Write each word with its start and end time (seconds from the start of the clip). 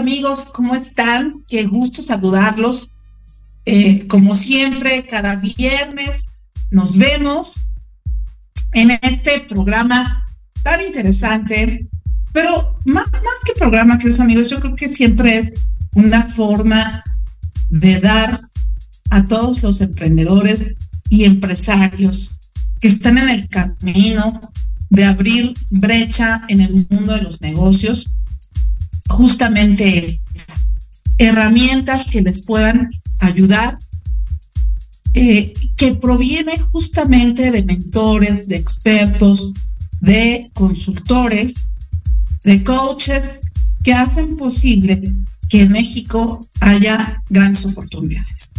Amigos, 0.00 0.50
¿cómo 0.54 0.74
están? 0.74 1.44
Qué 1.46 1.66
gusto 1.66 2.02
saludarlos. 2.02 2.96
Eh, 3.66 4.06
como 4.06 4.34
siempre, 4.34 5.06
cada 5.06 5.36
viernes 5.36 6.24
nos 6.70 6.96
vemos 6.96 7.66
en 8.72 8.92
este 9.02 9.40
programa 9.40 10.24
tan 10.62 10.80
interesante, 10.80 11.86
pero 12.32 12.78
más, 12.86 13.12
más 13.12 13.40
que 13.44 13.52
programa, 13.58 13.98
queridos 13.98 14.20
amigos, 14.20 14.48
yo 14.48 14.58
creo 14.58 14.74
que 14.74 14.88
siempre 14.88 15.36
es 15.36 15.66
una 15.94 16.22
forma 16.22 17.02
de 17.68 18.00
dar 18.00 18.40
a 19.10 19.28
todos 19.28 19.62
los 19.62 19.82
emprendedores 19.82 20.76
y 21.10 21.24
empresarios 21.24 22.38
que 22.80 22.88
están 22.88 23.18
en 23.18 23.28
el 23.28 23.48
camino 23.50 24.40
de 24.88 25.04
abrir 25.04 25.52
brecha 25.70 26.40
en 26.48 26.62
el 26.62 26.86
mundo 26.90 27.12
de 27.12 27.22
los 27.22 27.42
negocios, 27.42 28.06
justamente 29.10 30.06
es 30.06 30.22
herramientas 31.18 32.06
que 32.10 32.22
les 32.22 32.46
puedan 32.46 32.90
ayudar, 33.20 33.78
eh, 35.14 35.52
que 35.76 35.94
proviene 35.94 36.58
justamente 36.72 37.50
de 37.50 37.62
mentores, 37.62 38.48
de 38.48 38.56
expertos, 38.56 39.52
de 40.00 40.48
consultores, 40.54 41.54
de 42.44 42.64
coaches 42.64 43.40
que 43.82 43.92
hacen 43.92 44.36
posible 44.36 45.00
que 45.48 45.62
en 45.62 45.72
México 45.72 46.40
haya 46.60 47.22
grandes 47.28 47.66
oportunidades. 47.66 48.54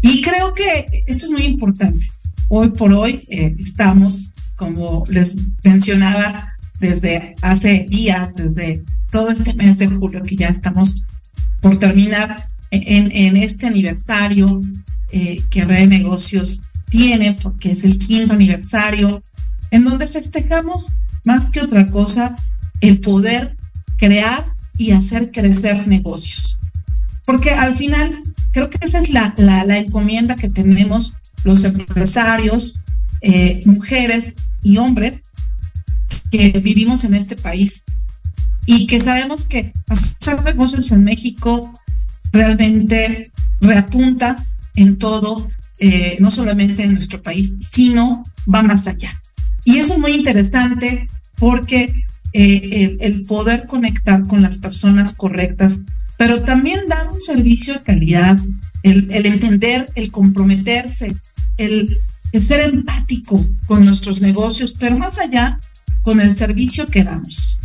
Y 0.00 0.22
creo 0.22 0.54
que 0.54 0.86
esto 1.06 1.26
es 1.26 1.32
muy 1.32 1.44
importante. 1.44 2.04
Hoy 2.48 2.70
por 2.70 2.92
hoy 2.92 3.22
eh, 3.28 3.54
estamos, 3.58 4.32
como 4.56 5.06
les 5.08 5.36
mencionaba, 5.62 6.48
desde 6.82 7.34
hace 7.42 7.86
días, 7.88 8.34
desde 8.34 8.82
todo 9.10 9.30
este 9.30 9.54
mes 9.54 9.78
de 9.78 9.86
julio 9.86 10.20
que 10.22 10.34
ya 10.34 10.48
estamos 10.48 11.06
por 11.60 11.78
terminar 11.78 12.44
en, 12.72 13.36
este 13.36 13.66
aniversario 13.66 14.60
eh, 15.12 15.40
que 15.50 15.64
Red 15.64 15.78
de 15.78 15.86
Negocios 15.86 16.60
tiene, 16.90 17.36
porque 17.40 17.70
es 17.70 17.84
el 17.84 17.98
quinto 17.98 18.34
aniversario, 18.34 19.22
en 19.70 19.84
donde 19.84 20.08
festejamos 20.08 20.92
más 21.24 21.50
que 21.50 21.60
otra 21.60 21.86
cosa 21.86 22.34
el 22.80 22.98
poder 22.98 23.56
crear 23.96 24.44
y 24.76 24.90
hacer 24.90 25.30
crecer 25.30 25.86
negocios. 25.86 26.58
Porque 27.24 27.50
al 27.50 27.74
final 27.76 28.10
creo 28.52 28.68
que 28.68 28.84
esa 28.84 28.98
es 28.98 29.10
la, 29.10 29.32
la, 29.36 29.78
encomienda 29.78 30.34
que 30.34 30.48
tenemos 30.48 31.12
los 31.44 31.62
empresarios, 31.62 32.82
eh, 33.20 33.60
mujeres 33.66 34.34
y 34.62 34.78
hombres 34.78 35.32
que 36.32 36.48
vivimos 36.60 37.04
en 37.04 37.14
este 37.14 37.36
país 37.36 37.84
y 38.64 38.86
que 38.86 38.98
sabemos 38.98 39.46
que 39.46 39.72
hacer 39.88 40.42
negocios 40.42 40.90
en 40.90 41.04
México 41.04 41.70
realmente 42.32 43.30
reapunta 43.60 44.34
en 44.76 44.96
todo, 44.96 45.46
eh, 45.78 46.16
no 46.20 46.30
solamente 46.30 46.84
en 46.84 46.94
nuestro 46.94 47.20
país, 47.20 47.52
sino 47.70 48.22
va 48.52 48.62
más 48.62 48.86
allá. 48.86 49.12
Y 49.64 49.76
eso 49.76 49.92
es 49.94 50.00
muy 50.00 50.12
interesante 50.12 51.06
porque 51.36 51.92
eh, 52.32 52.96
el, 53.00 53.22
poder 53.22 53.66
conectar 53.66 54.26
con 54.26 54.40
las 54.40 54.58
personas 54.58 55.14
correctas, 55.14 55.80
pero 56.16 56.40
también 56.42 56.86
dar 56.88 57.08
un 57.10 57.20
servicio 57.20 57.74
de 57.74 57.82
calidad, 57.82 58.38
el, 58.82 59.10
entender, 59.26 59.84
el 59.96 60.10
comprometerse, 60.10 61.14
el, 61.58 61.98
el, 62.32 62.42
ser 62.42 62.62
empático 62.62 63.44
con 63.66 63.84
nuestros 63.84 64.22
negocios, 64.22 64.72
pero 64.78 64.96
más 64.96 65.18
allá 65.18 65.58
con 66.02 66.20
el 66.20 66.34
servicio 66.36 66.86
que 66.86 67.04
damos, 67.04 67.58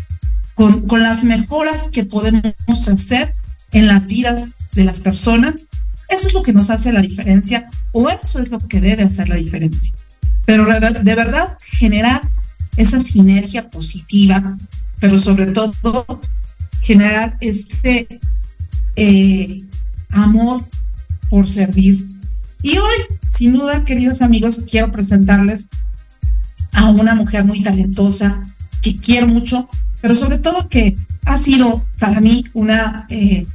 con, 0.55 0.81
con 0.87 1.01
las 1.01 1.23
mejoras 1.23 1.89
que 1.91 2.03
podemos 2.03 2.53
hacer 2.87 3.31
en 3.71 3.87
las 3.87 4.07
vidas 4.07 4.55
de 4.73 4.83
las 4.83 4.99
personas. 5.01 5.67
Eso 6.09 6.27
es 6.27 6.33
lo 6.33 6.43
que 6.43 6.53
nos 6.53 6.69
hace 6.69 6.93
la 6.93 7.01
diferencia 7.01 7.67
o 7.91 8.09
eso 8.09 8.39
es 8.39 8.51
lo 8.51 8.59
que 8.59 8.79
debe 8.79 9.03
hacer 9.03 9.27
la 9.29 9.35
diferencia. 9.35 9.91
Pero 10.45 10.65
de 10.65 11.15
verdad 11.15 11.57
generar 11.65 12.21
esa 12.77 13.03
sinergia 13.03 13.67
positiva, 13.69 14.55
pero 14.99 15.19
sobre 15.19 15.47
todo 15.51 15.73
generar 16.81 17.33
este 17.41 18.07
eh, 18.95 19.57
amor 20.11 20.63
por 21.29 21.47
servir. 21.47 22.07
Y 22.61 22.77
hoy, 22.77 23.17
sin 23.29 23.53
duda, 23.53 23.83
queridos 23.83 24.21
amigos, 24.21 24.67
quiero 24.71 24.91
presentarles 24.91 25.67
a 26.73 26.89
una 26.89 27.15
mujer 27.15 27.43
muy 27.45 27.63
talentosa 27.63 28.45
que 28.81 28.95
quiero 28.95 29.27
mucho, 29.27 29.67
pero 30.01 30.15
sobre 30.15 30.37
todo 30.37 30.69
que 30.69 30.95
ha 31.25 31.37
sido 31.37 31.83
para 31.99 32.21
mí 32.21 32.43
una 32.53 33.05
eh, 33.09 33.45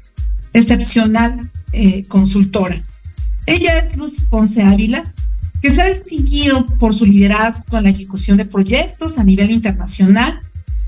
excepcional 0.53 1.39
eh, 1.73 2.03
consultora. 2.09 2.77
Ella 3.47 3.79
es 3.79 3.97
Luz 3.97 4.17
Ponce 4.29 4.63
Ávila, 4.63 5.03
que 5.61 5.71
se 5.71 5.83
ha 5.83 5.89
distinguido 5.89 6.65
por 6.79 6.95
su 6.95 7.07
liderazgo 7.07 7.79
en 7.79 7.85
la 7.85 7.91
ejecución 7.91 8.37
de 8.37 8.45
proyectos 8.45 9.19
a 9.19 9.25
nivel 9.25 9.51
internacional, 9.51 10.39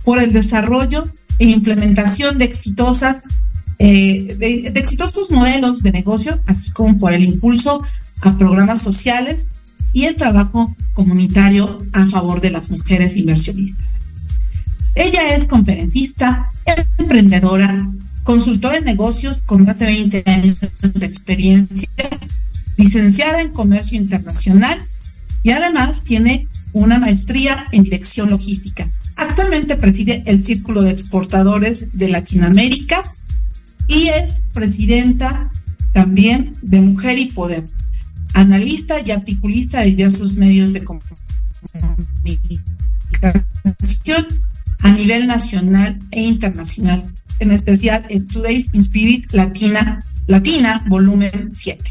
por 0.05 0.23
el 0.23 0.33
desarrollo 0.33 1.03
e 1.39 1.47
implementación 1.47 2.39
de 2.39 2.45
exitosas 2.45 3.23
eh, 3.79 4.37
de, 4.39 4.73
exitosos 4.79 5.31
modelos 5.31 5.83
de 5.83 5.91
negocio, 5.91 6.39
así 6.47 6.71
como 6.71 6.99
por 6.99 7.13
el 7.13 7.25
impulso 7.25 7.85
a 8.21 8.37
programas 8.39 8.83
sociales 8.83 9.49
y 9.95 10.05
el 10.05 10.17
trabajo 10.17 10.75
comunitario 10.93 11.79
a 11.95 12.05
favor 12.07 12.43
de 12.43 12.51
las 12.51 12.71
mujeres 12.71 13.17
inversionistas. 13.17 13.87
Ella 14.95 15.35
es 15.35 15.47
conferencista, 15.47 16.51
emprendedora, 16.99 17.89
consultora 18.25 18.77
en 18.77 18.85
negocios 18.85 19.41
con 19.41 19.65
más 19.65 19.79
de 19.79 19.87
20 19.87 20.25
años 20.27 20.59
de 20.61 21.07
experiencia 21.07 21.89
licenciada 22.77 23.41
en 23.41 23.53
Comercio 23.53 23.97
Internacional 23.97 24.79
y 25.43 25.51
además 25.51 26.03
tiene 26.03 26.49
una 26.73 26.99
maestría 26.99 27.57
en 27.73 27.85
Dirección 27.85 28.31
Logística. 28.31 28.89
Actualmente 29.17 29.77
preside 29.77 30.25
el 30.27 30.43
Círculo 30.43 30.83
de 30.83 30.91
Exportadores 30.91 31.97
de 31.97 32.09
Latinoamérica 32.09 33.03
y 33.87 34.09
es 34.09 34.43
presidenta 34.53 35.51
también 35.93 36.53
de 36.63 36.81
Mujer 36.81 37.19
y 37.19 37.27
Poder, 37.27 37.65
analista 38.35 38.97
y 39.05 39.11
articulista 39.11 39.81
de 39.81 39.87
diversos 39.87 40.37
medios 40.37 40.73
de 40.73 40.85
comunicación 40.85 41.37
a 44.83 44.93
nivel 44.93 45.27
nacional 45.27 45.99
e 46.13 46.23
internacional, 46.23 47.03
en 47.39 47.51
especial 47.51 48.03
en 48.11 48.27
Today's 48.27 48.69
in 48.75 48.81
Spirit 48.81 49.33
Latina, 49.33 50.03
Latina 50.27 50.85
volumen 50.89 51.55
7. 51.55 51.83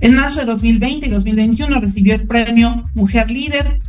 En 0.00 0.14
marzo 0.14 0.40
de 0.40 0.46
2020 0.46 1.06
y 1.06 1.10
2021 1.10 1.80
recibió 1.80 2.14
el 2.14 2.26
premio 2.26 2.84
Mujer 2.94 3.30
Líder 3.30 3.80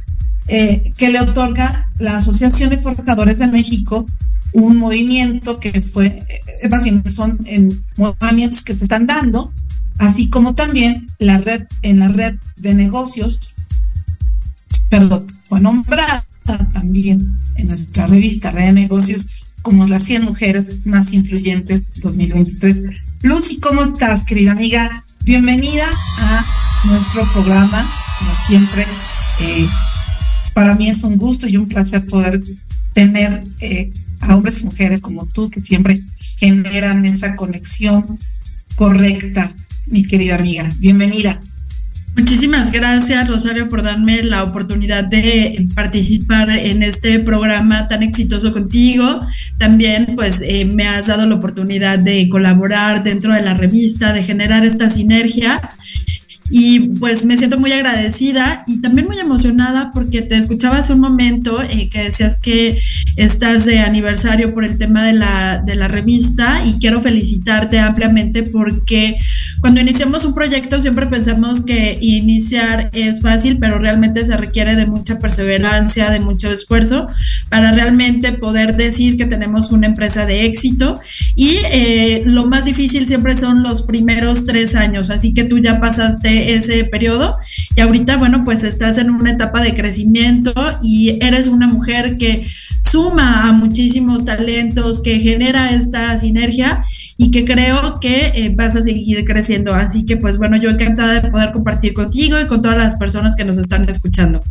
eh, 0.48 0.94
que 0.98 1.10
le 1.10 1.20
otorga 1.20 1.90
la 2.00 2.18
Asociación 2.18 2.70
de 2.70 2.78
Forjadores 2.78 3.40
de 3.40 3.48
México, 3.48 4.06
un 4.54 4.78
movimiento 4.78 5.60
que 5.60 5.82
fue, 5.82 6.06
eh, 6.06 6.70
más 6.70 6.84
bien 6.84 7.04
son 7.10 7.38
en 7.46 7.68
movimientos 7.98 8.64
que 8.64 8.76
se 8.76 8.84
están 8.84 9.08
dando, 9.08 9.52
así 10.00 10.30
como 10.30 10.56
también 10.56 11.06
la 11.20 11.38
red, 11.40 11.66
en 11.82 12.00
la 12.00 12.08
red 12.10 12.36
de 12.58 12.74
negocios, 12.74 13.54
perdón, 14.90 15.26
fue 15.44 15.60
nombrada 15.60 16.24
también 16.74 17.20
en 17.56 17.68
nuestra 17.68 18.08
revista 18.08 18.52
Red 18.52 18.68
de 18.68 18.74
Negocios 18.74 19.28
como 19.64 19.88
las 19.88 20.04
100 20.04 20.26
mujeres 20.26 20.86
más 20.86 21.12
influyentes 21.14 21.86
2023. 22.02 23.24
Lucy, 23.24 23.60
¿cómo 23.60 23.84
estás, 23.84 24.24
querida 24.24 24.52
amiga? 24.52 24.90
Bienvenida 25.24 25.86
a 26.20 26.46
nuestro 26.86 27.24
programa, 27.34 27.92
como 28.20 28.32
siempre. 28.48 28.86
Eh, 29.40 29.68
para 30.54 30.76
mí 30.76 30.88
es 30.88 31.04
un 31.04 31.18
gusto 31.18 31.48
y 31.48 31.58
un 31.58 31.68
placer 31.68 32.06
poder 32.06 32.44
tener 32.94 33.44
eh, 33.60 33.92
a 34.22 34.36
hombres 34.36 34.62
y 34.62 34.66
mujeres 34.66 35.02
como 35.02 35.26
tú 35.26 35.50
que 35.50 35.60
siempre 35.60 36.00
generan 36.38 37.06
esa 37.06 37.36
conexión 37.36 38.06
correcta, 38.76 39.52
mi 39.88 40.04
querida 40.04 40.36
amiga. 40.36 40.68
Bienvenida. 40.80 41.40
Muchísimas 42.18 42.72
gracias, 42.72 43.28
Rosario, 43.28 43.68
por 43.68 43.84
darme 43.84 44.24
la 44.24 44.44
oportunidad 44.44 45.04
de 45.04 45.68
participar 45.76 46.50
en 46.50 46.82
este 46.82 47.20
programa 47.20 47.90
tan 47.90 48.04
exitoso 48.04 48.54
contigo. 48.54 49.20
También, 49.58 50.14
pues, 50.16 50.42
eh, 50.42 50.64
me 50.64 50.88
has 50.88 51.08
dado 51.08 51.28
la 51.28 51.36
oportunidad 51.36 52.00
de 52.00 52.30
colaborar 52.30 53.04
dentro 53.04 53.34
de 53.34 53.42
la 53.42 53.54
revista, 53.54 54.14
de 54.14 54.24
generar 54.24 54.64
esta 54.64 54.88
sinergia 54.88 55.60
y 56.50 56.80
pues 57.00 57.26
me 57.26 57.38
siento 57.38 57.58
muy 57.58 57.72
agradecida 57.72 58.64
y 58.68 58.80
también 58.80 59.08
muy 59.08 59.18
emocionada 59.18 59.92
porque 59.94 60.22
te 60.22 60.38
escuchaba 60.38 60.78
hace 60.78 60.94
un 60.94 61.00
momento 61.00 61.62
eh, 61.64 61.90
que 61.90 62.04
decías 62.04 62.40
que 62.40 62.80
estás 63.16 63.66
de 63.66 63.80
aniversario 63.80 64.54
por 64.54 64.64
el 64.64 64.78
tema 64.78 65.06
de 65.06 65.14
la, 65.14 65.64
de 65.66 65.76
la 65.76 65.88
revista 65.88 66.64
y 66.64 66.74
quiero 66.74 67.02
felicitarte 67.02 67.80
ampliamente 67.80 68.44
porque 68.44 69.16
cuando 69.66 69.82
iniciamos 69.82 70.24
un 70.26 70.36
proyecto 70.36 70.80
siempre 70.80 71.08
pensamos 71.08 71.62
que 71.62 71.98
iniciar 72.00 72.92
es 72.94 73.24
fácil, 73.24 73.58
pero 73.60 73.80
realmente 73.80 74.24
se 74.24 74.38
requiere 74.38 74.76
de 74.76 74.86
mucha 74.86 75.18
perseverancia, 75.18 76.12
de 76.12 76.20
mucho 76.20 76.52
esfuerzo 76.52 77.08
para 77.50 77.72
realmente 77.72 78.34
poder 78.34 78.78
decir 78.78 79.18
que 79.18 79.26
tenemos 79.26 79.72
una 79.72 79.88
empresa 79.88 80.28
de 80.28 80.46
éxito. 80.46 81.00
Y 81.36 81.58
eh, 81.72 82.22
lo 82.28 82.46
más 82.46 82.66
difícil 82.66 83.08
siempre 83.08 83.36
son 83.36 83.64
los 83.64 83.82
primeros 83.82 84.46
tres 84.46 84.76
años, 84.76 85.10
así 85.10 85.34
que 85.34 85.46
tú 85.46 85.58
ya 85.58 85.80
pasaste 85.80 86.54
ese 86.54 86.84
periodo 86.84 87.36
y 87.76 87.82
ahorita, 87.82 88.18
bueno, 88.18 88.44
pues 88.44 88.64
estás 88.64 89.00
en 89.00 89.10
una 89.10 89.32
etapa 89.32 89.64
de 89.64 89.74
crecimiento 89.74 90.54
y 90.84 91.18
eres 91.26 91.48
una 91.48 91.66
mujer 91.66 92.18
que 92.18 92.44
suma 92.84 93.50
a 93.50 93.52
muchísimos 93.52 94.26
talentos, 94.26 95.02
que 95.02 95.20
genera 95.20 95.72
esta 95.72 96.16
sinergia 96.20 96.86
y 97.18 97.32
que 97.32 97.46
creo 97.46 97.94
que 98.02 98.28
eh, 98.36 98.54
vas 98.58 98.76
a 98.76 98.82
seguir 98.82 99.24
creciendo. 99.26 99.74
Así 99.74 100.06
que 100.06 100.18
pues 100.18 100.38
bueno, 100.38 100.58
yo 100.58 100.70
encantada 100.70 101.22
de 101.22 101.30
poder 101.30 101.52
compartir 101.52 101.94
contigo 101.94 102.40
y 102.40 102.48
con 102.48 102.62
todas 102.62 102.78
las 102.78 102.96
personas 102.96 103.36
que 103.36 103.46
nos 103.46 103.58
están 103.58 103.88
escuchando. 103.90 104.42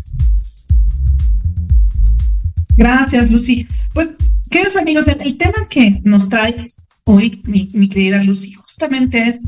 Gracias, 2.76 3.30
Lucy. 3.30 3.66
Pues, 3.92 4.16
queridos 4.50 4.76
amigos, 4.76 5.06
el, 5.08 5.36
tema 5.36 5.66
que 5.68 6.00
nos 6.04 6.28
trae 6.28 6.66
hoy 7.04 7.40
mi, 7.46 7.88
querida 7.88 8.22
Lucy 8.24 8.52
justamente 8.54 9.18
es 9.18 9.40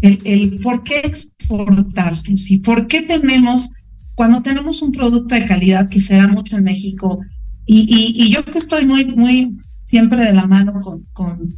el, 0.00 0.18
el 0.24 0.60
por 0.60 0.82
qué 0.82 0.98
exportar, 1.00 2.14
Lucy. 2.26 2.58
¿Por 2.58 2.86
qué 2.88 3.02
tenemos, 3.02 3.70
cuando 4.14 4.42
tenemos 4.42 4.82
un 4.82 4.90
producto 4.90 5.34
de 5.34 5.46
calidad 5.46 5.88
que 5.88 6.00
se 6.00 6.16
da 6.16 6.26
mucho 6.28 6.56
en 6.56 6.64
México, 6.64 7.20
y, 7.66 7.86
y, 7.88 8.24
y 8.24 8.30
yo 8.30 8.44
que 8.44 8.58
estoy 8.58 8.84
muy, 8.84 9.04
muy 9.16 9.58
siempre 9.84 10.22
de 10.24 10.34
la 10.34 10.46
mano 10.46 10.80
con, 10.80 11.02
con 11.12 11.48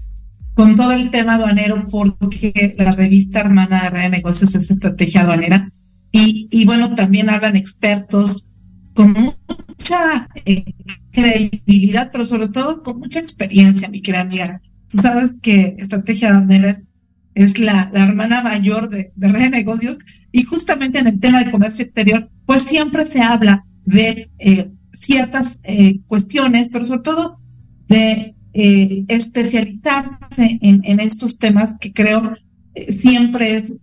con 0.56 0.74
todo 0.74 0.92
el 0.92 1.10
tema 1.10 1.34
aduanero 1.34 1.86
porque 2.18 2.74
la 2.78 2.92
revista 2.92 3.40
hermana 3.40 3.90
de 3.90 4.08
Negocios 4.08 4.54
es 4.54 4.70
Estrategia 4.70 5.20
Aduanera. 5.20 5.68
Y, 6.12 6.48
y 6.50 6.64
bueno, 6.64 6.94
también 6.94 7.28
hablan 7.28 7.56
expertos 7.56 8.46
con 8.94 9.12
mucha 9.12 10.30
eh, 10.46 10.64
credibilidad, 11.12 12.08
pero 12.10 12.24
sobre 12.24 12.48
todo 12.48 12.82
con 12.82 12.98
mucha 12.98 13.20
experiencia, 13.20 13.90
mi 13.90 14.00
querida 14.00 14.22
amiga. 14.22 14.62
Tú 14.88 14.96
sabes 14.96 15.36
que 15.42 15.76
Estrategia 15.78 16.30
Aduanera 16.30 16.74
es, 17.34 17.58
la, 17.58 17.90
la, 17.92 18.04
hermana 18.04 18.42
mayor 18.42 18.88
de, 18.88 19.12
de 19.14 19.28
Red 19.28 19.42
de 19.42 19.50
Negocios 19.50 19.98
y 20.32 20.44
justamente 20.44 20.98
en 20.98 21.06
el 21.06 21.20
tema 21.20 21.44
de 21.44 21.50
comercio 21.50 21.84
exterior, 21.84 22.30
pues 22.46 22.62
siempre 22.62 23.06
se 23.06 23.20
habla 23.20 23.66
de 23.84 24.26
eh, 24.38 24.70
ciertas 24.94 25.60
eh, 25.64 26.00
cuestiones, 26.06 26.70
pero 26.72 26.86
sobre 26.86 27.02
todo 27.02 27.38
de 27.88 28.35
eh, 28.58 29.04
especializarse 29.08 30.58
en, 30.62 30.98
estos 30.98 31.36
temas 31.36 31.76
que 31.78 31.92
creo 31.92 32.32
eh, 32.74 32.90
siempre 32.90 33.54
es 33.54 33.80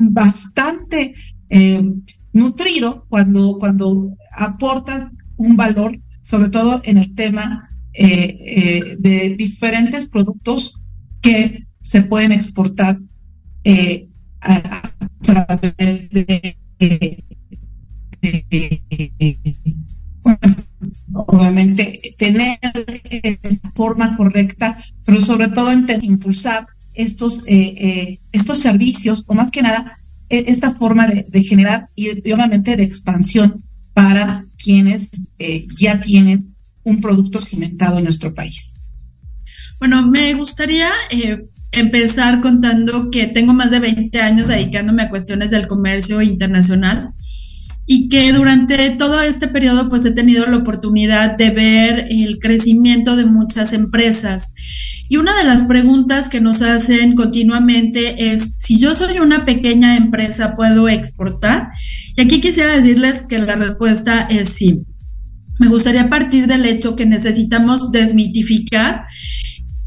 bastante 0.00 1.14
eh, 1.48 1.92
nutrido 2.32 3.06
cuando, 3.08 3.56
cuando 3.60 4.16
aportas 4.36 5.12
un 5.36 5.56
valor, 5.56 5.96
sobre 6.22 6.48
todo 6.48 6.80
en 6.86 6.98
el 6.98 7.14
tema 7.14 7.70
de 7.92 9.36
diferentes 9.38 10.08
productos 10.08 10.82
que 11.22 11.64
se 11.82 12.02
pueden 12.02 12.32
exportar 12.32 12.98
a, 14.40 14.82
través 15.22 16.10
de, 16.10 16.56
obviamente 21.26 22.00
tener 22.18 22.58
esa 23.22 23.70
forma 23.74 24.16
correcta, 24.16 24.76
pero 25.04 25.20
sobre 25.20 25.48
todo 25.48 25.70
impulsar 26.02 26.66
estos, 26.94 27.46
eh, 27.46 27.74
eh, 27.76 28.18
estos 28.32 28.58
servicios, 28.58 29.24
o 29.26 29.34
más 29.34 29.50
que 29.50 29.62
nada, 29.62 29.98
e, 30.28 30.44
esta 30.48 30.72
forma 30.72 31.06
de, 31.06 31.42
generar 31.42 31.88
y, 31.94 32.10
obviamente 32.32 32.76
de 32.76 32.82
expansión 32.82 33.62
para 33.94 34.44
quienes 34.58 35.10
eh, 35.38 35.66
ya 35.76 36.00
tienen 36.00 36.48
un 36.84 37.00
producto 37.00 37.40
cimentado 37.40 37.98
en 37.98 38.04
nuestro 38.04 38.34
país. 38.34 38.80
Bueno, 39.78 40.06
me 40.06 40.34
gustaría 40.34 40.90
empezar 41.72 42.40
contando 42.40 43.10
que 43.10 43.26
tengo 43.26 43.52
más 43.52 43.70
de 43.70 43.80
20 43.80 44.20
años 44.20 44.48
dedicándome 44.48 45.02
a 45.02 45.08
cuestiones 45.10 45.50
del 45.50 45.66
comercio 45.66 46.22
internacional 46.22 47.10
y 47.86 48.08
que 48.08 48.32
durante 48.32 48.90
todo 48.90 49.22
este 49.22 49.48
periodo 49.48 49.88
pues 49.88 50.04
he 50.04 50.10
tenido 50.10 50.44
la 50.46 50.56
oportunidad 50.58 51.36
de 51.36 51.50
ver 51.50 52.06
el 52.10 52.38
crecimiento 52.40 53.16
de 53.16 53.24
muchas 53.24 53.72
empresas. 53.72 54.54
Y 55.08 55.18
una 55.18 55.38
de 55.38 55.44
las 55.44 55.64
preguntas 55.64 56.28
que 56.28 56.40
nos 56.40 56.62
hacen 56.62 57.14
continuamente 57.14 58.32
es, 58.32 58.54
si 58.58 58.80
yo 58.80 58.94
soy 58.96 59.20
una 59.20 59.44
pequeña 59.44 59.96
empresa, 59.96 60.54
¿puedo 60.54 60.88
exportar? 60.88 61.68
Y 62.16 62.22
aquí 62.22 62.40
quisiera 62.40 62.74
decirles 62.74 63.22
que 63.22 63.38
la 63.38 63.54
respuesta 63.54 64.26
es 64.28 64.48
sí. 64.48 64.82
Me 65.60 65.68
gustaría 65.68 66.10
partir 66.10 66.48
del 66.48 66.66
hecho 66.66 66.96
que 66.96 67.06
necesitamos 67.06 67.92
desmitificar 67.92 69.06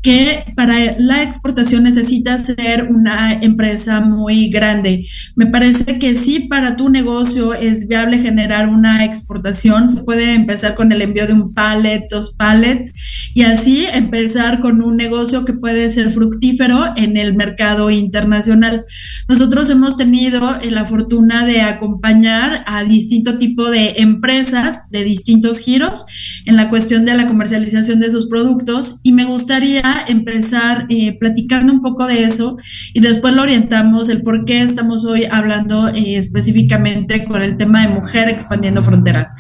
que 0.01 0.45
para 0.55 0.95
la 0.97 1.23
exportación 1.23 1.83
necesita 1.83 2.37
ser 2.37 2.87
una 2.89 3.33
empresa 3.33 3.99
muy 3.99 4.49
grande. 4.49 5.05
Me 5.35 5.45
parece 5.45 5.99
que 5.99 6.15
sí 6.15 6.41
para 6.41 6.77
tu 6.77 6.89
negocio 6.89 7.53
es 7.53 7.87
viable 7.87 8.19
generar 8.19 8.69
una 8.69 9.03
exportación, 9.03 9.89
se 9.89 10.03
puede 10.03 10.33
empezar 10.33 10.75
con 10.75 10.91
el 10.91 11.01
envío 11.01 11.27
de 11.27 11.33
un 11.33 11.53
pallet, 11.53 12.07
dos 12.09 12.33
pallets 12.37 12.93
y 13.33 13.43
así 13.43 13.85
empezar 13.91 14.61
con 14.61 14.81
un 14.81 14.95
negocio 14.95 15.43
que 15.43 15.53
puede 15.53 15.89
ser 15.89 16.11
fructífero 16.11 16.93
en 16.95 17.17
el 17.17 17.33
mercado 17.33 17.89
internacional. 17.89 18.85
Nosotros 19.27 19.69
hemos 19.69 19.97
tenido 19.97 20.59
la 20.63 20.85
fortuna 20.85 21.45
de 21.45 21.61
acompañar 21.61 22.63
a 22.67 22.83
distinto 22.83 23.37
tipo 23.37 23.69
de 23.69 23.95
empresas 23.97 24.89
de 24.91 25.03
distintos 25.03 25.59
giros 25.59 26.05
en 26.45 26.55
la 26.55 26.69
cuestión 26.69 27.05
de 27.05 27.15
la 27.15 27.27
comercialización 27.27 27.99
de 27.99 28.09
sus 28.09 28.27
productos 28.27 29.01
y 29.03 29.11
me 29.11 29.25
gustaría 29.25 29.88
empezar 30.07 30.85
eh, 30.89 31.17
platicando 31.19 31.73
un 31.73 31.81
poco 31.81 32.07
de 32.07 32.23
eso 32.23 32.57
y 32.93 32.99
después 32.99 33.33
lo 33.33 33.41
orientamos 33.41 34.09
el 34.09 34.21
por 34.21 34.45
qué 34.45 34.61
estamos 34.61 35.05
hoy 35.05 35.25
hablando 35.25 35.89
eh, 35.89 36.17
específicamente 36.17 37.25
con 37.25 37.41
el 37.41 37.57
tema 37.57 37.81
de 37.81 37.93
mujer 37.93 38.29
expandiendo 38.29 38.83
fronteras. 38.83 39.31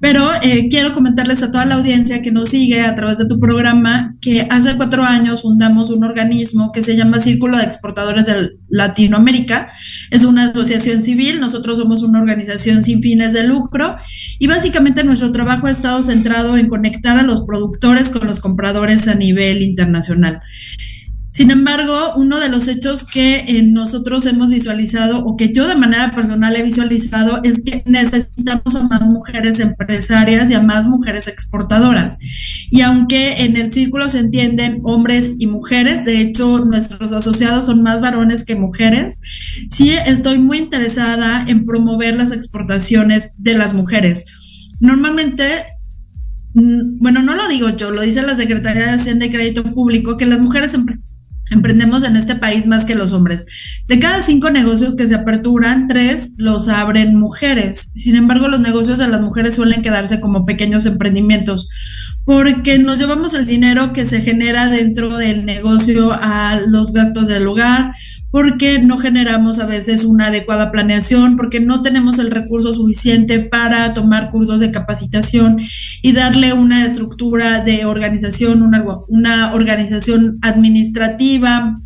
Pero 0.00 0.28
eh, 0.42 0.68
quiero 0.68 0.94
comentarles 0.94 1.42
a 1.42 1.50
toda 1.50 1.64
la 1.64 1.76
audiencia 1.76 2.20
que 2.20 2.30
nos 2.30 2.50
sigue 2.50 2.82
a 2.82 2.94
través 2.94 3.18
de 3.18 3.26
tu 3.26 3.40
programa 3.40 4.16
que 4.20 4.46
hace 4.50 4.76
cuatro 4.76 5.02
años 5.02 5.42
fundamos 5.42 5.90
un 5.90 6.04
organismo 6.04 6.70
que 6.72 6.82
se 6.82 6.96
llama 6.96 7.20
Círculo 7.20 7.56
de 7.56 7.64
Exportadores 7.64 8.26
de 8.26 8.50
Latinoamérica. 8.68 9.70
Es 10.10 10.24
una 10.24 10.44
asociación 10.44 11.02
civil, 11.02 11.40
nosotros 11.40 11.78
somos 11.78 12.02
una 12.02 12.20
organización 12.20 12.82
sin 12.82 13.00
fines 13.00 13.32
de 13.32 13.44
lucro 13.44 13.96
y 14.38 14.46
básicamente 14.46 15.02
nuestro 15.02 15.30
trabajo 15.30 15.66
ha 15.66 15.70
estado 15.70 16.02
centrado 16.02 16.56
en 16.56 16.68
conectar 16.68 17.16
a 17.16 17.22
los 17.22 17.44
productores 17.46 18.10
con 18.10 18.26
los 18.26 18.40
compradores 18.40 19.08
a 19.08 19.14
nivel 19.14 19.62
internacional. 19.62 20.42
Sin 21.36 21.50
embargo, 21.50 22.14
uno 22.16 22.40
de 22.40 22.48
los 22.48 22.66
hechos 22.66 23.04
que 23.04 23.40
eh, 23.40 23.62
nosotros 23.62 24.24
hemos 24.24 24.48
visualizado 24.48 25.22
o 25.22 25.36
que 25.36 25.52
yo 25.52 25.68
de 25.68 25.74
manera 25.74 26.14
personal 26.14 26.56
he 26.56 26.62
visualizado 26.62 27.42
es 27.42 27.62
que 27.62 27.82
necesitamos 27.84 28.74
a 28.74 28.84
más 28.84 29.02
mujeres 29.02 29.60
empresarias 29.60 30.50
y 30.50 30.54
a 30.54 30.62
más 30.62 30.86
mujeres 30.86 31.28
exportadoras. 31.28 32.16
Y 32.70 32.80
aunque 32.80 33.42
en 33.44 33.58
el 33.58 33.70
círculo 33.70 34.08
se 34.08 34.20
entienden 34.20 34.80
hombres 34.82 35.32
y 35.38 35.46
mujeres, 35.46 36.06
de 36.06 36.22
hecho 36.22 36.64
nuestros 36.64 37.12
asociados 37.12 37.66
son 37.66 37.82
más 37.82 38.00
varones 38.00 38.46
que 38.46 38.56
mujeres, 38.56 39.20
sí 39.68 39.90
estoy 39.90 40.38
muy 40.38 40.56
interesada 40.56 41.44
en 41.46 41.66
promover 41.66 42.16
las 42.16 42.32
exportaciones 42.32 43.34
de 43.36 43.52
las 43.52 43.74
mujeres. 43.74 44.24
Normalmente 44.80 45.44
mm, 46.54 46.96
bueno, 46.98 47.22
no 47.22 47.34
lo 47.34 47.46
digo 47.46 47.68
yo, 47.76 47.90
lo 47.90 48.00
dice 48.00 48.22
la 48.22 48.36
Secretaría 48.36 48.86
de 48.86 48.92
Hacienda 48.92 49.26
y 49.26 49.30
Crédito 49.30 49.64
Público, 49.64 50.16
que 50.16 50.24
las 50.24 50.40
mujeres 50.40 50.70
Emprendemos 51.50 52.02
en 52.02 52.16
este 52.16 52.34
país 52.34 52.66
más 52.66 52.84
que 52.84 52.94
los 52.94 53.12
hombres. 53.12 53.46
De 53.86 53.98
cada 53.98 54.22
cinco 54.22 54.50
negocios 54.50 54.96
que 54.96 55.06
se 55.06 55.14
aperturan, 55.14 55.86
tres 55.86 56.34
los 56.38 56.68
abren 56.68 57.18
mujeres. 57.18 57.92
Sin 57.94 58.16
embargo, 58.16 58.48
los 58.48 58.60
negocios 58.60 58.98
de 58.98 59.08
las 59.08 59.20
mujeres 59.20 59.54
suelen 59.54 59.82
quedarse 59.82 60.20
como 60.20 60.44
pequeños 60.44 60.86
emprendimientos 60.86 61.68
porque 62.26 62.80
nos 62.80 62.98
llevamos 62.98 63.34
el 63.34 63.46
dinero 63.46 63.92
que 63.92 64.04
se 64.04 64.20
genera 64.20 64.68
dentro 64.68 65.16
del 65.16 65.46
negocio 65.46 66.12
a 66.12 66.60
los 66.66 66.92
gastos 66.92 67.28
del 67.28 67.46
hogar, 67.46 67.92
porque 68.36 68.80
no 68.80 68.98
generamos 68.98 69.60
a 69.60 69.64
veces 69.64 70.04
una 70.04 70.26
adecuada 70.26 70.70
planeación, 70.70 71.36
porque 71.36 71.58
no 71.58 71.80
tenemos 71.80 72.18
el 72.18 72.30
recurso 72.30 72.74
suficiente 72.74 73.40
para 73.40 73.94
tomar 73.94 74.30
cursos 74.30 74.60
de 74.60 74.70
capacitación 74.70 75.58
y 76.02 76.12
darle 76.12 76.52
una 76.52 76.84
estructura 76.84 77.62
de 77.62 77.86
organización, 77.86 78.62
una, 79.08 79.54
organización 79.54 80.38
administrativa, 80.42 81.76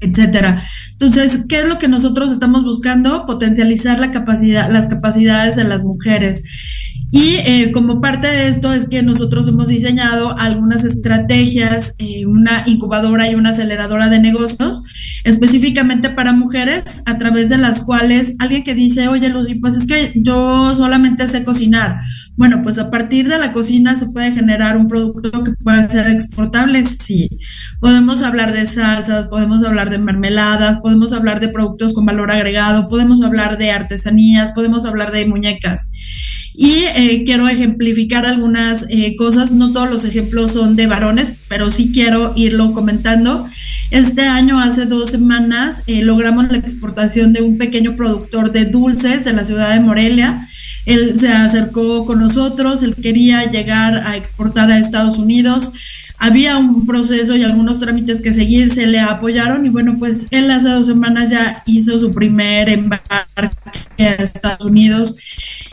etcétera. 0.00 0.62
Entonces, 0.90 1.46
¿qué 1.48 1.60
es 1.60 1.66
lo 1.66 1.78
que 1.78 1.88
nosotros 1.88 2.32
estamos 2.32 2.64
buscando? 2.64 3.24
Potencializar 3.24 3.98
la 3.98 4.12
capacidad, 4.12 4.70
las 4.70 4.88
capacidades 4.88 5.56
de 5.56 5.64
las 5.64 5.84
mujeres. 5.84 6.44
Y 7.14 7.34
eh, 7.44 7.72
como 7.72 8.00
parte 8.00 8.26
de 8.26 8.48
esto 8.48 8.72
es 8.72 8.88
que 8.88 9.02
nosotros 9.02 9.46
hemos 9.46 9.68
diseñado 9.68 10.34
algunas 10.38 10.86
estrategias, 10.86 11.94
eh, 11.98 12.24
una 12.24 12.62
incubadora 12.64 13.28
y 13.28 13.34
una 13.34 13.50
aceleradora 13.50 14.08
de 14.08 14.18
negocios 14.18 14.82
específicamente 15.22 16.08
para 16.08 16.32
mujeres, 16.32 17.02
a 17.04 17.18
través 17.18 17.50
de 17.50 17.58
las 17.58 17.82
cuales 17.82 18.34
alguien 18.38 18.64
que 18.64 18.74
dice, 18.74 19.08
oye 19.08 19.28
Lucy, 19.28 19.56
pues 19.56 19.76
es 19.76 19.86
que 19.86 20.12
yo 20.16 20.74
solamente 20.74 21.28
sé 21.28 21.44
cocinar. 21.44 22.00
Bueno, 22.34 22.62
pues 22.62 22.78
a 22.78 22.90
partir 22.90 23.28
de 23.28 23.38
la 23.38 23.52
cocina 23.52 23.94
se 23.94 24.08
puede 24.08 24.32
generar 24.32 24.78
un 24.78 24.88
producto 24.88 25.44
que 25.44 25.52
pueda 25.52 25.86
ser 25.86 26.08
exportable, 26.08 26.82
sí. 26.84 27.28
Podemos 27.78 28.22
hablar 28.22 28.54
de 28.54 28.64
salsas, 28.64 29.26
podemos 29.26 29.62
hablar 29.64 29.90
de 29.90 29.98
mermeladas, 29.98 30.78
podemos 30.78 31.12
hablar 31.12 31.40
de 31.40 31.48
productos 31.50 31.92
con 31.92 32.06
valor 32.06 32.30
agregado, 32.30 32.88
podemos 32.88 33.22
hablar 33.22 33.58
de 33.58 33.70
artesanías, 33.70 34.52
podemos 34.52 34.86
hablar 34.86 35.12
de 35.12 35.26
muñecas. 35.26 35.90
Y 36.54 36.84
eh, 36.94 37.22
quiero 37.24 37.48
ejemplificar 37.48 38.26
algunas 38.26 38.86
eh, 38.90 39.16
cosas, 39.16 39.52
no 39.52 39.72
todos 39.72 39.90
los 39.90 40.04
ejemplos 40.04 40.52
son 40.52 40.76
de 40.76 40.86
varones, 40.86 41.32
pero 41.48 41.70
sí 41.70 41.92
quiero 41.92 42.32
irlo 42.36 42.72
comentando. 42.72 43.48
Este 43.90 44.22
año, 44.22 44.58
hace 44.58 44.86
dos 44.86 45.10
semanas, 45.10 45.82
eh, 45.86 46.02
logramos 46.02 46.50
la 46.50 46.58
exportación 46.58 47.32
de 47.32 47.42
un 47.42 47.56
pequeño 47.58 47.96
productor 47.96 48.52
de 48.52 48.66
dulces 48.66 49.24
de 49.24 49.32
la 49.32 49.44
ciudad 49.44 49.72
de 49.72 49.80
Morelia. 49.80 50.46
Él 50.84 51.18
se 51.18 51.28
acercó 51.28 52.04
con 52.04 52.20
nosotros, 52.20 52.82
él 52.82 52.96
quería 52.96 53.50
llegar 53.50 54.06
a 54.06 54.16
exportar 54.16 54.70
a 54.70 54.78
Estados 54.78 55.18
Unidos. 55.18 55.72
Había 56.18 56.56
un 56.56 56.86
proceso 56.86 57.34
y 57.34 57.44
algunos 57.44 57.80
trámites 57.80 58.20
que 58.20 58.32
seguir, 58.32 58.70
se 58.70 58.86
le 58.86 59.00
apoyaron 59.00 59.64
y 59.66 59.70
bueno, 59.70 59.96
pues 59.98 60.26
él 60.30 60.50
hace 60.50 60.68
dos 60.68 60.86
semanas 60.86 61.30
ya 61.30 61.62
hizo 61.66 61.98
su 61.98 62.14
primer 62.14 62.68
embarque 62.68 63.10
a 63.98 64.12
Estados 64.22 64.64
Unidos 64.64 65.16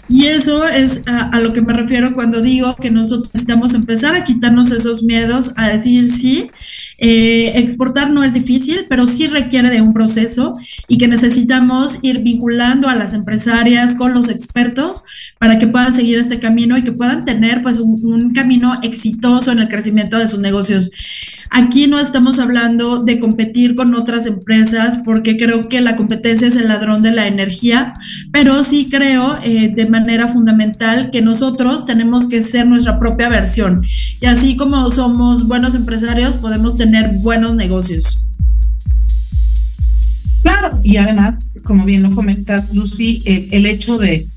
y 0.09 0.25
eso 0.25 0.67
es 0.67 1.03
a, 1.05 1.39
lo 1.39 1.53
que 1.53 1.61
me 1.61 1.71
refiero 1.71 2.13
cuando 2.15 2.41
digo 2.41 2.75
que 2.75 2.89
nosotros 2.89 3.31
necesitamos 3.33 3.75
empezar 3.75 4.15
a 4.15 4.23
quitarnos 4.23 4.71
esos 4.71 5.03
miedos, 5.03 5.53
a 5.55 5.69
decir 5.69 6.09
sí. 6.09 6.49
Eh, 7.01 7.53
exportar 7.57 8.11
no 8.11 8.25
es 8.25 8.33
difícil, 8.33 8.81
pero 8.89 9.07
sí 9.07 9.27
requiere 9.27 9.69
de 9.69 9.81
un 9.81 9.93
proceso 9.93 10.55
y 10.89 10.97
que 10.97 11.07
necesitamos 11.07 11.99
ir 12.01 12.19
vinculando 12.21 12.89
a 12.89 12.95
las 12.95 13.13
empresarias 13.13 13.95
con 13.95 14.13
los 14.13 14.27
expertos 14.27 15.05
para 15.37 15.57
que 15.59 15.67
puedan 15.67 15.95
seguir 15.95 16.19
este 16.19 16.39
camino 16.39 16.77
y 16.77 16.81
que 16.81 16.91
puedan 16.91 17.23
tener 17.23 17.61
pues 17.61 17.79
un 17.79 18.33
camino 18.33 18.79
exitoso 18.83 19.53
en 19.53 19.59
el 19.59 19.69
crecimiento 19.69 20.17
de 20.17 20.27
sus 20.27 20.39
negocios. 20.39 20.91
Aquí 21.51 21.87
no 21.87 21.99
estamos 21.99 22.37
hablando 22.37 23.03
de 23.03 23.17
competir 23.17 23.73
con 23.73 23.95
otras 23.95 24.27
empresas 24.27 24.99
porque 25.03 25.35
creo 25.35 25.61
que 25.61 25.81
la 25.81 25.95
competencia 25.95 26.47
es 26.47 26.55
el 26.55 26.67
ladrón 26.67 27.01
de 27.01 27.11
la 27.11 27.27
energía, 27.27 27.93
pero 28.31 28.63
sí 28.63 28.87
creo 28.89 29.39
eh, 29.43 29.71
de 29.73 29.89
manera 29.89 30.27
fundamental 30.27 31.09
que 31.09 31.23
nosotros 31.23 31.87
tenemos 31.87 32.27
que 32.27 32.43
ser 32.43 32.67
nuestra 32.67 32.99
propia 32.99 33.29
versión. 33.29 33.83
Y 34.21 34.27
así 34.27 34.57
como 34.57 34.89
somos 34.91 35.47
buenos 35.47 35.73
empresarios, 35.73 36.35
podemos 36.35 36.77
tener 36.77 37.09
buenos 37.21 37.55
negocios. 37.55 38.25
Claro, 40.43 40.79
y 40.83 40.97
además, 40.97 41.39
como 41.63 41.83
bien 41.83 42.03
lo 42.03 42.11
comentas, 42.11 42.73
Lucy, 42.73 43.23
el, 43.25 43.65
hecho 43.65 43.97
de 43.97 44.27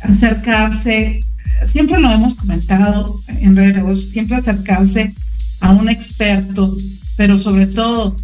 acercarse, 0.00 1.20
siempre 1.64 1.98
lo 2.00 2.10
hemos 2.10 2.34
comentado 2.34 3.20
en 3.40 3.54
redes 3.54 3.74
de 3.74 3.80
negocios, 3.80 4.10
siempre 4.10 4.36
acercarse 4.36 5.14
a 5.66 5.72
un 5.72 5.88
experto, 5.88 6.76
pero 7.16 7.38
sobre 7.38 7.66
todo 7.66 8.16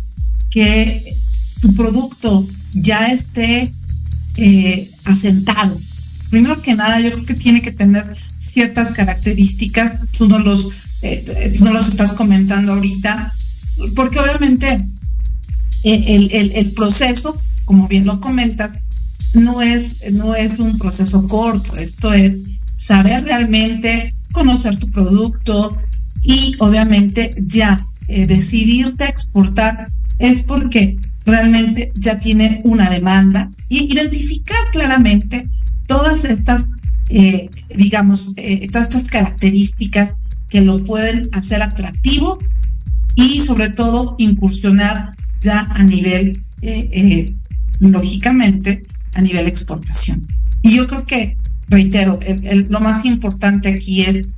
que 0.51 1.17
tu 1.61 1.75
producto 1.75 2.47
ya 2.73 3.07
esté 3.07 3.73
eh, 4.37 4.91
asentado. 5.05 5.77
Primero 6.31 6.61
que 6.63 6.75
nada, 6.75 7.01
yo 7.01 7.11
creo 7.11 7.27
que 7.27 7.35
tiene 7.35 7.61
que 7.61 7.73
tener 7.73 8.05
ciertas 8.39 8.93
características, 8.93 9.93
tú 10.17 10.29
no 10.29 10.39
los, 10.39 10.71
eh, 11.03 11.53
no 11.63 11.73
los 11.73 11.89
estás 11.89 12.13
comentando 12.13 12.73
ahorita, 12.73 13.33
porque 13.95 14.21
obviamente 14.21 14.69
eh, 15.83 16.05
el, 16.33 16.53
el, 16.55 16.71
proceso, 16.73 17.37
como 17.65 17.89
bien 17.89 18.07
lo 18.07 18.21
comentas, 18.21 18.79
no 19.35 19.63
es, 19.63 20.11
no 20.13 20.35
es 20.35 20.59
un 20.59 20.79
proceso 20.79 21.27
corto, 21.27 21.77
esto 21.77 22.13
es 22.13 22.37
saber 22.79 23.25
realmente 23.25 24.15
conocer 24.33 24.79
tu 24.79 24.91
producto, 24.91 25.77
y 26.23 26.55
obviamente 26.59 27.35
ya 27.39 27.85
eh, 28.09 28.27
decidirte 28.27 29.05
a 29.05 29.09
exportar 29.09 29.89
es 30.19 30.43
porque 30.43 30.97
realmente 31.25 31.93
ya 31.95 32.19
tiene 32.19 32.61
una 32.65 32.91
demanda 32.91 33.51
y 33.69 33.93
identificar 33.93 34.59
claramente 34.73 35.47
todas 35.87 36.25
estas, 36.25 36.67
eh, 37.09 37.49
digamos, 37.77 38.35
eh, 38.37 38.69
todas 38.71 38.89
estas 38.89 39.09
características 39.09 40.17
que 40.49 40.61
lo 40.61 40.79
pueden 40.85 41.29
hacer 41.33 41.63
atractivo 41.63 42.39
y 43.15 43.41
sobre 43.41 43.71
todo 43.71 44.15
incursionar 44.19 45.15
ya 45.41 45.61
a 45.61 45.83
nivel, 45.83 46.39
lógicamente, 47.81 48.85
a 49.15 49.23
nivel 49.23 49.47
exportación. 49.47 50.25
Y 50.63 50.77
yo 50.77 50.87
creo 50.87 51.05
que, 51.05 51.37
reitero, 51.69 52.19
lo 52.69 52.81
más 52.81 53.05
importante 53.05 53.71
aquí 53.71 54.03
es 54.03 54.29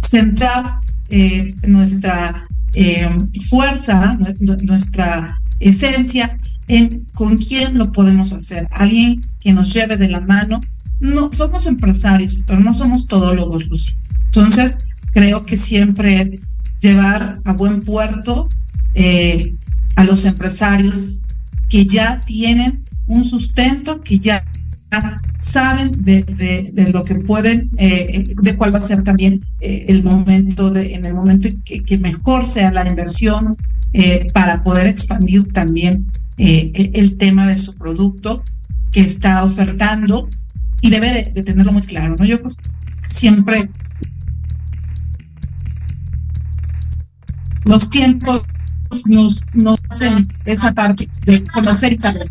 centrar 0.00 0.80
eh, 1.10 1.54
nuestra 1.66 2.46
eh, 2.74 3.08
fuerza, 3.48 4.18
nuestra 4.62 5.34
esencia 5.60 6.38
en 6.68 7.04
con 7.14 7.36
quién 7.36 7.78
lo 7.78 7.92
podemos 7.92 8.32
hacer. 8.32 8.66
Alguien 8.70 9.20
que 9.40 9.52
nos 9.52 9.72
lleve 9.72 9.96
de 9.96 10.08
la 10.08 10.20
mano. 10.20 10.60
No, 11.00 11.30
somos 11.32 11.66
empresarios, 11.66 12.38
pero 12.46 12.60
no 12.60 12.74
somos 12.74 13.06
todólogos, 13.06 13.68
Lucy. 13.68 13.92
Entonces, 14.26 14.76
creo 15.12 15.46
que 15.46 15.56
siempre 15.56 16.20
es 16.20 16.30
llevar 16.80 17.38
a 17.44 17.52
buen 17.54 17.82
puerto 17.82 18.48
eh, 18.94 19.54
a 19.96 20.04
los 20.04 20.24
empresarios 20.24 21.22
que 21.68 21.86
ya 21.86 22.20
tienen 22.20 22.84
un 23.06 23.24
sustento, 23.24 24.00
que 24.02 24.18
ya 24.18 24.42
saben 25.38 25.90
de, 26.04 26.90
lo 26.92 27.04
que 27.04 27.16
pueden, 27.16 27.70
eh, 27.78 28.24
de 28.42 28.56
cuál 28.56 28.72
va 28.72 28.78
a 28.78 28.82
ser 28.82 29.02
también 29.02 29.44
eh, 29.60 29.86
el 29.88 30.02
momento, 30.02 30.70
de, 30.70 30.94
en 30.94 31.04
el 31.04 31.14
momento 31.14 31.48
que, 31.64 31.98
mejor 31.98 32.44
sea 32.44 32.70
la 32.70 32.88
inversión 32.88 33.56
eh, 33.92 34.26
para 34.32 34.62
poder 34.62 34.86
expandir 34.86 35.46
también 35.52 36.10
el 36.36 37.16
tema 37.16 37.48
de 37.48 37.58
su 37.58 37.74
producto 37.74 38.44
que 38.92 39.00
está 39.00 39.42
ofertando 39.44 40.28
y 40.82 40.90
debe 40.90 41.30
de, 41.34 41.42
tenerlo 41.42 41.72
muy 41.72 41.82
claro, 41.82 42.14
¿no? 42.16 42.24
Yo 42.24 42.38
siempre 43.08 43.68
los 47.64 47.90
tiempos 47.90 48.42
nos, 49.04 49.42
nos 49.54 49.78
hacen 49.90 50.28
esa 50.46 50.72
parte 50.72 51.08
de 51.26 51.42
conocer 51.44 51.92
y 51.92 51.98
saber. 51.98 52.28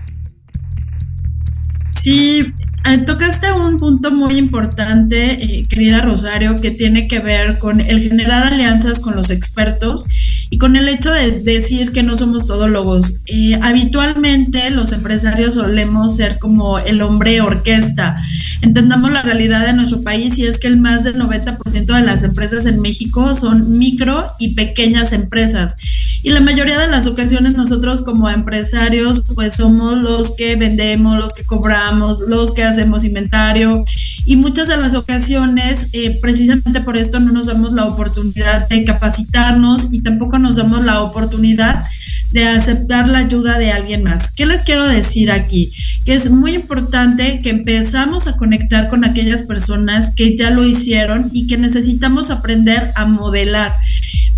Sí, 2.07 2.53
eh, 2.85 2.97
tocaste 2.99 3.51
un 3.51 3.79
punto 3.79 4.11
muy 4.11 4.37
importante, 4.37 5.43
eh, 5.43 5.63
querida 5.67 5.99
Rosario, 5.99 6.61
que 6.61 6.71
tiene 6.71 7.05
que 7.05 7.19
ver 7.19 7.59
con 7.59 7.81
el 7.81 7.99
generar 7.99 8.45
alianzas 8.45 9.01
con 9.01 9.13
los 9.13 9.29
expertos 9.29 10.07
y 10.49 10.57
con 10.57 10.77
el 10.77 10.87
hecho 10.87 11.11
de 11.11 11.41
decir 11.41 11.91
que 11.91 12.03
no 12.03 12.15
somos 12.15 12.47
todólogos. 12.47 13.15
Eh, 13.25 13.59
habitualmente 13.61 14.69
los 14.69 14.93
empresarios 14.93 15.55
solemos 15.55 16.15
ser 16.15 16.39
como 16.39 16.79
el 16.79 17.01
hombre 17.01 17.41
orquesta. 17.41 18.15
Entendamos 18.61 19.11
la 19.11 19.21
realidad 19.21 19.65
de 19.65 19.73
nuestro 19.73 20.01
país 20.01 20.37
y 20.39 20.45
es 20.45 20.59
que 20.59 20.67
el 20.67 20.77
más 20.77 21.03
del 21.03 21.15
90% 21.15 21.85
de 21.85 22.01
las 22.01 22.23
empresas 22.23 22.65
en 22.65 22.81
México 22.81 23.35
son 23.35 23.77
micro 23.77 24.25
y 24.39 24.55
pequeñas 24.55 25.13
empresas. 25.13 25.75
Y 26.23 26.31
la 26.31 26.41
mayoría 26.41 26.79
de 26.79 26.87
las 26.87 27.07
ocasiones 27.07 27.55
nosotros 27.55 28.01
como 28.01 28.29
empresarios 28.29 29.21
pues 29.35 29.55
somos 29.55 30.01
los 30.01 30.35
que 30.35 30.55
vendemos, 30.55 31.19
los 31.19 31.33
que 31.33 31.45
cobramos, 31.45 32.19
los 32.27 32.53
que 32.53 32.63
hacemos 32.63 33.03
inventario 33.03 33.85
y 34.25 34.35
muchas 34.35 34.67
de 34.67 34.77
las 34.77 34.93
ocasiones 34.93 35.89
eh, 35.93 36.17
precisamente 36.21 36.81
por 36.81 36.97
esto 36.97 37.19
no 37.19 37.31
nos 37.31 37.45
damos 37.45 37.71
la 37.73 37.85
oportunidad 37.85 38.67
de 38.67 38.83
capacitarnos 38.83 39.87
y 39.91 40.01
tampoco 40.01 40.37
nos 40.39 40.57
damos 40.57 40.83
la 40.83 41.01
oportunidad 41.01 41.83
de 42.31 42.45
aceptar 42.45 43.07
la 43.07 43.19
ayuda 43.19 43.57
de 43.57 43.71
alguien 43.71 44.03
más. 44.03 44.31
¿Qué 44.31 44.45
les 44.45 44.63
quiero 44.63 44.87
decir 44.87 45.31
aquí? 45.31 45.71
Que 46.05 46.13
es 46.13 46.29
muy 46.29 46.53
importante 46.53 47.39
que 47.39 47.49
empezamos 47.49 48.27
a 48.27 48.33
conectar 48.33 48.89
con 48.89 49.05
aquellas 49.05 49.41
personas 49.43 50.13
que 50.15 50.35
ya 50.35 50.49
lo 50.51 50.65
hicieron 50.65 51.29
y 51.31 51.47
que 51.47 51.57
necesitamos 51.57 52.29
aprender 52.29 52.91
a 52.95 53.05
modelar. 53.05 53.73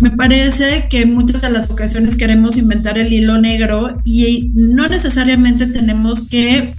Me 0.00 0.10
parece 0.10 0.86
que 0.88 1.02
en 1.02 1.14
muchas 1.14 1.42
de 1.42 1.50
las 1.50 1.70
ocasiones 1.70 2.16
queremos 2.16 2.56
inventar 2.56 2.96
el 2.96 3.12
hilo 3.12 3.38
negro 3.38 3.96
y 4.04 4.50
no 4.54 4.86
necesariamente 4.86 5.66
tenemos 5.66 6.28
que 6.28 6.72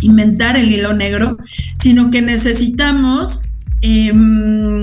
inventar 0.00 0.56
el 0.56 0.72
hilo 0.72 0.92
negro, 0.92 1.38
sino 1.78 2.10
que 2.10 2.22
necesitamos 2.22 3.42
em, 3.82 4.80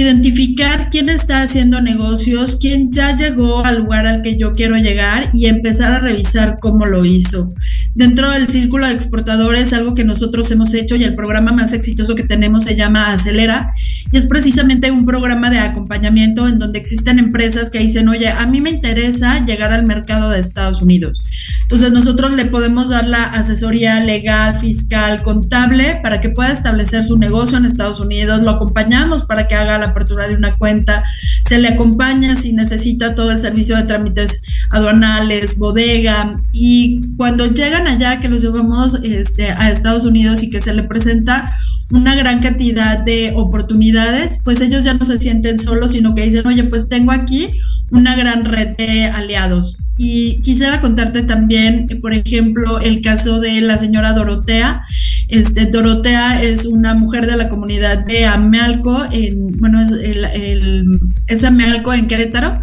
identificar 0.00 0.90
quién 0.90 1.08
está 1.08 1.42
haciendo 1.42 1.80
negocios, 1.80 2.56
quién 2.60 2.92
ya 2.92 3.16
llegó 3.16 3.64
al 3.64 3.78
lugar 3.78 4.06
al 4.06 4.22
que 4.22 4.36
yo 4.36 4.52
quiero 4.52 4.76
llegar 4.76 5.30
y 5.32 5.46
empezar 5.46 5.92
a 5.92 6.00
revisar 6.00 6.58
cómo 6.60 6.86
lo 6.86 7.04
hizo. 7.04 7.52
Dentro 7.94 8.30
del 8.30 8.48
círculo 8.48 8.86
de 8.86 8.92
exportadores, 8.92 9.72
algo 9.72 9.94
que 9.94 10.04
nosotros 10.04 10.50
hemos 10.50 10.74
hecho 10.74 10.96
y 10.96 11.04
el 11.04 11.14
programa 11.14 11.52
más 11.52 11.72
exitoso 11.72 12.14
que 12.14 12.24
tenemos 12.24 12.64
se 12.64 12.76
llama 12.76 13.12
Acelera 13.12 13.70
y 14.12 14.16
es 14.16 14.26
precisamente 14.26 14.90
un 14.90 15.04
programa 15.04 15.50
de 15.50 15.58
acompañamiento 15.58 16.46
en 16.46 16.58
donde 16.58 16.78
existen 16.78 17.18
empresas 17.18 17.70
que 17.70 17.80
dicen, 17.80 18.08
oye, 18.08 18.28
a 18.28 18.46
mí 18.46 18.60
me 18.60 18.70
interesa 18.70 19.44
llegar 19.44 19.72
al 19.72 19.86
mercado 19.86 20.30
de 20.30 20.38
Estados 20.38 20.80
Unidos. 20.80 21.18
Entonces 21.62 21.90
nosotros 21.90 22.32
le 22.32 22.44
podemos 22.44 22.90
dar 22.90 23.06
la 23.06 23.24
asesoría 23.24 23.98
legal, 24.00 24.56
fiscal, 24.56 25.22
contable 25.22 25.98
para 26.02 26.20
que 26.20 26.28
pueda 26.28 26.52
establecer 26.52 27.02
su 27.02 27.18
negocio 27.18 27.58
en 27.58 27.66
Estados 27.66 27.98
Unidos, 27.98 28.42
lo 28.42 28.50
acompañamos 28.50 29.24
para 29.24 29.48
que 29.48 29.56
haga 29.56 29.78
la 29.78 29.86
apertura 29.86 30.28
de 30.28 30.36
una 30.36 30.52
cuenta, 30.52 31.02
se 31.46 31.58
le 31.58 31.68
acompaña 31.68 32.36
si 32.36 32.52
necesita 32.52 33.14
todo 33.14 33.32
el 33.32 33.40
servicio 33.40 33.76
de 33.76 33.84
trámites 33.84 34.42
aduanales, 34.70 35.58
bodega. 35.58 36.32
Y 36.52 37.00
cuando 37.16 37.46
llegan 37.46 37.86
allá 37.86 38.20
que 38.20 38.28
los 38.28 38.42
llevamos 38.42 38.98
este, 39.02 39.50
a 39.50 39.70
Estados 39.70 40.04
Unidos 40.04 40.42
y 40.42 40.50
que 40.50 40.60
se 40.60 40.74
le 40.74 40.84
presenta 40.84 41.52
una 41.90 42.16
gran 42.16 42.40
cantidad 42.40 42.98
de 42.98 43.32
oportunidades, 43.36 44.40
pues 44.42 44.60
ellos 44.60 44.84
ya 44.84 44.94
no 44.94 45.04
se 45.04 45.18
sienten 45.18 45.60
solos, 45.60 45.92
sino 45.92 46.14
que 46.14 46.22
dicen, 46.22 46.46
oye, 46.46 46.64
pues 46.64 46.88
tengo 46.88 47.12
aquí 47.12 47.48
una 47.90 48.16
gran 48.16 48.44
red 48.44 48.76
de 48.76 49.04
aliados. 49.04 49.78
Y 49.96 50.40
quisiera 50.42 50.80
contarte 50.80 51.22
también, 51.22 51.86
por 52.02 52.12
ejemplo, 52.12 52.80
el 52.80 53.00
caso 53.02 53.38
de 53.38 53.60
la 53.60 53.78
señora 53.78 54.12
Dorotea. 54.12 54.82
Este, 55.28 55.66
Dorotea 55.66 56.42
es 56.42 56.66
una 56.66 56.94
mujer 56.94 57.26
de 57.26 57.36
la 57.36 57.48
comunidad 57.48 58.04
de 58.04 58.26
Amealco, 58.26 59.04
en, 59.12 59.52
bueno, 59.58 59.80
es, 59.80 59.92
el, 59.92 60.84
es 61.28 61.44
Amealco 61.44 61.94
en 61.94 62.08
Querétaro. 62.08 62.54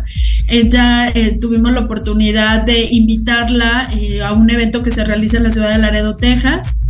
Ella 0.49 1.09
eh, 1.09 1.38
tuvimos 1.39 1.71
la 1.71 1.79
oportunidad 1.81 2.63
de 2.63 2.89
invitarla 2.91 3.88
eh, 3.97 4.21
a 4.21 4.33
un 4.33 4.49
evento 4.49 4.83
que 4.83 4.91
se 4.91 5.05
realiza 5.05 5.38
en 5.38 5.43
la 5.43 5.51
ciudad 5.51 5.71
de 5.71 5.77
Laredo, 5.77 6.17
Texas 6.17 6.82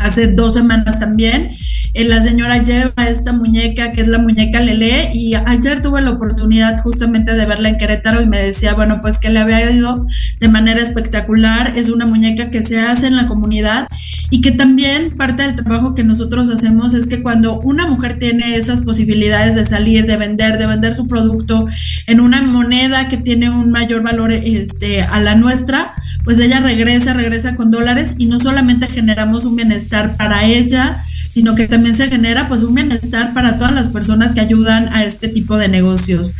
hace 0.00 0.32
dos 0.32 0.54
semanas 0.54 0.98
también. 0.98 1.56
Eh, 1.92 2.04
la 2.04 2.22
señora 2.22 2.62
lleva 2.62 3.08
esta 3.08 3.32
muñeca 3.32 3.90
que 3.90 4.00
es 4.00 4.08
la 4.08 4.18
muñeca 4.18 4.60
Lele 4.60 5.10
y 5.12 5.34
ayer 5.34 5.82
tuve 5.82 6.00
la 6.00 6.12
oportunidad 6.12 6.80
justamente 6.80 7.34
de 7.34 7.46
verla 7.46 7.70
en 7.70 7.78
Querétaro 7.78 8.22
y 8.22 8.26
me 8.26 8.40
decía, 8.40 8.74
bueno, 8.74 9.00
pues 9.02 9.18
que 9.18 9.28
le 9.28 9.40
había 9.40 9.68
ido 9.70 10.06
de 10.38 10.48
manera 10.48 10.80
espectacular. 10.80 11.72
Es 11.76 11.88
una 11.88 12.06
muñeca 12.06 12.48
que 12.48 12.62
se 12.62 12.78
hace 12.78 13.08
en 13.08 13.16
la 13.16 13.26
comunidad 13.26 13.88
y 14.30 14.40
que 14.40 14.52
también 14.52 15.16
parte 15.16 15.42
del 15.42 15.56
trabajo 15.56 15.94
que 15.94 16.04
nosotros 16.04 16.48
hacemos 16.50 16.94
es 16.94 17.06
que 17.06 17.22
cuando 17.22 17.58
una 17.60 17.88
mujer 17.88 18.18
tiene 18.18 18.54
esas 18.56 18.82
posibilidades 18.82 19.56
de 19.56 19.64
salir, 19.64 20.06
de 20.06 20.16
vender, 20.16 20.58
de 20.58 20.66
vender 20.66 20.94
su 20.94 21.08
producto 21.08 21.66
en 22.06 22.20
una 22.20 22.42
moneda 22.42 23.08
que 23.08 23.16
tiene 23.16 23.50
un 23.50 23.70
mayor 23.72 24.02
valor 24.02 24.30
este, 24.32 25.02
a 25.02 25.18
la 25.18 25.34
nuestra, 25.34 25.92
pues 26.24 26.38
ella 26.38 26.60
regresa, 26.60 27.12
regresa 27.12 27.56
con 27.56 27.70
dólares 27.70 28.14
y 28.18 28.26
no 28.26 28.38
solamente 28.38 28.86
generamos 28.86 29.44
un 29.44 29.56
bienestar 29.56 30.16
para 30.16 30.46
ella, 30.46 31.02
sino 31.28 31.54
que 31.54 31.68
también 31.68 31.94
se 31.94 32.08
genera 32.08 32.48
pues 32.48 32.62
un 32.62 32.74
bienestar 32.74 33.32
para 33.32 33.56
todas 33.56 33.72
las 33.72 33.88
personas 33.88 34.34
que 34.34 34.40
ayudan 34.40 34.88
a 34.92 35.04
este 35.04 35.28
tipo 35.28 35.56
de 35.56 35.68
negocios. 35.68 36.34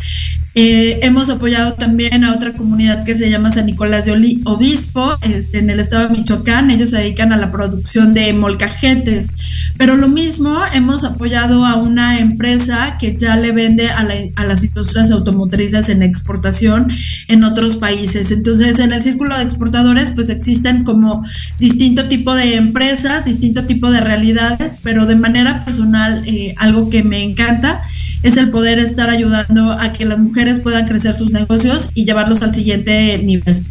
Eh, 0.56 0.98
hemos 1.02 1.30
apoyado 1.30 1.74
también 1.74 2.24
a 2.24 2.34
otra 2.34 2.52
comunidad 2.52 3.04
que 3.04 3.14
se 3.14 3.30
llama 3.30 3.52
San 3.52 3.66
Nicolás 3.66 4.06
de 4.06 4.40
Obispo, 4.44 5.16
este, 5.22 5.60
en 5.60 5.70
el 5.70 5.78
estado 5.78 6.08
de 6.08 6.16
Michoacán. 6.16 6.70
Ellos 6.70 6.90
se 6.90 6.98
dedican 6.98 7.32
a 7.32 7.36
la 7.36 7.52
producción 7.52 8.14
de 8.14 8.32
molcajetes. 8.32 9.30
Pero 9.78 9.96
lo 9.96 10.08
mismo, 10.08 10.58
hemos 10.74 11.04
apoyado 11.04 11.64
a 11.64 11.76
una 11.76 12.18
empresa 12.18 12.96
que 12.98 13.16
ya 13.16 13.36
le 13.36 13.52
vende 13.52 13.90
a, 13.90 14.06
a 14.36 14.44
las 14.44 14.64
industrias 14.64 15.10
automotrices 15.12 15.88
en 15.88 16.02
exportación 16.02 16.92
en 17.28 17.44
otros 17.44 17.76
países. 17.76 18.32
Entonces, 18.32 18.80
en 18.80 18.92
el 18.92 19.02
círculo 19.02 19.36
de 19.36 19.44
exportadores, 19.44 20.10
pues 20.10 20.30
existen 20.30 20.82
como 20.82 21.24
distinto 21.58 22.08
tipo 22.08 22.34
de 22.34 22.56
empresas, 22.56 23.24
distinto 23.24 23.64
tipo 23.66 23.90
de 23.90 24.00
realidades, 24.00 24.80
pero 24.82 25.06
de 25.06 25.14
manera 25.14 25.64
personal, 25.64 26.22
eh, 26.26 26.54
algo 26.58 26.90
que 26.90 27.04
me 27.04 27.22
encanta 27.22 27.80
es 28.22 28.36
el 28.36 28.50
poder 28.50 28.78
estar 28.78 29.08
ayudando 29.08 29.72
a 29.72 29.92
que 29.92 30.04
las 30.04 30.18
mujeres 30.18 30.60
puedan 30.60 30.86
crecer 30.86 31.14
sus 31.14 31.30
negocios 31.30 31.90
y 31.94 32.04
llevarlos 32.04 32.42
al 32.42 32.54
siguiente 32.54 33.18
nivel. 33.18 33.62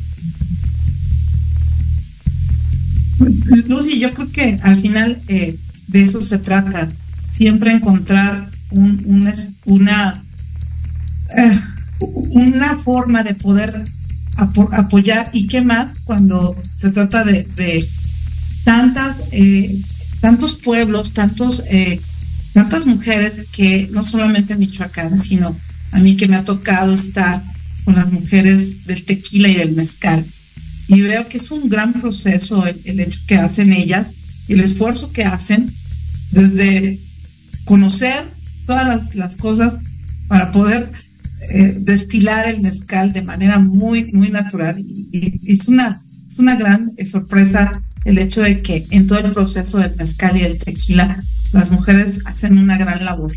Lucy, 3.68 4.00
yo 4.00 4.12
creo 4.14 4.32
que 4.32 4.60
al 4.64 4.80
final 4.80 5.22
eh, 5.28 5.58
de 5.88 6.02
eso 6.02 6.24
se 6.24 6.38
trata, 6.38 6.88
siempre 7.30 7.72
encontrar 7.72 8.50
un, 8.72 9.02
una, 9.06 9.34
una, 9.66 10.24
eh, 11.36 11.60
una 12.32 12.76
forma 12.78 13.24
de 13.24 13.36
poder 13.36 13.84
apoyar 14.38 15.30
y 15.34 15.48
qué 15.48 15.62
más 15.62 16.00
cuando 16.06 16.56
se 16.74 16.92
trata 16.92 17.24
de, 17.24 17.46
tantas, 18.64 19.18
eh, 19.32 19.82
tantos 20.22 20.56
pueblos, 20.56 21.12
tantos 21.12 21.64
tantas 22.54 22.86
mujeres 22.86 23.48
que 23.52 23.90
no 23.92 24.04
solamente 24.04 24.54
en 24.54 24.60
Michoacán, 24.60 25.18
sino 25.18 25.56
a 25.92 26.00
mí 26.00 26.16
que 26.16 26.28
me 26.28 26.36
ha 26.36 26.46
tocado 26.46 26.94
estar 26.94 27.44
con 27.86 27.96
las 27.96 28.12
mujeres 28.12 28.86
del 28.86 29.04
tequila 29.06 29.50
y 29.50 29.56
del 29.56 29.74
mezcal. 29.74 30.26
Y 30.88 31.02
veo 31.02 31.28
que 31.28 31.38
es 31.38 31.52
un 31.52 31.70
gran 31.70 31.94
proceso 31.94 32.66
el, 32.66 33.00
hecho 33.00 33.20
que 33.28 33.36
hacen 33.36 33.74
ellas 33.74 34.08
y 34.48 34.54
el 34.54 34.62
esfuerzo 34.62 35.12
que 35.12 35.24
hacen 35.24 35.72
desde 36.32 37.00
conocer 37.66 38.24
todas 38.66 39.16
las, 39.16 39.36
cosas 39.36 39.80
para 40.28 40.52
poder 40.52 40.90
eh, 41.50 41.76
destilar 41.82 42.48
el 42.48 42.62
mezcal 42.62 43.14
de 43.14 43.22
manera 43.22 43.60
muy, 43.60 44.12
muy 44.14 44.30
natural. 44.30 44.80
Y, 44.80 45.40
es, 45.52 45.68
una, 45.68 46.02
es 46.28 46.40
una 46.40 46.56
gran 46.56 46.92
sorpresa 47.06 47.84
el 48.06 48.18
hecho 48.18 48.42
de 48.42 48.62
que 48.62 48.86
en 48.92 49.08
todo 49.08 49.20
el 49.20 49.32
proceso 49.32 49.78
del 49.78 49.96
mezcal 49.96 50.38
y 50.38 50.42
del 50.42 50.58
tequila 50.58 51.24
las 51.52 51.72
mujeres 51.72 52.22
hacen 52.26 52.58
una 52.58 52.78
gran 52.78 53.04
labor. 53.04 53.34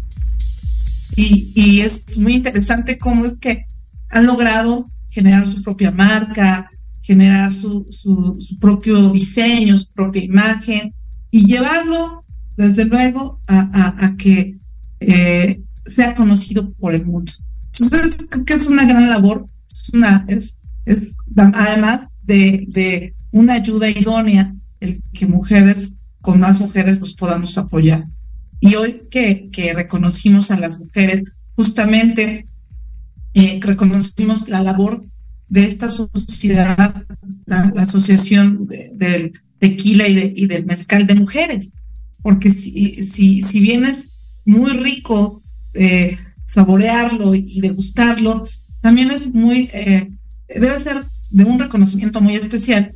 Y, 1.16 1.81
es 1.81 2.16
muy 2.18 2.35
interesante 2.35 2.98
cómo 2.98 3.27
es 3.27 3.37
que 3.38 3.66
han 4.11 4.27
logrado 4.27 4.87
generar 5.11 5.46
su 5.46 5.62
propia 5.62 5.90
marca, 5.90 6.70
generar 7.03 7.53
su, 7.53 7.87
propio 8.61 9.11
diseño, 9.11 9.77
su 9.77 9.88
propia 9.92 10.25
imagen 10.25 10.92
y 11.31 11.46
llevarlo, 11.46 12.25
desde 12.57 12.87
luego, 12.87 13.40
a, 13.48 14.14
que 14.18 14.57
eh, 15.01 15.61
sea 15.87 16.14
conocido 16.14 16.70
por 16.75 16.94
el 16.94 17.05
mundo. 17.05 17.33
Entonces, 17.75 18.27
creo 18.31 18.44
que 18.44 18.55
es 18.55 18.66
una 18.66 18.87
gran 18.87 19.09
labor, 19.11 19.44
es 19.70 19.90
una, 19.90 20.25
es, 20.29 20.57
es 20.87 21.16
además 21.37 22.09
de, 22.22 22.64
de 22.68 23.14
una 23.33 23.55
ayuda 23.55 23.88
idónea 23.90 24.55
el 24.81 25.03
que 25.12 25.27
mujeres 25.27 25.94
con 26.22 26.40
más 26.40 26.61
mujeres 26.61 27.00
nos 27.00 27.12
podamos 27.12 27.58
apoyar. 27.58 28.04
Y 28.61 28.76
hoy 28.76 29.02
que, 29.11 29.50
reconocimos 29.74 30.50
a 30.50 30.58
las 30.58 30.78
mujeres, 30.78 31.24
justamente 31.54 32.46
eh, 33.35 33.61
reconocimos 33.61 34.48
la 34.48 34.62
labor 34.62 35.04
de 35.48 35.64
esta 35.64 35.90
sociedad, 35.90 37.04
la, 37.44 37.72
Asociación 37.76 38.66
del 38.94 39.32
Tequila 39.58 40.08
y, 40.08 40.46
del 40.46 40.64
Mezcal 40.64 41.06
de 41.06 41.16
Mujeres, 41.16 41.72
porque 42.22 42.50
si, 42.50 43.06
si, 43.06 43.42
si 43.42 43.61
bien 43.61 43.85
es 43.85 44.14
muy 44.44 44.70
rico 44.70 45.42
eh, 45.74 46.16
saborearlo 46.46 47.35
y 47.35 47.61
degustarlo, 47.61 48.44
también 48.80 49.11
es 49.11 49.35
muy, 49.35 49.68
eh, 49.72 50.11
debe 50.48 50.78
ser 50.78 51.04
de 51.30 51.44
un 51.44 51.58
reconocimiento 51.58 52.20
muy 52.20 52.35
especial 52.35 52.94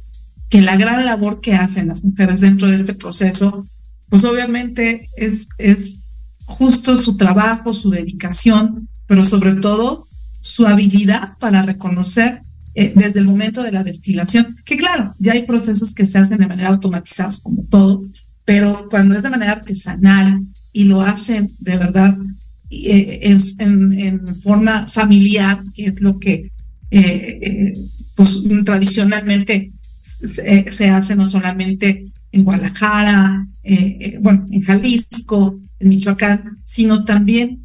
que 0.48 0.62
la 0.62 0.76
gran 0.76 1.04
labor 1.04 1.40
que 1.40 1.54
hacen 1.54 1.88
las 1.88 2.04
mujeres 2.04 2.40
dentro 2.40 2.70
de 2.70 2.76
este 2.76 2.94
proceso, 2.94 3.66
pues 4.09 4.24
obviamente 4.24 5.09
es, 5.16 5.48
es 5.59 6.06
justo 6.44 6.96
su 6.96 7.16
trabajo, 7.16 7.72
su 7.72 7.90
dedicación, 7.90 8.88
pero 9.06 9.24
sobre 9.24 9.54
todo 9.54 10.06
su 10.40 10.66
habilidad 10.66 11.37
para 11.38 11.62
reconocer 11.62 12.40
eh, 12.74 12.92
desde 12.94 13.20
el 13.20 13.26
momento 13.26 13.62
de 13.62 13.72
la 13.72 13.82
destilación, 13.82 14.54
que 14.64 14.76
claro, 14.76 15.14
ya 15.18 15.32
hay 15.32 15.42
procesos 15.42 15.92
que 15.92 16.06
se 16.06 16.18
hacen 16.18 16.38
de 16.38 16.46
manera 16.46 16.68
automatizada 16.68 17.30
como 17.42 17.64
todo, 17.64 18.04
pero 18.44 18.88
cuando 18.90 19.16
es 19.16 19.22
de 19.22 19.30
manera 19.30 19.52
artesanal 19.52 20.40
y 20.72 20.85
lo 20.85 21.00
hacen 21.00 21.50
de 21.61 21.78
verdad 21.78 22.16
eh, 22.70 23.38
en, 23.59 24.37
forma 24.37 24.87
familiar, 24.87 25.62
que 25.74 25.87
es 25.87 26.00
lo 26.00 26.18
que 26.18 26.52
eh, 26.90 27.72
pues, 28.14 28.42
tradicionalmente 28.64 29.72
se, 30.06 30.88
hace 30.90 31.16
no 31.16 31.26
solamente 31.26 32.06
en 32.32 32.44
Guadalajara, 32.44 33.46
eh, 33.64 33.98
eh, 34.00 34.18
bueno, 34.20 34.46
en 34.50 34.62
Jalisco, 34.62 35.58
en 35.80 35.88
Michoacán, 35.88 36.56
sino 36.64 37.04
también 37.04 37.64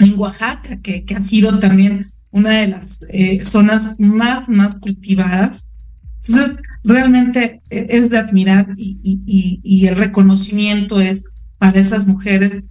en 0.00 0.18
Oaxaca, 0.18 0.78
que, 0.82 1.04
ha 1.16 1.22
sido 1.22 1.58
también 1.58 2.06
una 2.30 2.50
de 2.50 2.68
las 2.68 3.04
eh, 3.10 3.44
zonas 3.44 3.96
más, 3.98 4.48
más 4.48 4.78
cultivadas. 4.78 5.64
Entonces, 6.26 6.58
realmente 6.82 7.60
es 7.70 8.10
de 8.10 8.18
admirar 8.18 8.66
y, 8.76 9.60
y, 9.62 9.86
el 9.86 9.96
reconocimiento 9.96 11.00
es 11.00 11.24
para 11.58 11.78
esas 11.78 12.06
mujeres 12.06 12.64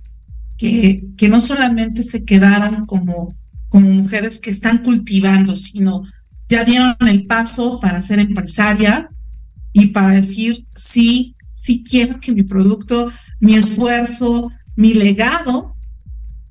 que, 0.58 1.04
que 1.18 1.30
no 1.30 1.40
solamente 1.40 2.04
se 2.04 2.26
quedaron 2.26 2.86
como, 2.86 3.28
como 3.70 3.90
mujeres 3.90 4.40
que 4.40 4.50
están 4.50 4.80
cultivando, 4.80 5.56
sino 5.56 6.04
ya 6.54 6.64
dieron 6.64 6.96
el 7.08 7.26
paso 7.26 7.80
para 7.80 8.00
ser 8.04 8.20
empresaria 8.20 9.10
y 9.74 9.88
para 9.88 10.10
decir, 10.10 10.64
sí, 10.76 11.36
sí 11.56 11.84
quiero 11.84 12.20
que 12.20 12.32
mi 12.32 12.44
producto, 12.44 13.12
mi 13.40 13.56
esfuerzo, 13.56 14.52
mi 14.76 14.94
legado 14.94 15.76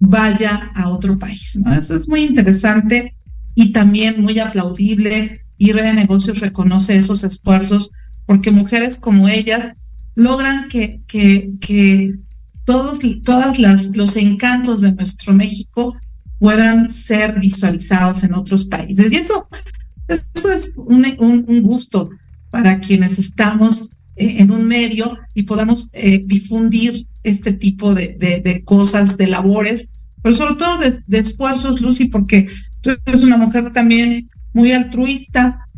vaya 0.00 0.72
a 0.74 0.88
otro 0.88 1.16
país. 1.16 1.56
¿no? 1.62 1.72
Eso 1.72 1.94
es 1.94 2.08
muy 2.08 2.24
interesante 2.24 3.16
y 3.54 3.70
también 3.70 4.20
muy 4.20 4.40
aplaudible 4.40 5.40
y 5.56 5.70
Red 5.70 5.84
de 5.84 5.92
Negocios 5.92 6.40
reconoce 6.40 6.96
esos 6.96 7.22
esfuerzos 7.22 7.92
porque 8.26 8.50
mujeres 8.50 8.96
como 8.96 9.28
ellas 9.28 9.72
logran 10.16 10.68
que, 10.68 11.00
que, 11.06 11.52
que 11.60 12.12
todos 12.64 12.98
todas 13.22 13.60
las, 13.60 13.94
los 13.94 14.16
encantos 14.16 14.80
de 14.80 14.90
nuestro 14.92 15.32
México 15.32 15.96
puedan 16.40 16.92
ser 16.92 17.38
visualizados 17.38 18.24
en 18.24 18.34
otros 18.34 18.64
países. 18.64 19.12
Y 19.12 19.14
eso, 19.14 19.46
eso 20.08 20.52
es 20.52 20.78
un, 20.78 21.06
un, 21.18 21.62
gusto 21.62 22.10
para 22.50 22.80
quienes 22.80 23.18
estamos 23.18 23.90
eh, 24.16 24.36
en 24.38 24.50
un 24.50 24.66
medio 24.66 25.18
y 25.34 25.44
podamos 25.44 25.88
eh, 25.92 26.22
difundir 26.24 27.06
este 27.22 27.52
tipo 27.52 27.94
de, 27.94 28.16
de, 28.18 28.40
de, 28.40 28.64
cosas, 28.64 29.16
de 29.16 29.28
labores, 29.28 29.90
pero 30.22 30.34
sobre 30.34 30.56
todo 30.56 30.78
de, 30.78 30.94
de 31.06 31.18
esfuerzos, 31.18 31.80
Lucy, 31.80 32.06
porque 32.06 32.46
tú 32.80 32.90
eres 33.06 33.22
una 33.22 33.36
mujer 33.36 33.72
también 33.72 34.28
muy 34.52 34.72
altruista, 34.72 35.68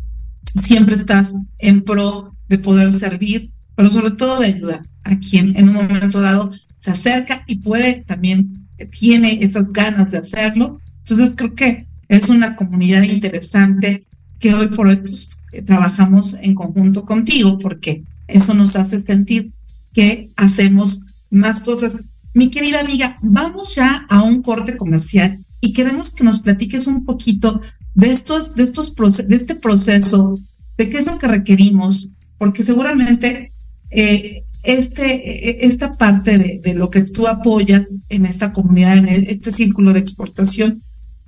siempre 0.55 0.95
estás 0.95 1.35
en 1.59 1.83
pro 1.83 2.35
de 2.49 2.59
poder 2.59 2.93
servir, 2.93 3.51
pero 3.77 3.91
sobre 3.91 4.13
todo 4.13 4.41
de 4.41 4.47
ayudar 4.47 4.83
a 5.05 5.19
quien 5.19 5.57
en 5.57 5.69
un 5.69 5.75
momento 5.75 6.21
dado 6.21 6.51
se 6.79 6.91
acerca 6.91 7.43
y 7.47 7.57
puede 7.57 8.05
también, 8.07 8.53
tiene 8.91 9.39
esas 9.43 9.73
ganas 9.73 10.11
de 10.11 10.19
hacerlo. 10.19 10.79
Entonces 10.99 11.33
creo 11.37 11.55
que 11.55 11.87
es 12.09 12.29
una 12.29 12.57
comunidad 12.57 13.03
interesante 13.03 14.07
que 14.41 14.55
hoy 14.55 14.69
por 14.69 14.89
hoy 14.89 14.97
pues, 14.97 15.39
trabajamos 15.65 16.37
en 16.41 16.55
conjunto 16.55 17.05
contigo 17.05 17.59
porque 17.59 18.03
eso 18.29 18.55
nos 18.55 18.77
hace 18.77 19.01
sentir 19.01 19.53
que 19.93 20.31
hacemos 20.37 21.03
más 21.31 21.63
cosas. 21.63 22.07
Mi 22.35 22.51
querida 22.51 22.81
amiga, 22.81 23.19
vamos 23.23 23.75
ya 23.77 24.07
a 24.09 24.23
un 24.23 24.43
corte 24.43 24.77
comercial 24.77 25.39
y 25.61 25.73
queremos 25.73 26.11
que 26.11 26.25
nos 26.25 26.41
platiques 26.41 26.87
un 26.87 27.05
poquito 27.05 27.61
de 27.95 28.13
estos, 28.13 28.55
de 28.55 28.65
estos 28.65 28.95
de 28.95 29.37
este 29.37 29.55
proceso, 29.55 30.35
de 30.77 30.91
qué 30.91 30.99
es 30.99 31.07
lo 31.07 31.19
que 31.19 31.29
requerimos, 31.29 32.09
porque 32.39 32.63
seguramente 32.63 33.53
eh, 33.91 34.43
este, 34.65 35.63
e, 35.63 35.67
esta 35.67 35.93
parte 35.93 36.39
de, 36.39 36.61
de, 36.63 36.75
lo 36.75 36.91
que 36.91 37.03
tú 37.03 37.29
apoyas 37.29 37.87
en 38.09 38.27
esta 38.27 38.53
comunidad, 38.53 38.99
en 38.99 39.09
este 39.09 39.53
círculo 39.53 39.93
de 39.93 40.01
exportación, 40.01 40.83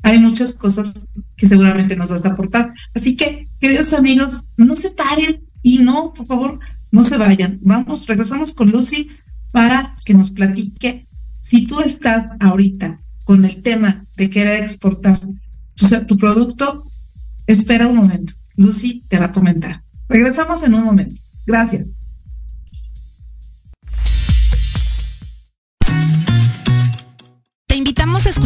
hay 0.06 0.20
muchas 0.20 0.54
cosas 0.54 1.08
que 1.36 1.48
seguramente 1.48 1.96
nos 1.96 2.10
vas 2.10 2.24
a 2.24 2.30
aportar. 2.30 2.72
Así 2.94 3.16
que, 3.16 3.44
queridos 3.60 3.92
amigos, 3.92 4.44
no 4.56 4.76
se 4.76 4.90
paren 4.90 5.40
y 5.62 5.78
no, 5.78 6.12
por 6.14 6.26
favor, 6.26 6.60
no 6.92 7.02
se 7.02 7.16
vayan. 7.16 7.58
Vamos, 7.62 8.06
regresamos 8.06 8.54
con 8.54 8.70
Lucy 8.70 9.08
para 9.50 9.92
que 10.04 10.14
nos 10.14 10.30
platique 10.30 11.06
si 11.42 11.66
tú 11.66 11.80
estás 11.80 12.26
ahorita 12.38 12.96
con 13.24 13.44
el 13.44 13.62
tema 13.62 14.04
de 14.16 14.30
querer 14.30 14.62
exportar 14.62 15.18
tu, 15.74 16.06
tu 16.06 16.16
producto, 16.16 16.84
espera 17.48 17.88
un 17.88 17.96
momento. 17.96 18.32
Lucy 18.54 19.02
te 19.08 19.18
va 19.18 19.26
a 19.26 19.32
comentar. 19.32 19.82
Regresamos 20.08 20.62
en 20.62 20.74
un 20.74 20.84
momento. 20.84 21.16
Gracias. 21.46 21.86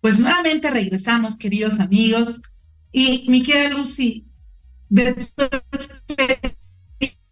Pues 0.00 0.18
nuevamente 0.18 0.70
regresamos, 0.70 1.36
queridos 1.36 1.80
amigos. 1.80 2.42
Y 2.92 3.24
mi 3.28 3.42
querida 3.42 3.70
Lucy, 3.70 4.26
de 4.88 5.14
tu 5.14 5.44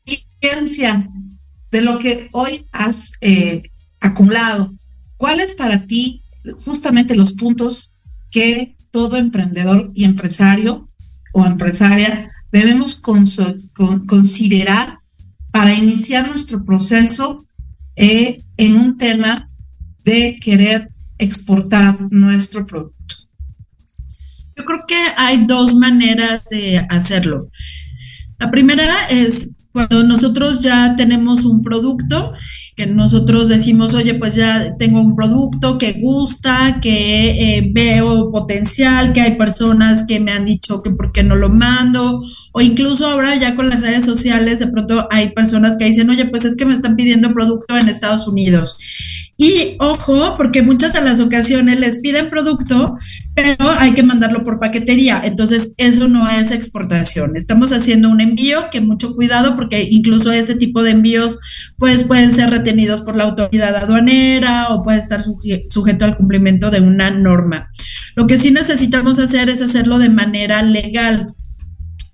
experiencia, 0.06 1.08
de 1.70 1.80
lo 1.80 1.98
que 1.98 2.28
hoy 2.32 2.64
has 2.72 3.10
eh, 3.20 3.62
acumulado, 4.00 4.72
¿cuáles 5.16 5.54
para 5.54 5.86
ti 5.86 6.22
justamente 6.64 7.16
los 7.16 7.32
puntos 7.32 7.92
que 8.30 8.76
todo 8.90 9.16
emprendedor 9.16 9.90
y 9.94 10.04
empresario 10.04 10.88
o 11.32 11.44
empresaria 11.44 12.28
debemos 12.52 12.96
considerar 14.06 14.96
para 15.52 15.74
iniciar 15.74 16.28
nuestro 16.28 16.64
proceso 16.64 17.44
eh, 17.96 18.38
en 18.56 18.76
un 18.76 18.96
tema 18.96 19.48
de 20.04 20.38
querer 20.40 20.88
exportar 21.18 21.96
nuestro 22.10 22.66
producto? 22.66 23.16
Yo 24.56 24.64
creo 24.64 24.80
que 24.86 25.00
hay 25.16 25.46
dos 25.46 25.74
maneras 25.74 26.46
de 26.50 26.78
hacerlo. 26.88 27.46
La 28.38 28.50
primera 28.50 29.08
es 29.08 29.54
cuando 29.72 30.02
nosotros 30.02 30.60
ya 30.62 30.96
tenemos 30.96 31.44
un 31.44 31.62
producto, 31.62 32.32
que 32.78 32.86
nosotros 32.86 33.48
decimos, 33.48 33.92
oye, 33.94 34.14
pues 34.14 34.36
ya 34.36 34.76
tengo 34.76 35.00
un 35.00 35.16
producto 35.16 35.78
que 35.78 35.94
gusta, 35.94 36.78
que 36.80 37.56
eh, 37.58 37.70
veo 37.72 38.30
potencial, 38.30 39.12
que 39.12 39.20
hay 39.20 39.34
personas 39.36 40.04
que 40.06 40.20
me 40.20 40.30
han 40.30 40.44
dicho 40.44 40.80
que 40.80 40.90
por 40.90 41.10
qué 41.10 41.24
no 41.24 41.34
lo 41.34 41.48
mando, 41.50 42.22
o 42.52 42.60
incluso 42.60 43.06
ahora 43.06 43.34
ya 43.34 43.56
con 43.56 43.68
las 43.68 43.82
redes 43.82 44.04
sociales, 44.04 44.60
de 44.60 44.68
pronto 44.68 45.08
hay 45.10 45.30
personas 45.30 45.76
que 45.76 45.86
dicen, 45.86 46.08
oye, 46.08 46.26
pues 46.26 46.44
es 46.44 46.56
que 46.56 46.66
me 46.66 46.74
están 46.74 46.94
pidiendo 46.94 47.34
producto 47.34 47.76
en 47.76 47.88
Estados 47.88 48.28
Unidos 48.28 48.78
y 49.40 49.76
ojo, 49.78 50.36
porque 50.36 50.62
muchas 50.62 50.94
de 50.94 51.00
las 51.00 51.20
ocasiones 51.20 51.78
les 51.78 51.98
piden 51.98 52.28
producto, 52.28 52.96
pero 53.34 53.70
hay 53.70 53.92
que 53.92 54.02
mandarlo 54.02 54.42
por 54.42 54.58
paquetería. 54.58 55.22
Entonces, 55.24 55.74
eso 55.76 56.08
no 56.08 56.28
es 56.28 56.50
exportación. 56.50 57.36
Estamos 57.36 57.72
haciendo 57.72 58.08
un 58.08 58.20
envío 58.20 58.68
que 58.72 58.80
mucho 58.80 59.14
cuidado 59.14 59.54
porque 59.54 59.86
incluso 59.88 60.32
ese 60.32 60.56
tipo 60.56 60.82
de 60.82 60.90
envíos 60.90 61.38
pues, 61.76 62.02
pueden 62.02 62.32
ser 62.32 62.50
retenidos 62.50 63.02
por 63.02 63.14
la 63.14 63.24
autoridad 63.24 63.76
aduanera 63.76 64.70
o 64.70 64.82
puede 64.82 64.98
estar 64.98 65.22
sujeto 65.22 66.04
al 66.04 66.16
cumplimiento 66.16 66.72
de 66.72 66.80
una 66.80 67.12
norma. 67.12 67.70
Lo 68.16 68.26
que 68.26 68.38
sí 68.38 68.50
necesitamos 68.50 69.20
hacer 69.20 69.50
es 69.50 69.62
hacerlo 69.62 70.00
de 70.00 70.08
manera 70.08 70.62
legal. 70.62 71.34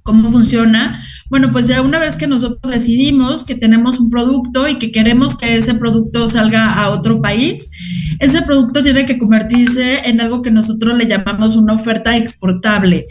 ¿Cómo 0.03 0.31
funciona? 0.31 1.03
Bueno, 1.31 1.51
pues 1.53 1.67
ya 1.67 1.83
una 1.83 1.99
vez 1.99 2.17
que 2.17 2.27
nosotros 2.27 2.73
decidimos 2.73 3.45
que 3.45 3.55
tenemos 3.55 3.99
un 3.99 4.11
producto 4.11 4.69
y 4.69 4.77
que 4.77 4.93
queremos 4.93 5.37
que 5.37 5.57
ese 5.57 5.75
producto 5.75 6.29
salga 6.29 6.75
a 6.75 6.91
otro 6.91 7.23
país, 7.23 7.71
ese 8.19 8.43
producto 8.43 8.83
tiene 8.83 9.07
que 9.07 9.19
convertirse 9.19 10.09
en 10.09 10.21
algo 10.21 10.43
que 10.43 10.51
nosotros 10.51 10.97
le 10.97 11.07
llamamos 11.07 11.57
una 11.57 11.75
oferta 11.75 12.17
exportable. 12.17 13.07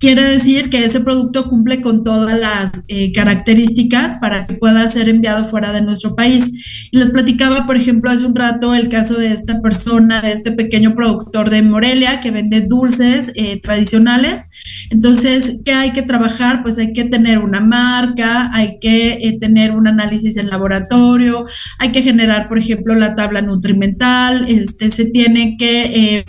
Quiere 0.00 0.24
decir 0.24 0.70
que 0.70 0.84
ese 0.84 1.00
producto 1.00 1.48
cumple 1.48 1.80
con 1.80 2.02
todas 2.02 2.38
las 2.38 2.84
eh, 2.88 3.12
características 3.12 4.16
para 4.16 4.44
que 4.44 4.54
pueda 4.54 4.86
ser 4.88 5.08
enviado 5.08 5.44
fuera 5.44 5.72
de 5.72 5.82
nuestro 5.82 6.16
país. 6.16 6.88
Y 6.90 6.98
les 6.98 7.10
platicaba, 7.10 7.64
por 7.64 7.76
ejemplo, 7.76 8.10
hace 8.10 8.26
un 8.26 8.34
rato 8.34 8.74
el 8.74 8.88
caso 8.88 9.14
de 9.14 9.32
esta 9.32 9.60
persona, 9.60 10.20
de 10.20 10.32
este 10.32 10.52
pequeño 10.52 10.94
productor 10.94 11.48
de 11.48 11.62
Morelia 11.62 12.20
que 12.20 12.32
vende 12.32 12.62
dulces 12.62 13.32
eh, 13.36 13.60
tradicionales. 13.60 14.50
Entonces, 14.90 15.60
¿qué 15.64 15.72
hay 15.72 15.92
que 15.92 16.02
trabajar? 16.02 16.62
Pues 16.62 16.78
hay 16.78 16.92
que 16.92 17.04
tener 17.04 17.38
una 17.38 17.60
marca, 17.60 18.50
hay 18.52 18.78
que 18.80 19.12
eh, 19.12 19.38
tener 19.38 19.70
un 19.72 19.86
análisis 19.86 20.36
en 20.36 20.50
laboratorio, 20.50 21.46
hay 21.78 21.92
que 21.92 22.02
generar, 22.02 22.48
por 22.48 22.58
ejemplo, 22.58 22.94
la 22.94 23.14
tabla 23.14 23.42
nutrimental, 23.42 24.46
este, 24.48 24.90
se 24.90 25.06
tiene 25.06 25.56
que 25.56 26.24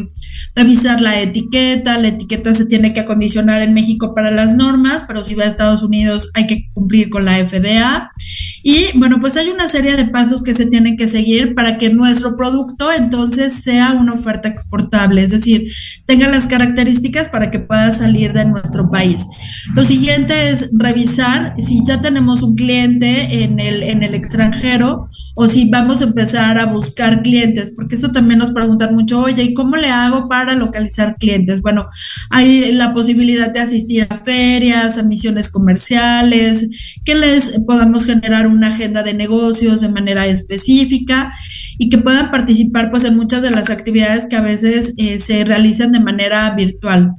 revisar 0.55 1.01
la 1.01 1.19
etiqueta, 1.19 1.97
la 1.97 2.07
etiqueta 2.07 2.53
se 2.53 2.65
tiene 2.65 2.93
que 2.93 3.01
acondicionar 3.01 3.61
en 3.61 3.73
México 3.73 4.13
para 4.15 4.31
las 4.31 4.55
normas, 4.55 5.03
pero 5.05 5.21
si 5.21 5.35
va 5.35 5.43
a 5.43 5.47
Estados 5.47 5.83
Unidos 5.83 6.31
hay 6.33 6.47
que 6.47 6.69
cumplir 6.73 7.09
con 7.09 7.25
la 7.25 7.37
FDA. 7.45 8.11
Y 8.63 8.97
bueno, 8.97 9.19
pues 9.19 9.37
hay 9.37 9.49
una 9.49 9.67
serie 9.67 9.95
de 9.95 10.05
pasos 10.05 10.41
que 10.41 10.55
se 10.55 10.65
tienen 10.65 10.97
que 10.97 11.07
seguir 11.07 11.53
para 11.53 11.77
que 11.77 11.91
nuestro 11.91 12.35
producto 12.35 12.91
entonces 12.91 13.53
sea 13.61 13.91
una 13.91 14.13
oferta 14.13 14.47
exportable, 14.47 15.21
es 15.21 15.31
decir, 15.31 15.67
tenga 16.05 16.27
las 16.27 16.47
características 16.47 17.29
para 17.29 17.51
que 17.51 17.59
pueda 17.59 17.91
salir 17.91 18.33
de 18.33 18.45
nuestro 18.45 18.89
país. 18.89 19.27
Lo 19.75 19.83
siguiente 19.83 20.49
es 20.49 20.71
revisar 20.73 21.53
si 21.61 21.83
ya 21.85 22.01
tenemos 22.01 22.41
un 22.41 22.55
cliente 22.55 23.43
en 23.43 23.59
el, 23.59 23.83
en 23.83 24.03
el 24.03 24.15
extranjero 24.15 25.09
o 25.35 25.47
si 25.47 25.69
vamos 25.69 26.01
a 26.01 26.05
empezar 26.05 26.57
a 26.57 26.65
buscar 26.65 27.21
clientes, 27.21 27.71
porque 27.75 27.95
eso 27.95 28.11
también 28.11 28.39
nos 28.39 28.51
preguntan 28.51 28.95
mucho, 28.95 29.19
oye, 29.19 29.43
¿y 29.43 29.53
cómo 29.53 29.75
le 29.75 29.89
hago 29.89 30.29
para 30.29 30.44
localizar 30.53 31.15
clientes? 31.15 31.61
Bueno, 31.61 31.87
hay 32.29 32.71
la 32.73 32.93
posibilidad 32.93 33.51
de 33.51 33.61
asistir 33.61 34.05
a 34.09 34.17
ferias, 34.17 34.99
a 34.99 35.03
misiones 35.03 35.49
comerciales, 35.49 36.99
que 37.03 37.15
les 37.15 37.59
podamos 37.65 38.05
generar 38.05 38.45
una 38.45 38.67
agenda 38.67 39.01
de 39.01 39.15
negocios 39.15 39.81
de 39.81 39.89
manera 39.89 40.27
específica 40.27 41.33
y 41.79 41.89
que 41.89 41.97
puedan 41.97 42.29
participar 42.29 42.91
pues 42.91 43.03
en 43.05 43.15
muchas 43.15 43.41
de 43.41 43.51
las 43.51 43.69
actividades 43.69 44.27
que 44.27 44.35
a 44.35 44.41
veces 44.41 44.93
eh, 44.97 45.19
se 45.19 45.43
realizan 45.43 45.91
de 45.91 45.99
manera 45.99 46.53
virtual 46.53 47.13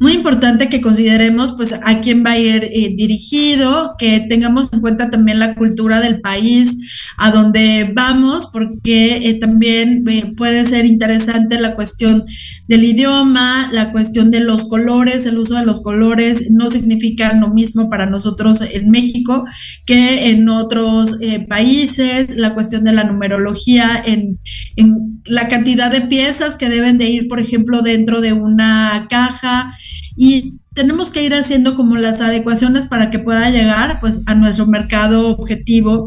muy 0.00 0.14
importante 0.14 0.70
que 0.70 0.80
consideremos 0.80 1.52
pues 1.52 1.74
a 1.74 2.00
quién 2.00 2.24
va 2.24 2.30
a 2.30 2.38
ir 2.38 2.64
eh, 2.64 2.94
dirigido, 2.96 3.94
que 3.98 4.20
tengamos 4.20 4.72
en 4.72 4.80
cuenta 4.80 5.10
también 5.10 5.38
la 5.38 5.54
cultura 5.54 6.00
del 6.00 6.22
país 6.22 6.78
a 7.18 7.30
donde 7.30 7.92
vamos, 7.94 8.48
porque 8.50 9.28
eh, 9.28 9.34
también 9.34 10.08
eh, 10.08 10.30
puede 10.38 10.64
ser 10.64 10.86
interesante 10.86 11.60
la 11.60 11.74
cuestión 11.74 12.24
del 12.66 12.84
idioma, 12.84 13.68
la 13.72 13.90
cuestión 13.90 14.30
de 14.30 14.40
los 14.40 14.64
colores, 14.64 15.26
el 15.26 15.36
uso 15.36 15.56
de 15.56 15.66
los 15.66 15.82
colores 15.82 16.50
no 16.50 16.70
significa 16.70 17.34
lo 17.34 17.50
mismo 17.50 17.90
para 17.90 18.06
nosotros 18.06 18.62
en 18.62 18.88
México 18.88 19.44
que 19.84 20.30
en 20.30 20.48
otros 20.48 21.18
países, 21.48 22.36
la 22.36 22.54
cuestión 22.54 22.84
de 22.84 22.92
la 22.92 23.04
numerología, 23.04 24.02
en, 24.06 24.38
en 24.76 25.20
la 25.24 25.48
cantidad 25.48 25.90
de 25.90 26.02
piezas 26.02 26.56
que 26.56 26.70
deben 26.70 26.96
de 26.96 27.10
ir, 27.10 27.28
por 27.28 27.40
ejemplo, 27.40 27.82
dentro 27.82 28.20
de 28.20 28.32
una 28.32 29.06
caja, 29.10 29.76
y 30.16 30.59
tenemos 30.74 31.10
que 31.10 31.22
ir 31.24 31.34
haciendo 31.34 31.74
como 31.74 31.96
las 31.96 32.20
adecuaciones 32.20 32.86
para 32.86 33.10
que 33.10 33.18
pueda 33.18 33.50
llegar 33.50 33.98
pues 34.00 34.22
a 34.26 34.34
nuestro 34.34 34.66
mercado 34.66 35.28
objetivo. 35.30 36.06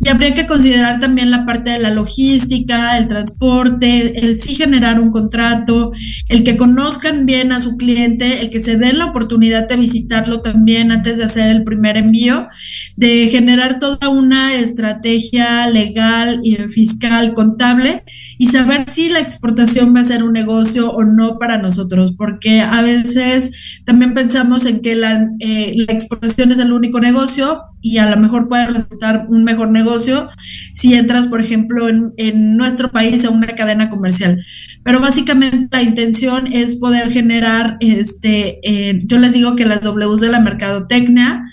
Y 0.00 0.08
habría 0.08 0.34
que 0.34 0.46
considerar 0.46 1.00
también 1.00 1.30
la 1.30 1.46
parte 1.46 1.70
de 1.70 1.78
la 1.78 1.90
logística, 1.90 2.98
el 2.98 3.06
transporte, 3.06 4.18
el 4.18 4.38
sí 4.38 4.54
generar 4.54 5.00
un 5.00 5.12
contrato, 5.12 5.92
el 6.28 6.44
que 6.44 6.56
conozcan 6.56 7.24
bien 7.24 7.52
a 7.52 7.60
su 7.60 7.76
cliente, 7.76 8.42
el 8.42 8.50
que 8.50 8.60
se 8.60 8.76
den 8.76 8.98
la 8.98 9.06
oportunidad 9.06 9.66
de 9.68 9.76
visitarlo 9.76 10.40
también 10.40 10.92
antes 10.92 11.18
de 11.18 11.24
hacer 11.24 11.48
el 11.50 11.64
primer 11.64 11.96
envío, 11.96 12.48
de 12.96 13.28
generar 13.30 13.78
toda 13.78 14.08
una 14.08 14.54
estrategia 14.54 15.68
legal 15.68 16.40
y 16.42 16.56
fiscal 16.68 17.32
contable 17.32 18.02
y 18.38 18.48
saber 18.48 18.84
si 18.88 19.08
la 19.08 19.20
exportación 19.20 19.94
va 19.94 20.00
a 20.00 20.04
ser 20.04 20.22
un 20.22 20.32
negocio 20.32 20.90
o 20.90 21.04
no 21.04 21.38
para 21.38 21.58
nosotros, 21.58 22.14
porque 22.18 22.60
a 22.60 22.82
veces 22.82 23.52
también 23.84 24.01
pensamos 24.08 24.66
en 24.66 24.80
que 24.80 24.92
eh, 24.92 25.74
la, 25.76 25.94
exportación 25.94 26.52
es 26.52 26.58
el 26.58 26.72
único 26.72 27.00
negocio 27.00 27.62
y 27.80 27.98
a 27.98 28.08
lo 28.08 28.16
mejor 28.16 28.48
puede 28.48 28.66
resultar 28.66 29.26
un 29.28 29.44
mejor 29.44 29.70
negocio 29.70 30.28
si 30.74 30.94
entras, 30.94 31.28
por 31.28 31.40
ejemplo, 31.40 31.88
en, 31.88 32.56
nuestro 32.56 32.90
país 32.90 33.24
a 33.24 33.30
una 33.30 33.48
cadena 33.48 33.90
comercial. 33.90 34.44
Pero 34.84 35.00
básicamente 35.00 35.68
la 35.70 35.82
intención 35.82 36.46
es 36.46 36.76
poder 36.76 37.12
generar, 37.12 37.76
este, 37.80 38.58
eh, 38.62 39.00
yo 39.04 39.18
les 39.18 39.32
digo 39.32 39.56
que 39.56 39.66
las 39.66 39.82
Ws 39.82 40.20
de 40.20 40.28
la 40.28 40.40
mercadotecnia, 40.40 41.44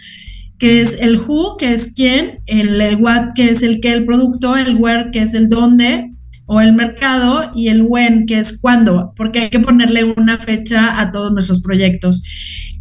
que 0.58 0.82
es 0.82 0.98
el 1.00 1.18
who, 1.18 1.58
que 1.58 1.74
es 1.74 1.94
quién, 1.96 2.40
el, 2.46 2.80
el 2.82 2.96
what, 2.98 3.34
que 3.34 3.50
es 3.50 3.64
el 3.64 3.80
que 3.80 3.94
el 3.94 4.06
producto, 4.06 4.58
el 4.58 4.76
where, 4.76 5.12
que 5.12 5.22
es 5.22 5.34
el 5.34 5.50
dónde, 5.50 6.12
o 6.52 6.62
el 6.62 6.74
mercado 6.74 7.52
y 7.54 7.68
el 7.68 7.84
when, 7.84 8.26
que 8.26 8.40
es 8.40 8.58
cuándo, 8.60 9.14
porque 9.16 9.40
hay 9.40 9.50
que 9.52 9.60
ponerle 9.60 10.04
una 10.04 10.40
fecha 10.40 11.00
a 11.00 11.12
todos 11.12 11.32
nuestros 11.32 11.62
proyectos. 11.62 12.24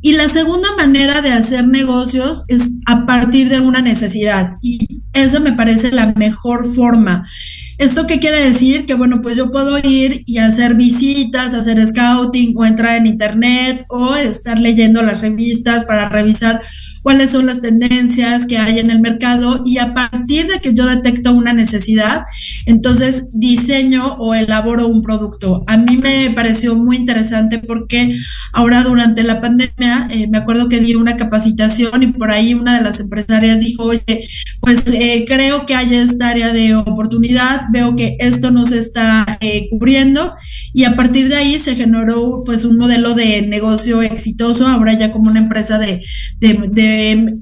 Y 0.01 0.13
la 0.13 0.31
segunda 0.31 0.75
manera 0.75 1.21
de 1.21 1.33
hacer 1.33 1.69
negocios 1.69 2.45
es 2.49 2.79
a 2.87 3.05
partir 3.05 3.51
de 3.51 3.61
una 3.61 3.83
necesidad. 3.83 4.53
Y 4.63 5.03
esa 5.13 5.39
me 5.41 5.53
parece 5.53 5.93
la 5.93 6.15
mejor 6.15 6.75
forma. 6.75 7.29
¿Esto 7.77 8.07
qué 8.07 8.21
quiere 8.21 8.41
decir? 8.41 8.87
Que 8.87 8.95
bueno, 8.95 9.21
pues 9.21 9.37
yo 9.37 9.51
puedo 9.51 9.79
ir 9.79 10.23
y 10.25 10.39
hacer 10.39 10.75
visitas, 10.75 11.53
hacer 11.53 11.87
scouting 11.87 12.55
o 12.57 12.65
entrar 12.65 12.97
en 12.97 13.07
internet 13.07 13.85
o 13.91 14.15
estar 14.17 14.59
leyendo 14.59 15.03
las 15.03 15.21
revistas 15.21 15.85
para 15.85 16.09
revisar 16.09 16.63
cuáles 17.09 17.31
son 17.31 17.47
las 17.47 17.63
tendencias 17.63 18.45
que 18.45 18.59
hay 18.59 18.81
en 18.81 18.91
el 18.91 19.01
mercado 19.01 19.63
y 19.65 19.79
a 19.79 19.95
partir 19.95 20.47
de 20.47 20.61
que 20.61 20.75
yo 20.75 20.85
detecto 20.85 21.33
una 21.33 21.55
necesidad, 21.55 22.27
entonces 22.67 23.31
diseño 23.33 24.17
o 24.19 24.35
elaboro 24.35 24.87
un 24.87 25.01
producto. 25.01 25.65
A 25.69 25.79
mí 25.79 25.97
me 25.97 26.29
pareció 26.35 26.75
muy 26.75 26.97
interesante 26.97 27.61
porque 27.61 28.15
ahora 28.53 28.83
durante 28.83 29.23
la 29.23 29.41
pandemia, 29.41 30.09
eh, 30.11 30.27
me 30.29 30.37
acuerdo 30.37 30.69
que 30.69 30.81
di 30.81 30.97
una 30.97 31.17
capacitación 31.17 32.03
y 32.03 32.09
por 32.09 32.31
ahí 32.31 32.53
una 32.53 32.77
de 32.77 32.85
las 32.85 33.01
empresarias 33.01 33.61
dijo, 33.61 33.85
oye, 33.85 34.29
pues 34.61 34.87
eh, 34.89 35.25
creo 35.27 35.65
que 35.65 35.77
hay 35.77 35.95
esta 35.95 36.29
área 36.29 36.53
de 36.53 36.75
oportunidad, 36.75 37.63
veo 37.73 37.97
que 37.97 38.19
esto 38.21 38.51
no 38.51 38.67
se 38.67 38.81
está 38.81 39.39
eh, 39.41 39.69
cubriendo 39.71 40.35
y 40.73 40.85
a 40.85 40.97
partir 40.97 41.29
de 41.29 41.37
ahí 41.37 41.59
se 41.59 41.75
generó 41.75 42.43
pues 42.45 42.65
un 42.65 42.77
modelo 42.77 43.15
de 43.15 43.43
negocio 43.43 44.03
exitoso, 44.03 44.67
ahora 44.67 44.99
ya 44.99 45.13
como 45.13 45.31
una 45.31 45.41
empresa 45.41 45.79
de, 45.79 46.03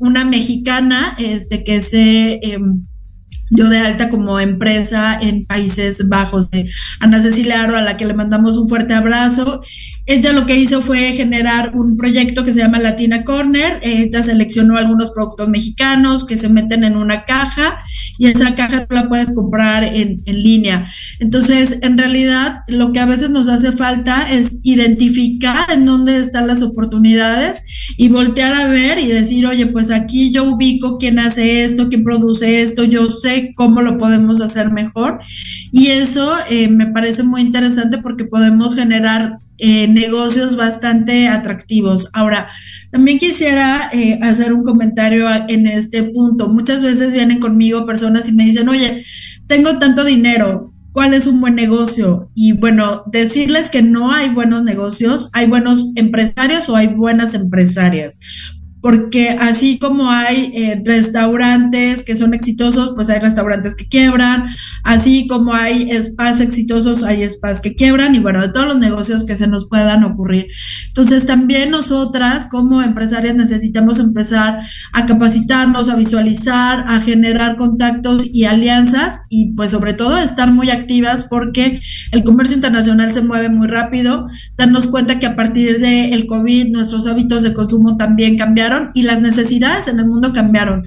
una 0.01 0.25
mexicana 0.25 1.17
este, 1.19 1.65
que 1.65 1.83
se... 1.83 2.41
Em, 2.43 2.83
dio 3.49 3.69
de 3.69 3.79
alta 3.79 4.09
como 4.09 4.41
empresa 4.41 5.17
en 5.21 5.47
Países 5.47 6.09
Bajos 6.09 6.51
de 6.51 6.69
Ana 6.99 7.21
Cecilia 7.21 7.63
Aro, 7.63 7.77
a 7.77 7.81
la 7.81 7.97
que 7.97 8.05
le 8.05 8.13
mandamos 8.13 8.57
un 8.57 8.69
fuerte 8.69 8.93
abrazo 8.93 9.63
ella 10.07 10.33
lo 10.33 10.47
que 10.47 10.57
hizo 10.57 10.83
fue 10.83 11.13
generar 11.15 11.73
un 11.75 11.97
proyecto 11.97 12.45
que 12.45 12.53
se 12.53 12.61
llama 12.61 12.79
Latina 12.79 13.25
Corner. 13.25 13.81
Ella 13.83 14.23
seleccionó 14.23 14.77
algunos 14.77 15.11
productos 15.11 15.49
mexicanos 15.49 16.25
que 16.25 16.37
se 16.37 16.49
meten 16.49 16.85
en 16.85 16.97
una 16.97 17.25
caja 17.25 17.81
y 18.17 18.27
esa 18.27 18.55
caja 18.55 18.87
la 18.89 19.09
puedes 19.09 19.35
comprar 19.35 19.83
en, 19.83 20.21
en, 20.25 20.43
línea. 20.43 20.89
Entonces, 21.19 21.81
en 21.83 21.99
realidad, 21.99 22.61
lo 22.69 22.93
que 22.93 23.01
a 23.01 23.07
veces 23.07 23.31
nos 23.31 23.49
hace 23.49 23.73
falta 23.73 24.31
es 24.31 24.61
identificar 24.63 25.73
en 25.73 25.85
dónde 25.85 26.19
están 26.19 26.47
las 26.47 26.63
oportunidades 26.63 27.65
y 27.97 28.09
voltear 28.09 28.53
a 28.53 28.69
ver 28.69 29.01
y 29.01 29.09
decir, 29.09 29.45
oye, 29.45 29.67
pues 29.67 29.91
aquí 29.91 30.31
yo 30.31 30.45
ubico 30.45 30.99
quién 30.99 31.19
hace 31.19 31.65
esto, 31.65 31.89
quién 31.89 32.05
produce 32.05 32.63
esto, 32.63 32.85
yo 32.85 33.11
sé 33.11 33.55
cómo 33.57 33.83
lo 33.83 33.99
podemos 33.99 34.41
hacer 34.41 34.71
mejor. 34.71 35.19
Y 35.73 35.89
eso 35.89 36.35
eh, 36.49 36.69
me 36.69 36.87
parece 36.87 37.25
muy 37.25 37.41
interesante 37.41 37.99
porque 37.99 38.25
podemos 38.25 38.77
generar 38.77 39.39
eh, 39.59 39.89
negocios 39.89 40.57
bastante 40.57 41.29
atractivos. 41.29 42.11
Ahora, 42.13 42.49
también 42.91 43.19
quisiera 43.19 43.91
eh, 43.93 44.19
hacer 44.23 44.53
un 44.53 44.65
comentario 44.65 45.29
en 45.49 45.67
este 45.67 46.03
punto. 46.03 46.49
Muchas 46.49 46.83
veces 46.83 47.15
vienen 47.15 47.41
conmigo 47.41 47.87
personas 47.87 48.29
y 48.29 48.33
me 48.33 48.45
dicen, 48.45 48.69
oye, 48.69 49.05
tengo 49.47 49.79
tanto 49.79 50.05
dinero, 50.05 50.73
¿cuál 50.93 51.15
es 51.15 51.27
un 51.27 51.41
buen 51.41 51.55
negocio? 51.55 52.31
Y 52.35 52.53
bueno, 52.53 53.05
decirles 53.07 53.71
que 53.71 53.83
no 53.83 54.13
hay 54.13 54.31
buenos 54.31 54.65
negocios, 54.65 55.31
hay 55.33 55.47
buenos 55.47 55.93
empresarios 55.97 56.69
o 56.69 56.77
hay 56.77 56.89
buenas 56.89 57.35
empresarias 57.35 58.19
porque 58.81 59.31
así 59.31 59.79
como 59.79 60.11
hay 60.11 60.53
eh, 60.55 60.83
restaurantes 60.85 62.05
que 62.05 62.15
son 62.15 62.35
exitosos, 62.35 62.93
pues 62.95 63.11
hay 63.11 63.19
restaurantes 63.21 63.75
que 63.75 63.89
quiebran, 63.89 64.49
así 64.85 65.27
como 65.27 65.55
hay 65.55 65.91
spas 66.01 66.41
exitosos, 66.41 67.03
hay 67.03 67.29
spas 67.29 67.61
que 67.61 67.75
quiebran 67.75 68.15
y 68.15 68.21
bueno, 68.21 68.43
de 68.43 68.51
todos 68.51 68.69
los 68.69 68.79
negocios 68.79 69.25
que 69.25 69.35
se 69.35 69.47
nos 69.47 69.69
puedan 69.69 70.05
ocurrir. 70.05 70.49
Entonces 70.89 71.27
también 71.27 71.71
nosotras 71.71 72.49
como 72.49 72.83
empresarias 72.83 73.35
necesitamos 73.35 73.99
empezar 73.99 74.61
a 74.93 75.07
capacitarnos, 75.07 75.89
a 75.89 75.97
visualizar, 75.97 76.85
a 76.87 77.01
generar 77.01 77.57
contactos 77.57 78.27
y 78.27 78.45
alianzas 78.45 79.23
y 79.31 79.55
pues 79.55 79.71
sobre 79.71 79.95
todo 79.95 80.19
estar 80.19 80.53
muy 80.53 80.71
activas 80.71 81.25
porque 81.25 81.81
el 82.13 82.25
comercio 82.25 82.57
internacional 82.57 83.11
se 83.11 83.23
mueve 83.23 83.49
muy 83.49 83.69
rápido, 83.69 84.27
darnos 84.57 84.87
cuenta 84.87 85.19
que 85.19 85.27
a 85.27 85.35
partir 85.35 85.81
del 85.81 86.13
el 86.13 86.27
COVID 86.27 86.73
nuestros 86.73 87.07
hábitos 87.07 87.43
de 87.43 87.55
consumo 87.55 87.97
también 87.97 88.37
cambiaron 88.37 88.66
y 88.95 89.03
las 89.03 89.21
necesidades 89.21 89.89
en 89.89 89.99
el 89.99 90.07
mundo 90.07 90.33
cambiaron. 90.33 90.87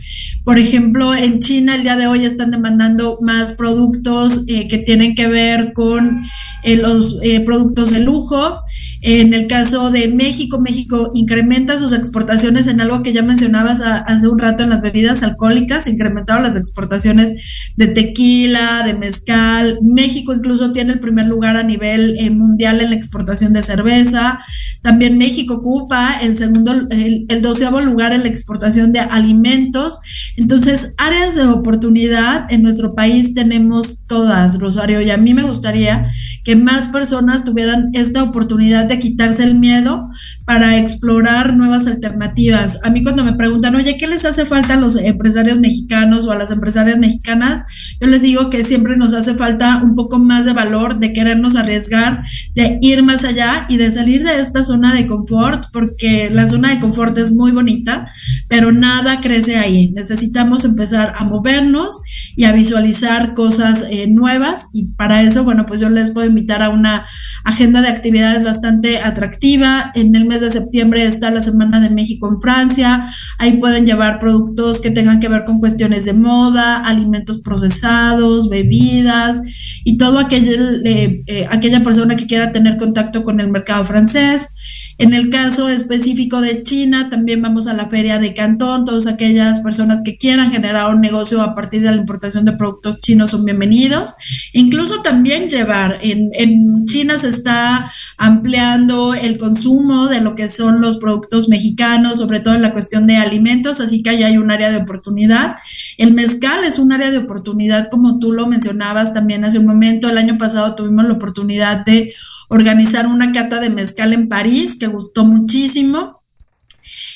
Por 0.50 0.58
ejemplo, 0.58 1.14
en 1.14 1.42
China 1.42 1.76
el 1.76 1.84
día 1.84 1.96
de 1.96 2.08
hoy 2.08 2.26
están 2.26 2.50
demandando 2.50 3.20
más 3.22 3.54
productos 3.54 4.46
eh, 4.48 4.68
que 4.68 4.80
tienen 4.80 5.14
que 5.14 5.28
ver 5.28 5.74
con 5.74 6.26
eh, 6.64 6.76
los 6.76 7.20
eh, 7.22 7.42
productos 7.42 7.92
de 7.92 8.00
lujo. 8.00 8.60
En 9.02 9.34
el 9.34 9.46
caso 9.48 9.92
de 9.92 10.08
México, 10.10 10.60
México 10.60 11.12
incrementa 11.14 11.80
sus 11.80 11.94
exportaciones 11.94 12.68
en 12.68 12.82
algo 12.82 13.02
que 13.02 13.14
ya 13.14 13.22
mencionabas 13.22 13.80
hace 13.82 14.28
un 14.28 14.40
rato 14.40 14.64
en 14.64 14.72
las 14.72 14.82
bebidas 14.82 15.24
alcohólicas, 15.24 15.88
incrementaron 15.88 16.44
las 16.44 16.58
exportaciones 16.58 17.36
de 17.78 17.88
tequila, 17.88 18.84
de 18.86 18.96
mezcal. 18.96 19.78
México 19.84 20.34
incluso 20.34 20.74
tiene 20.74 20.94
el 20.94 21.00
primer 21.00 21.28
lugar 21.28 21.56
a 21.56 21.64
nivel 21.64 22.18
mundial 22.32 22.82
en 22.82 22.90
la 22.90 22.96
exportación 22.98 23.54
de 23.54 23.62
cerveza. 23.62 24.40
También 24.82 25.18
México 25.18 25.56
ocupa 25.56 26.20
el 26.22 26.36
segundo, 26.36 26.74
el 26.90 27.42
doceavo 27.42 27.80
lugar 27.80 28.12
en 28.12 28.24
la 28.24 28.30
exportación 28.30 28.92
de 28.92 29.00
alimentos. 29.00 30.02
Entonces, 30.40 30.96
áreas 30.98 31.36
de 31.36 31.46
oportunidad 31.46 32.50
en 32.50 32.64
nuestro 32.64 32.96
país 32.96 33.34
tenemos 33.34 34.06
todas, 34.08 34.58
Rosario, 34.58 35.02
y 35.02 35.12
a 35.12 35.18
mí 35.18 35.34
me 35.34 35.44
gustaría 35.44 36.10
que 36.50 36.56
más 36.56 36.88
personas 36.88 37.46
tuvieran 37.46 37.92
esta 37.94 38.24
oportunidad 38.24 38.86
de 38.86 38.98
quitarse 38.98 39.44
el 39.44 39.60
miedo 39.60 40.10
para 40.46 40.80
explorar 40.80 41.56
nuevas 41.56 41.86
alternativas. 41.86 42.80
A 42.84 42.90
mí 42.90 43.04
cuando 43.04 43.24
me 43.24 43.34
preguntan, 43.34 43.76
oye, 43.76 43.98
¿qué 44.00 44.08
les 44.08 44.26
hace 44.26 44.48
falta 44.48 44.74
a 44.74 44.80
los 44.80 44.96
empresarios 44.96 45.60
mexicanos 45.60 46.26
o 46.26 46.32
a 46.32 46.36
las 46.36 46.50
empresarias 46.50 46.98
mexicanas? 46.98 47.66
Yo 48.02 48.08
les 48.08 48.24
digo 48.24 48.50
que 48.50 48.64
siempre 48.64 48.98
nos 48.98 49.14
hace 49.14 49.36
falta 49.36 49.80
un 49.84 49.94
poco 49.94 50.18
más 50.18 50.46
de 50.46 50.54
valor, 50.54 50.98
de 50.98 51.14
querernos 51.14 51.56
arriesgar, 51.56 52.24
de 52.56 52.80
ir 52.82 53.04
más 53.04 53.26
allá 53.26 53.68
y 53.70 53.78
de 53.78 53.92
salir 53.92 54.24
de 54.24 54.42
esta 54.42 54.64
zona 54.64 54.96
de 54.96 55.06
confort, 55.06 55.66
porque 55.72 56.32
la 56.32 56.48
zona 56.48 56.72
de 56.72 56.80
confort 56.80 57.16
es 57.20 57.32
muy 57.32 57.52
bonita, 57.52 58.12
pero 58.48 58.72
nada 58.72 59.22
crece 59.22 59.58
ahí. 59.58 59.92
Necesitamos 59.92 60.66
empezar 60.66 61.14
a 61.16 61.26
movernos 61.26 62.02
y 62.36 62.46
a 62.46 62.54
visualizar 62.54 63.36
cosas 63.36 63.86
eh, 63.92 64.08
nuevas 64.08 64.70
y 64.74 64.86
para 64.94 65.22
eso, 65.22 65.44
bueno, 65.44 65.68
pues 65.68 65.80
yo 65.80 65.92
les 65.92 66.10
puedo 66.10 66.26
invitar 66.26 66.39
a 66.62 66.70
una 66.70 67.08
agenda 67.44 67.82
de 67.82 67.90
actividades 67.90 68.44
bastante 68.44 69.00
atractiva. 69.00 69.92
En 69.96 70.16
el 70.16 70.26
mes 70.26 70.42
de 70.42 70.50
septiembre 70.50 71.06
está 71.06 71.32
la 71.32 71.42
Semana 71.42 71.80
de 71.80 71.90
México 71.90 72.28
en 72.28 72.42
Francia. 72.42 73.10
Ahí 73.38 73.58
pueden 73.58 73.86
llevar 73.86 74.20
productos 74.20 74.80
que 74.80 74.92
tengan 74.92 75.20
que 75.20 75.28
ver 75.28 75.46
con 75.46 75.60
cuestiones 75.60 76.06
de 76.06 76.14
moda, 76.14 76.78
alimentos 76.78 77.40
procesados, 77.40 78.50
bebidas 78.50 79.42
y 79.84 79.98
todo 79.98 80.20
aquel, 80.20 80.82
eh, 80.86 81.24
eh, 81.28 81.48
aquella 81.50 81.82
persona 81.82 82.16
que 82.16 82.28
quiera 82.28 82.52
tener 82.52 82.78
contacto 82.78 83.24
con 83.24 83.40
el 83.40 83.50
mercado 83.50 83.86
francés. 83.86 84.56
En 85.00 85.14
el 85.14 85.30
caso 85.30 85.70
específico 85.70 86.42
de 86.42 86.62
China, 86.62 87.10
también 87.10 87.42
vamos 87.42 87.68
a 87.68 87.74
la 87.74 87.88
feria 87.88 88.20
de 88.20 88.34
Cantón. 88.34 88.84
Todas 88.84 89.08
aquellas 89.08 89.62
personas 89.62 90.04
que 90.04 90.18
quieran 90.18 90.52
generar 90.52 90.94
un 90.94 91.00
negocio 91.00 91.42
a 91.42 91.56
partir 91.56 91.82
de 91.84 91.90
la 91.90 91.96
importación 91.96 92.44
de 92.44 92.52
productos 92.52 93.00
chinos 93.00 93.30
son 93.30 93.46
bienvenidos. 93.46 94.16
Incluso 94.52 95.02
también 95.02 95.50
llevar, 95.50 96.00
en, 96.02 96.86
China 96.86 97.18
se 97.18 97.30
está 97.30 97.94
ampliando 98.18 99.14
el 99.14 99.38
consumo 99.38 100.10
de 100.10 100.20
lo 100.20 100.36
que 100.36 100.50
son 100.50 100.82
los 100.82 100.98
productos 100.98 101.48
mexicanos, 101.48 102.18
sobre 102.18 102.42
todo 102.42 102.56
en 102.56 102.62
la 102.62 102.74
cuestión 102.74 103.08
de 103.08 103.16
alimentos, 103.16 103.80
así 103.80 104.04
que 104.04 104.10
ahí 104.10 104.24
hay 104.24 104.38
un 104.38 104.52
área 104.52 104.70
de 104.70 104.78
oportunidad. 104.78 105.56
El 105.98 106.14
mezcal 106.14 106.66
es 106.66 106.78
un 106.78 106.92
área 106.92 107.10
de 107.10 107.20
oportunidad, 107.20 107.90
como 107.90 108.20
tú 108.20 108.34
lo 108.34 108.48
mencionabas 108.48 109.14
también 109.14 109.46
hace 109.46 109.60
un 109.60 109.66
momento. 109.66 110.10
El 110.10 110.18
año 110.18 110.38
pasado 110.38 110.76
tuvimos 110.76 111.06
la 111.06 111.14
oportunidad 111.14 111.86
de 111.86 112.14
organizar 112.50 113.08
una 113.08 113.32
cata 113.32 113.60
de 113.60 113.70
mezcal 113.70 114.12
en 114.12 114.28
París 114.28 114.78
que 114.78 114.88
gustó 114.88 115.24
muchísimo. 115.24 116.16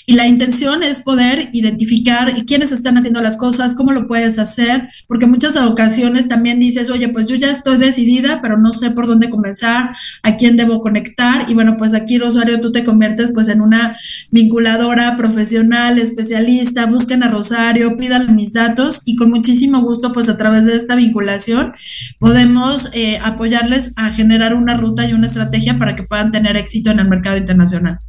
Y 0.06 0.14
la 0.14 0.28
intención 0.28 0.84
es 0.84 1.00
poder 1.00 1.50
identificar 1.54 2.34
quiénes 2.46 2.72
están 2.72 2.98
haciendo 2.98 3.22
las 3.22 3.38
cosas, 3.38 3.76
cómo 3.76 3.92
lo 3.92 4.08
puedes 4.08 4.38
hacer, 4.38 4.90
porque 5.08 5.26
muchas 5.26 5.56
ocasiones 5.56 6.28
también 6.28 6.60
dices, 6.60 6.90
oye, 6.90 7.10
pues 7.10 7.28
yo 7.28 7.36
ya 7.36 7.52
estoy 7.52 7.78
decidida, 7.78 8.42
pero 8.42 8.58
no 8.58 8.72
sé 8.72 8.92
por 8.92 9.08
dónde 9.08 9.30
comenzar, 9.30 9.96
a 10.24 10.36
quién 10.36 10.58
debo 10.58 10.82
conectar. 10.82 11.50
Y 11.50 11.54
bueno, 11.54 11.76
pues 11.78 11.94
aquí, 11.94 12.18
Rosario, 12.18 12.60
tú 12.60 12.72
te 12.72 12.84
conviertes 12.84 13.32
pues 13.34 13.48
en 13.48 13.62
una 13.62 13.98
vinculadora 14.30 15.16
profesional, 15.16 16.00
especialista, 16.00 16.86
busquen 16.86 17.24
a 17.24 17.30
Rosario, 17.30 17.96
pidan 17.98 18.36
mis 18.36 18.54
datos 18.54 19.02
y 19.06 19.16
con 19.16 19.30
muchísimo 19.30 19.82
gusto, 19.82 20.12
pues 20.12 20.30
a 20.30 20.38
través 20.38 20.66
de 20.66 20.76
esta 20.76 20.96
vinculación 20.96 21.74
podemos 22.20 22.90
eh, 22.94 23.20
apoyarles 23.24 23.94
a 23.96 24.12
generar 24.12 24.54
una 24.54 24.76
ruta 24.76 25.08
y 25.08 25.14
una 25.14 25.28
estrategia 25.28 25.78
para 25.78 25.96
que 25.96 26.04
puedan 26.04 26.32
tener 26.32 26.58
éxito 26.58 26.92
en 26.92 27.00
el 27.00 27.10
mercado 27.10 27.38
internacional. 27.38 28.00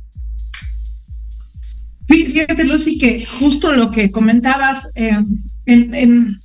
Fíjate, 2.09 2.65
Lucy, 2.65 2.99
que 2.99 3.25
justo 3.25 3.73
lo 3.73 3.91
que 3.91 4.11
comentabas 4.11 4.89
eh, 4.95 5.17
en, 5.67 6.37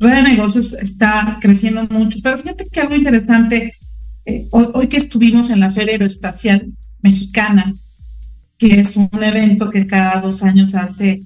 Red 0.00 0.14
de 0.14 0.22
Negocios 0.22 0.72
está 0.72 1.38
creciendo 1.40 1.86
mucho, 1.90 2.18
pero 2.22 2.38
fíjate 2.38 2.66
que 2.72 2.80
algo 2.80 2.96
interesante, 2.96 3.74
eh, 4.24 4.46
hoy, 4.50 4.86
que 4.88 4.96
estuvimos 4.96 5.50
en 5.50 5.60
la 5.60 5.70
Feria 5.70 5.92
Aeroespacial 5.92 6.72
Mexicana, 7.02 7.72
que 8.56 8.80
es 8.80 8.96
un 8.96 9.10
evento 9.22 9.70
que 9.70 9.86
cada 9.86 10.20
dos 10.20 10.42
años 10.42 10.74
hace 10.74 11.22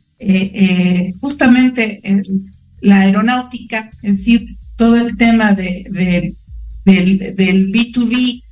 justamente 1.21 2.01
la 2.81 3.01
aeronáutica, 3.01 3.91
es 4.03 4.19
decir, 4.19 4.57
todo 4.77 4.97
el 4.97 5.17
tema 5.17 5.53
de, 5.53 6.35
del, 6.85 7.35
del 7.37 7.73
B2B 7.73 8.43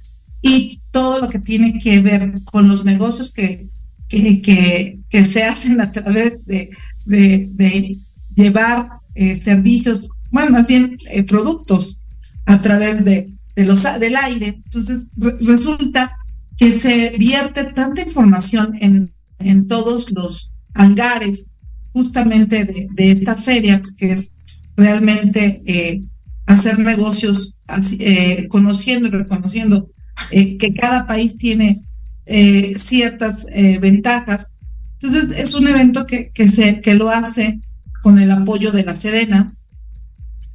y 0.43 0.80
todo 0.91 1.20
lo 1.20 1.28
que 1.28 1.39
tiene 1.39 1.78
que 1.78 2.01
ver 2.01 2.33
con 2.45 2.68
los 2.68 2.85
negocios 2.85 3.30
que, 3.30 3.68
que, 4.12 4.98
que, 5.08 5.24
se 5.24 5.42
hacen 5.42 5.80
a 5.80 5.90
través 5.90 6.44
de, 6.46 6.70
de, 7.06 7.98
llevar 8.34 8.88
eh, 9.14 9.36
servicios, 9.36 10.08
bueno, 10.30 10.52
más 10.52 10.66
bien 10.66 10.96
eh, 11.10 11.22
productos 11.22 12.00
a 12.46 12.60
través 12.60 13.04
de, 13.04 13.28
de 13.56 13.64
los, 13.64 13.82
del 14.00 14.16
aire. 14.16 14.60
Entonces, 14.64 15.08
resulta 15.40 16.14
que 16.56 16.70
se 16.72 17.10
vierte 17.18 17.64
tanta 17.64 18.02
información 18.02 18.72
en, 18.80 19.10
en 19.38 19.66
todos 19.66 20.12
los 20.12 20.52
hangares 20.74 21.46
justamente 21.92 22.64
de, 22.64 22.88
de 22.94 23.12
esta 23.12 23.36
feria, 23.36 23.82
que 23.98 24.12
es 24.12 24.32
realmente 24.76 25.62
eh, 25.66 26.00
hacer 26.46 26.78
negocios 26.78 27.54
eh, 27.98 28.46
conociendo 28.48 29.08
y 29.08 29.10
reconociendo 29.10 29.88
eh, 30.30 30.56
que 30.58 30.74
cada 30.74 31.06
país 31.06 31.36
tiene 31.36 31.80
eh, 32.27 32.75
ciertas 32.77 33.47
ventajas. 33.81 34.53
Entonces 35.01 35.37
es 35.37 35.55
un 35.55 35.68
evento 35.68 36.07
que, 36.07 36.31
que, 36.31 36.49
se, 36.49 36.81
que 36.81 36.95
lo 36.95 37.11
hace 37.11 37.61
con 38.03 38.18
el 38.18 38.31
apoyo 38.31 38.73
de 38.73 38.85
la 38.85 38.97
Sedena, 38.97 39.53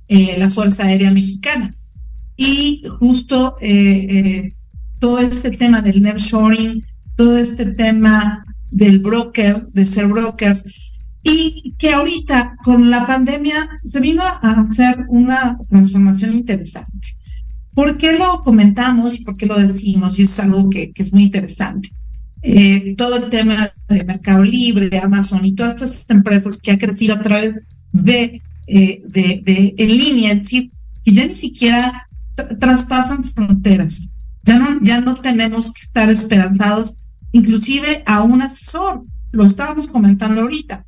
la 0.09 0.49
Fuerza 0.49 0.86
Aérea 0.86 1.11
Mexicana. 1.11 1.70
Y 2.38 2.84
justo 2.99 3.55
todo 4.99 5.20
este 5.20 5.51
tema 5.51 5.82
del 5.82 6.01
nearshoring, 6.01 6.82
todo 7.15 7.38
este 7.38 7.74
tema 7.74 8.45
del 8.72 8.99
broker, 8.99 9.68
de 9.68 9.86
ser 9.86 10.07
brokers, 10.07 10.63
y 11.24 11.76
que 11.78 11.91
ahorita 11.91 12.55
con 12.63 12.89
la 12.89 13.05
pandemia 13.05 13.70
se 13.84 13.99
vino 13.99 14.24
a 14.24 14.61
hacer 14.61 15.05
una 15.09 15.57
transformación 15.70 16.34
interesante. 16.34 17.09
¿Por 17.78 17.95
qué 17.95 18.13
lo 18.13 18.41
comentamos 18.41 19.13
y 19.13 19.23
por 19.23 19.38
qué 19.38 19.45
lo 19.45 19.55
decimos? 19.55 20.17
Y 20.17 20.23
es 20.23 20.39
algo 20.39 20.67
que, 20.67 20.91
es 20.95 21.13
muy 21.13 21.21
interesante. 21.21 21.91
Eh, 22.41 22.95
todo 22.97 23.17
el 23.17 23.30
tema 23.30 23.53
de 23.88 24.03
Mercado 24.03 24.43
Libre, 24.43 24.89
Amazon 24.97 25.45
y 25.45 25.51
todas 25.51 25.75
estas 25.84 26.09
empresas 26.09 26.57
que 26.57 26.71
ha 26.71 26.80
crecido 26.80 27.13
a 27.13 27.21
través 27.21 27.61
de, 27.91 28.41
eh, 28.65 29.03
de, 29.05 29.75
en 29.78 29.89
línea, 29.95 30.32
es 30.32 30.39
decir, 30.41 30.71
que 31.05 31.11
ya 31.11 31.28
ni 31.28 31.36
siquiera 31.36 32.09
traspasan 32.59 33.23
fronteras. 33.23 34.15
Ya 34.43 34.57
no, 34.57 34.82
ya 34.82 34.99
no 35.01 35.13
tenemos 35.13 35.71
que 35.71 35.82
estar 35.82 36.09
esperanzados, 36.09 36.97
inclusive 37.32 38.01
a 38.07 38.23
un 38.23 38.41
asesor. 38.41 39.03
Lo 39.34 39.45
estábamos 39.45 39.86
comentando 39.86 40.41
ahorita 40.41 40.84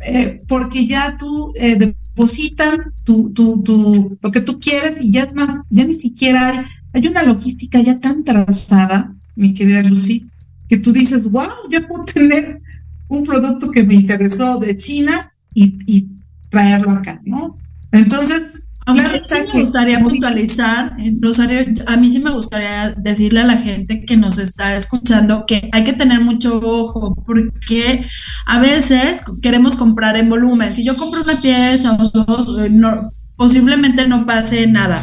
eh, 0.00 0.42
porque 0.48 0.88
ya 0.88 1.16
tú 1.16 1.52
eh, 1.54 1.94
depositan 2.14 2.92
tu, 3.04 3.32
tu, 3.32 3.62
tu, 3.62 4.18
lo 4.20 4.30
que 4.30 4.40
tú 4.40 4.58
quieres 4.60 5.02
y 5.02 5.10
ya 5.10 5.24
es 5.24 5.34
más, 5.34 5.62
ya 5.70 5.84
ni 5.84 5.94
siquiera 5.94 6.48
hay, 6.48 6.64
hay 6.92 7.08
una 7.08 7.24
logística 7.24 7.80
ya 7.80 7.98
tan 7.98 8.22
trazada, 8.22 9.14
mi 9.34 9.52
querida 9.52 9.82
Lucy, 9.82 10.26
que 10.68 10.78
tú 10.78 10.92
dices, 10.92 11.30
wow, 11.30 11.48
ya 11.70 11.86
puedo 11.86 12.04
tener 12.04 12.62
un 13.08 13.24
producto 13.24 13.70
que 13.70 13.84
me 13.84 13.94
interesó 13.94 14.58
de 14.58 14.76
China 14.76 15.32
y, 15.54 15.76
y 15.86 16.08
traerlo 16.50 16.90
acá, 16.92 17.20
¿no? 17.24 17.58
Entonces, 17.90 18.53
aunque 18.86 19.18
sí 19.18 19.26
me 19.52 19.60
gustaría 19.60 19.98
puntualizar, 20.00 20.92
eh, 20.98 21.14
Rosario, 21.20 21.60
a 21.86 21.96
mí 21.96 22.10
sí 22.10 22.20
me 22.20 22.30
gustaría 22.30 22.90
decirle 22.90 23.40
a 23.40 23.46
la 23.46 23.56
gente 23.56 24.04
que 24.04 24.16
nos 24.16 24.38
está 24.38 24.76
escuchando 24.76 25.46
que 25.46 25.68
hay 25.72 25.84
que 25.84 25.94
tener 25.94 26.20
mucho 26.20 26.60
ojo 26.62 27.14
porque 27.26 28.04
a 28.46 28.58
veces 28.60 29.24
queremos 29.40 29.76
comprar 29.76 30.16
en 30.16 30.28
volumen. 30.28 30.74
Si 30.74 30.84
yo 30.84 30.96
compro 30.96 31.22
una 31.22 31.40
pieza 31.40 31.96
o 31.98 32.10
dos, 32.10 32.64
eh, 32.64 32.68
no, 32.70 33.10
posiblemente 33.36 34.06
no 34.06 34.26
pase 34.26 34.66
nada. 34.66 35.00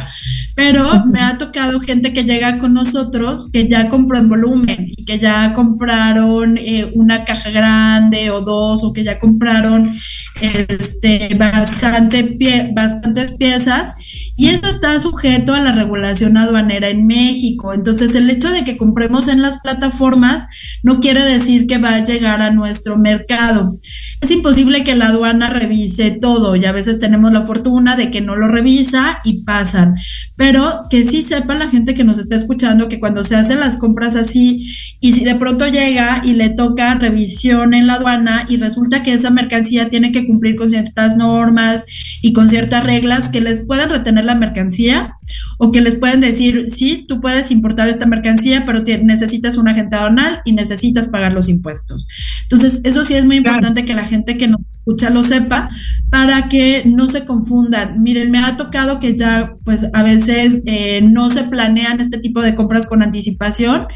Pero 0.54 1.06
me 1.06 1.20
ha 1.20 1.38
tocado 1.38 1.80
gente 1.80 2.12
que 2.12 2.24
llega 2.24 2.58
con 2.58 2.74
nosotros 2.74 3.50
que 3.50 3.68
ya 3.68 3.88
compró 3.88 4.18
en 4.18 4.28
volumen 4.28 4.86
y 4.96 5.04
que 5.04 5.18
ya 5.18 5.54
compraron 5.54 6.58
eh, 6.58 6.90
una 6.94 7.24
caja 7.24 7.50
grande 7.50 8.30
o 8.30 8.42
dos 8.42 8.84
o 8.84 8.92
que 8.92 9.02
ya 9.02 9.18
compraron 9.18 9.96
este, 10.40 11.34
bastante 11.34 12.24
pie, 12.24 12.70
bastantes 12.74 13.32
piezas 13.36 13.94
y 14.34 14.48
eso 14.48 14.66
está 14.68 14.98
sujeto 14.98 15.52
a 15.52 15.60
la 15.60 15.72
regulación 15.72 16.38
aduanera 16.38 16.88
en 16.88 17.06
México. 17.06 17.74
Entonces, 17.74 18.14
el 18.14 18.30
hecho 18.30 18.50
de 18.50 18.64
que 18.64 18.78
compremos 18.78 19.28
en 19.28 19.42
las 19.42 19.60
plataformas 19.60 20.46
no 20.82 21.00
quiere 21.00 21.22
decir 21.22 21.66
que 21.66 21.78
va 21.78 21.94
a 21.94 22.04
llegar 22.04 22.40
a 22.40 22.50
nuestro 22.50 22.96
mercado. 22.96 23.78
Es 24.22 24.30
imposible 24.30 24.84
que 24.84 24.94
la 24.94 25.08
aduana 25.08 25.50
revise 25.50 26.12
todo 26.12 26.56
y 26.56 26.64
a 26.64 26.72
veces 26.72 26.98
tenemos 26.98 27.32
la 27.32 27.42
fortuna 27.42 27.94
de 27.94 28.10
que 28.10 28.20
no 28.20 28.34
lo 28.34 28.48
revisa 28.48 29.18
y 29.22 29.42
pasan. 29.42 29.96
Pero 30.36 30.80
que 30.88 31.04
sí 31.04 31.22
sepa 31.22 31.54
la 31.54 31.68
gente 31.68 31.94
que 31.94 32.04
nos 32.04 32.18
está 32.18 32.36
escuchando 32.36 32.88
que 32.88 33.00
cuando 33.00 33.24
se 33.24 33.36
hacen 33.36 33.60
las 33.60 33.76
compras 33.76 34.16
así 34.16 34.74
y 35.00 35.12
si 35.12 35.24
de 35.24 35.34
pronto 35.34 35.68
llega 35.68 36.22
y 36.24 36.32
le 36.32 36.50
toca 36.50 36.94
revisión 36.94 37.74
en 37.74 37.86
la 37.86 37.94
aduana 37.94 38.46
y 38.48 38.56
resulta 38.56 39.02
que 39.02 39.12
esa 39.12 39.30
mercancía 39.30 39.90
tiene 39.90 40.10
que 40.10 40.21
cumplir 40.26 40.56
con 40.56 40.70
ciertas 40.70 41.16
normas 41.16 41.84
y 42.22 42.32
con 42.32 42.48
ciertas 42.48 42.84
reglas 42.84 43.28
que 43.28 43.40
les 43.40 43.66
pueden 43.66 43.90
retener 43.90 44.24
la 44.24 44.34
mercancía 44.34 45.16
o 45.58 45.70
que 45.70 45.80
les 45.80 45.96
pueden 45.96 46.20
decir, 46.20 46.64
sí, 46.68 47.04
tú 47.08 47.20
puedes 47.20 47.50
importar 47.50 47.88
esta 47.88 48.06
mercancía, 48.06 48.64
pero 48.66 48.82
necesitas 49.02 49.56
un 49.56 49.68
agente 49.68 49.96
aduanal 49.96 50.40
y 50.44 50.52
necesitas 50.52 51.08
pagar 51.08 51.34
los 51.34 51.48
impuestos. 51.48 52.08
Entonces, 52.42 52.80
eso 52.84 53.04
sí 53.04 53.14
es 53.14 53.24
muy 53.24 53.36
importante 53.36 53.84
que 53.84 53.94
la 53.94 54.04
gente 54.04 54.36
que 54.36 54.48
nos 54.48 54.60
escucha 54.74 55.10
lo 55.10 55.22
sepa 55.22 55.70
para 56.10 56.48
que 56.48 56.82
no 56.84 57.06
se 57.06 57.24
confundan. 57.24 58.02
Miren, 58.02 58.30
me 58.30 58.38
ha 58.38 58.56
tocado 58.56 58.98
que 58.98 59.16
ya, 59.16 59.54
pues 59.64 59.88
a 59.92 60.02
veces 60.02 60.62
eh, 60.66 61.00
no 61.00 61.30
se 61.30 61.44
planean 61.44 62.00
este 62.00 62.18
tipo 62.18 62.42
de 62.42 62.54
compras 62.54 62.86
con 62.86 63.02
anticipación 63.02 63.86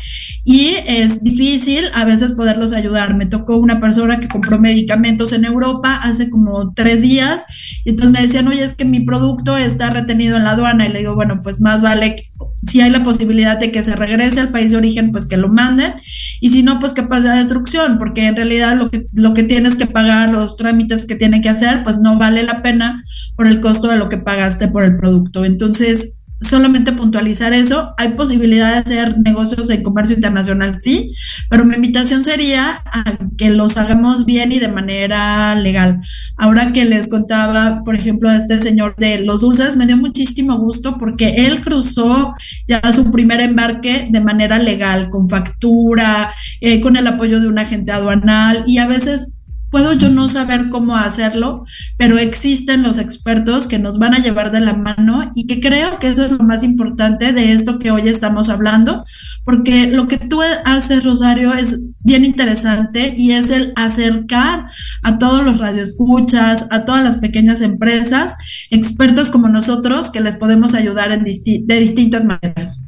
y 0.45 0.77
es 0.87 1.25
difícil 1.25 1.87
a 1.93 2.05
veces 2.05 2.33
poderlos 2.33 2.73
ayudar. 2.73 3.15
Me 3.17 3.27
tocó 3.27 3.57
una 3.57 3.81
persona 3.81 4.21
que 4.21 4.29
compró 4.29 4.61
medicamentos 4.61 5.33
en 5.33 5.45
Europa 5.45 5.97
hace 5.97 6.31
como 6.31 6.73
tres 6.73 7.03
días 7.03 7.45
y 7.85 7.91
entonces 7.91 8.13
me 8.13 8.23
decían, 8.23 8.47
oye, 8.47 8.63
es 8.63 8.75
que 8.75 8.85
mi 8.85 9.01
producto 9.01 9.57
está 9.57 9.91
retenido 9.91 10.37
en 10.37 10.45
la 10.45 10.53
aduana 10.53 10.87
y 10.87 10.93
le 10.93 11.01
digo, 11.01 11.16
bueno, 11.17 11.41
pues 11.43 11.61
más 11.61 11.83
vale, 11.83 12.31
si 12.63 12.81
hay 12.81 12.91
la 12.91 13.03
posibilidad 13.03 13.59
de 13.59 13.73
que 13.73 13.83
se 13.83 13.97
regrese 13.97 14.39
al 14.39 14.51
país 14.51 14.71
de 14.71 14.77
origen, 14.77 15.11
pues 15.11 15.27
que 15.27 15.37
lo 15.37 15.49
manden, 15.49 15.95
y 16.41 16.51
si 16.51 16.63
no, 16.63 16.79
pues 16.79 16.95
que 16.95 17.03
pase 17.03 17.29
a 17.29 17.35
destrucción, 17.35 17.99
porque 17.99 18.27
en 18.27 18.37
realidad 18.37 18.77
lo 18.77 18.91
que, 18.91 19.07
lo 19.13 19.35
que 19.35 19.43
tienes 19.43 19.75
que 19.75 19.87
pagar, 19.87 20.31
los 20.31 20.57
trámites 20.57 21.07
que 21.07 21.17
tienen 21.17 21.43
que 21.43 21.49
hacer, 21.49 21.83
pues 21.83 21.99
no 21.99 22.17
vale 22.19 22.45
la 22.45 22.63
pena 22.63 23.03
por 23.35 23.49
el 23.49 23.61
costo 23.61 23.89
de 23.89 23.97
lo 23.97 24.09
que 24.09 24.19
pagaste 24.19 24.69
por 24.69 24.85
el 24.85 24.97
producto. 24.97 25.45
Entonces, 25.45 26.16
solamente 26.41 26.93
puntualizar 26.93 27.53
eso. 27.53 27.95
Hay 27.97 28.11
posibilidad 28.11 28.73
de 28.73 28.79
hacer 28.79 29.19
negocios 29.19 29.71
en 29.71 29.83
comercio 29.83 30.17
internacional, 30.17 30.79
sí, 30.79 31.13
pero 31.49 31.65
mi 31.65 31.75
invitación 31.75 32.23
sería 32.23 32.83
a 32.85 33.19
que 33.37 33.51
los 33.51 33.77
hagamos 33.77 34.27
bien 34.27 34.53
y 34.53 34.59
de 34.59 34.69
manera 34.69 35.55
legal. 35.55 36.01
Ahora 36.37 36.73
que 36.73 36.85
les 36.85 37.09
contaba, 37.09 37.83
por 37.85 37.97
ejemplo, 37.97 38.29
a 38.29 38.37
este 38.37 38.61
señor 38.61 38.97
de 38.97 39.19
los 39.19 39.41
dulces, 39.41 39.77
me 39.77 39.87
dio 39.87 39.97
muchísimo 39.97 40.59
gusto 40.59 40.99
porque 40.99 41.47
él 41.47 41.63
cruzó 41.63 42.35
ya 42.67 42.81
su 42.93 43.11
primer 43.11 43.41
embarque 43.41 44.09
de 44.11 44.21
manera 44.21 44.59
legal, 44.59 45.11
con 45.11 45.29
factura, 45.29 46.35
eh, 46.61 46.81
con 46.81 46.97
el 46.97 47.07
apoyo 47.07 47.41
de 47.41 47.49
un 47.49 47.59
agente 47.59 47.93
aduanal 47.93 48.65
y 48.67 48.79
a 48.79 48.87
veces 48.87 49.36
puedo 49.77 49.93
yo 49.93 50.09
no 50.09 50.27
saber 50.27 50.71
cómo 50.71 50.97
hacerlo, 50.97 51.67
pero 51.99 52.17
existen 52.17 52.83
los 52.83 52.97
expertos 52.97 53.67
que 53.67 53.79
nos 53.79 53.99
van 53.99 54.15
a 54.15 54.21
llevar 54.21 54.51
de 54.51 54.61
la 54.61 54.73
mano 54.73 55.33
y 55.35 55.47
que 55.47 55.61
creo 55.61 55.99
que 55.99 56.09
eso 56.09 56.25
es 56.25 56.31
lo 56.31 56.39
más 56.39 56.63
importante 56.63 57.35
de 57.35 57.53
esto 57.53 57.79
que 57.79 57.91
hoy 57.91 58.09
estamos 58.09 58.49
hablando, 58.49 59.05
porque 59.45 59.87
lo 59.87 60.09
que 60.09 60.17
tú 60.17 60.41
haces, 60.65 61.05
Rosario, 61.05 61.53
es 61.53 61.79
bien 62.03 62.25
interesante 62.25 63.13
y 63.19 63.33
es 63.33 63.51
el 63.51 63.75
acercar 63.77 64.71
a 65.03 65.19
todos 65.19 65.45
los 65.45 65.59
radioescuchas, 65.59 66.69
a 66.71 66.87
todas 66.87 67.05
las 67.05 67.17
pequeñas 67.17 67.61
empresas, 67.61 68.35
expertos 68.71 69.29
como 69.29 69.51
nosotros 69.51 70.11
que 70.11 70.23
les 70.23 70.37
podemos 70.37 70.73
ayudar 70.73 71.13
en 71.13 71.23
de 71.23 71.79
distintas 71.79 72.25
maneras. 72.25 72.81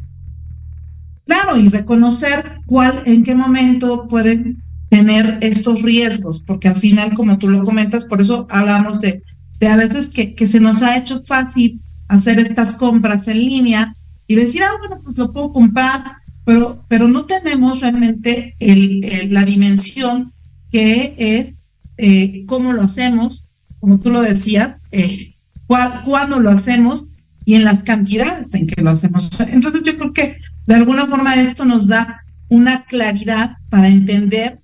Claro, 1.27 1.59
y 1.59 1.69
reconocer 1.69 2.45
cuál, 2.65 3.03
en 3.05 3.25
qué 3.25 3.35
momento 3.35 4.09
pueden 4.09 4.57
tener 4.89 5.39
estos 5.43 5.83
riesgos, 5.83 6.41
porque 6.41 6.69
al 6.69 6.77
final, 6.77 7.15
como 7.15 7.39
tú 7.39 7.49
lo 7.49 7.63
comentas, 7.63 8.05
por 8.05 8.21
eso 8.21 8.47
hablamos 8.51 9.01
de, 9.01 9.23
de 9.61 9.69
a 9.69 9.77
veces 9.77 10.09
que, 10.09 10.35
que 10.35 10.47
se 10.47 10.61
nos 10.61 10.83
ha 10.83 10.97
hecho 10.97 11.23
fácil 11.23 11.81
hacer 12.09 12.39
estas 12.39 12.77
compras 12.77 13.29
en 13.29 13.39
línea 13.39 13.93
y 14.27 14.35
decir, 14.35 14.63
ah, 14.63 14.71
bueno, 14.79 15.03
pues 15.05 15.17
lo 15.17 15.33
puedo 15.33 15.53
comprar, 15.53 16.03
pero, 16.45 16.83
pero 16.89 17.09
no 17.09 17.25
tenemos 17.27 17.81
realmente 17.81 18.55
el, 18.61 19.33
la 19.33 19.45
dimensión 19.45 20.33
que 20.73 21.15
es 21.19 21.55
eh, 21.99 22.45
cómo 22.47 22.73
lo 22.73 22.83
hacemos, 22.83 23.45
como 23.81 24.01
tú 24.01 24.11
lo 24.11 24.23
decías, 24.23 24.77
eh, 24.93 25.33
cuándo 25.67 26.41
lo 26.41 26.51
hacemos 26.51 27.09
y 27.45 27.55
en 27.55 27.65
las 27.65 27.83
cantidades 27.83 28.55
en 28.55 28.67
que 28.67 28.83
lo 28.83 28.91
hacemos. 28.91 29.31
Entonces 29.41 29.83
yo 29.83 29.97
creo 29.97 30.13
que 30.13 30.37
de 30.67 30.75
alguna 30.75 31.07
forma 31.07 31.35
esto 31.35 31.65
nos 31.65 31.87
da 31.87 32.21
una 32.49 32.85
claridad 32.85 33.57
para 33.71 33.89
entender 33.89 34.59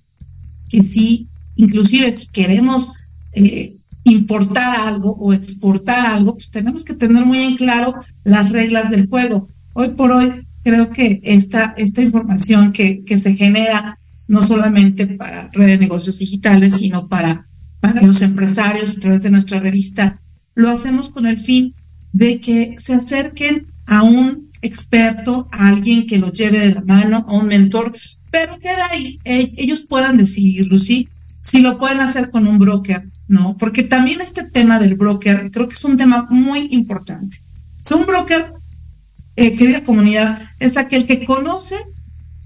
que 0.75 0.83
sí, 0.83 1.27
inclusive 1.55 2.11
si 2.11 2.27
queremos 2.27 2.93
eh, 3.33 3.73
importar 4.03 4.87
algo 4.87 5.11
o 5.11 5.31
exportar 5.31 6.05
algo, 6.07 6.33
pues 6.33 6.49
tenemos 6.49 6.83
que 6.83 6.93
tener 6.93 7.25
muy 7.25 7.39
en 7.39 7.55
claro 7.55 7.95
las 8.25 8.49
reglas 8.49 8.91
del 8.91 9.07
juego. 9.07 9.47
Hoy 9.73 9.89
por 9.89 10.11
hoy 10.11 10.29
creo 10.63 10.89
que 10.89 11.21
esta, 11.23 11.73
esta 11.77 12.01
información 12.01 12.73
que, 12.73 13.05
que 13.05 13.17
se 13.19 13.35
genera 13.35 13.97
no 14.27 14.43
solamente 14.43 15.07
para 15.07 15.49
redes 15.53 15.79
de 15.79 15.85
negocios 15.85 16.19
digitales, 16.19 16.75
sino 16.75 17.07
para, 17.07 17.45
para 17.79 18.01
los 18.01 18.21
empresarios 18.21 18.97
a 18.97 18.99
través 18.99 19.21
de 19.21 19.29
nuestra 19.29 19.61
revista, 19.61 20.19
lo 20.55 20.69
hacemos 20.69 21.09
con 21.09 21.25
el 21.25 21.39
fin 21.39 21.73
de 22.11 22.41
que 22.41 22.75
se 22.79 22.95
acerquen 22.95 23.65
a 23.87 24.03
un 24.03 24.49
experto, 24.61 25.47
a 25.51 25.69
alguien 25.69 26.05
que 26.05 26.17
lo 26.17 26.33
lleve 26.33 26.59
de 26.59 26.73
la 26.73 26.81
mano, 26.81 27.25
a 27.29 27.33
un 27.33 27.47
mentor, 27.47 27.93
pero 28.35 28.59
que 28.59 28.67
ahí 28.67 29.17
eh, 29.23 29.53
ellos 29.55 29.83
puedan 29.83 30.17
decidirlo, 30.17 30.77
¿sí? 30.77 31.07
Si 31.41 31.61
lo 31.61 31.77
pueden 31.77 32.01
hacer 32.01 32.31
con 32.31 32.47
un 32.47 32.59
broker, 32.59 33.01
¿no? 33.29 33.55
Porque 33.57 33.83
también 33.83 34.19
este 34.19 34.43
tema 34.43 34.77
del 34.77 34.95
broker 34.95 35.49
creo 35.51 35.69
que 35.69 35.75
es 35.75 35.85
un 35.85 35.95
tema 35.95 36.27
muy 36.29 36.67
importante. 36.71 37.39
O 37.89 37.95
un 37.95 38.05
broker, 38.05 38.45
eh, 39.37 39.55
querida 39.55 39.85
comunidad, 39.85 40.41
es 40.59 40.75
aquel 40.75 41.05
que 41.05 41.23
conoce 41.23 41.77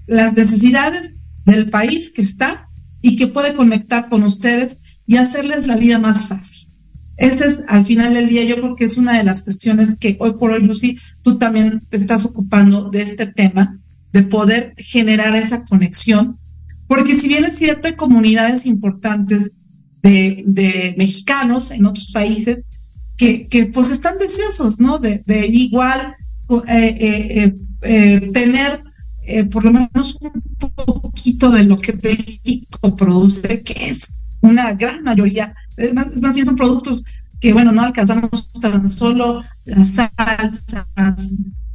las 0.06 0.32
necesidades 0.34 1.14
del 1.44 1.68
país 1.70 2.12
que 2.12 2.22
está 2.22 2.68
y 3.02 3.16
que 3.16 3.26
puede 3.26 3.54
conectar 3.54 4.08
con 4.08 4.22
ustedes 4.22 4.78
y 5.08 5.16
hacerles 5.16 5.66
la 5.66 5.74
vida 5.74 5.98
más 5.98 6.28
fácil. 6.28 6.68
Ese 7.16 7.48
es, 7.48 7.62
al 7.66 7.84
final 7.84 8.14
del 8.14 8.28
día, 8.28 8.44
yo 8.44 8.54
creo 8.54 8.76
que 8.76 8.84
es 8.84 8.96
una 8.96 9.18
de 9.18 9.24
las 9.24 9.42
cuestiones 9.42 9.96
que 9.96 10.16
hoy 10.20 10.34
por 10.34 10.52
hoy, 10.52 10.62
Lucy, 10.62 11.00
tú 11.22 11.36
también 11.36 11.82
te 11.90 11.96
estás 11.96 12.26
ocupando 12.26 12.90
de 12.90 13.02
este 13.02 13.26
tema, 13.26 13.76
de 14.12 14.22
poder 14.24 14.74
generar 14.76 15.36
esa 15.36 15.64
conexión, 15.64 16.36
porque 16.88 17.14
si 17.14 17.28
bien 17.28 17.44
es 17.44 17.56
cierto, 17.56 17.88
hay 17.88 17.94
comunidades 17.94 18.66
importantes 18.66 19.54
de, 20.02 20.94
mexicanos 20.96 21.70
en 21.70 21.86
otros 21.86 22.10
países 22.12 22.64
que, 23.16 23.48
que, 23.48 23.66
pues 23.66 23.90
están 23.90 24.18
deseosos, 24.18 24.80
¿no? 24.80 24.98
De, 24.98 25.22
de 25.26 25.46
igual 25.46 26.16
eh, 26.68 26.96
eh, 26.98 27.58
eh, 27.82 28.30
tener 28.32 28.82
por 29.50 29.64
lo 29.64 29.72
menos 29.72 30.18
un 30.20 30.42
poquito 30.74 31.50
de 31.52 31.62
lo 31.62 31.78
que 31.78 31.92
México 31.92 32.96
produce, 32.96 33.62
que 33.62 33.90
es 33.90 34.18
una 34.40 34.72
gran 34.72 35.04
mayoría, 35.04 35.54
más, 35.94 36.16
más 36.16 36.34
bien 36.34 36.46
son 36.46 36.56
productos 36.56 37.04
que, 37.38 37.52
bueno, 37.52 37.70
no 37.70 37.82
alcanzamos 37.82 38.50
tan 38.60 38.90
solo 38.90 39.42
las 39.66 39.88
salsas 39.90 41.30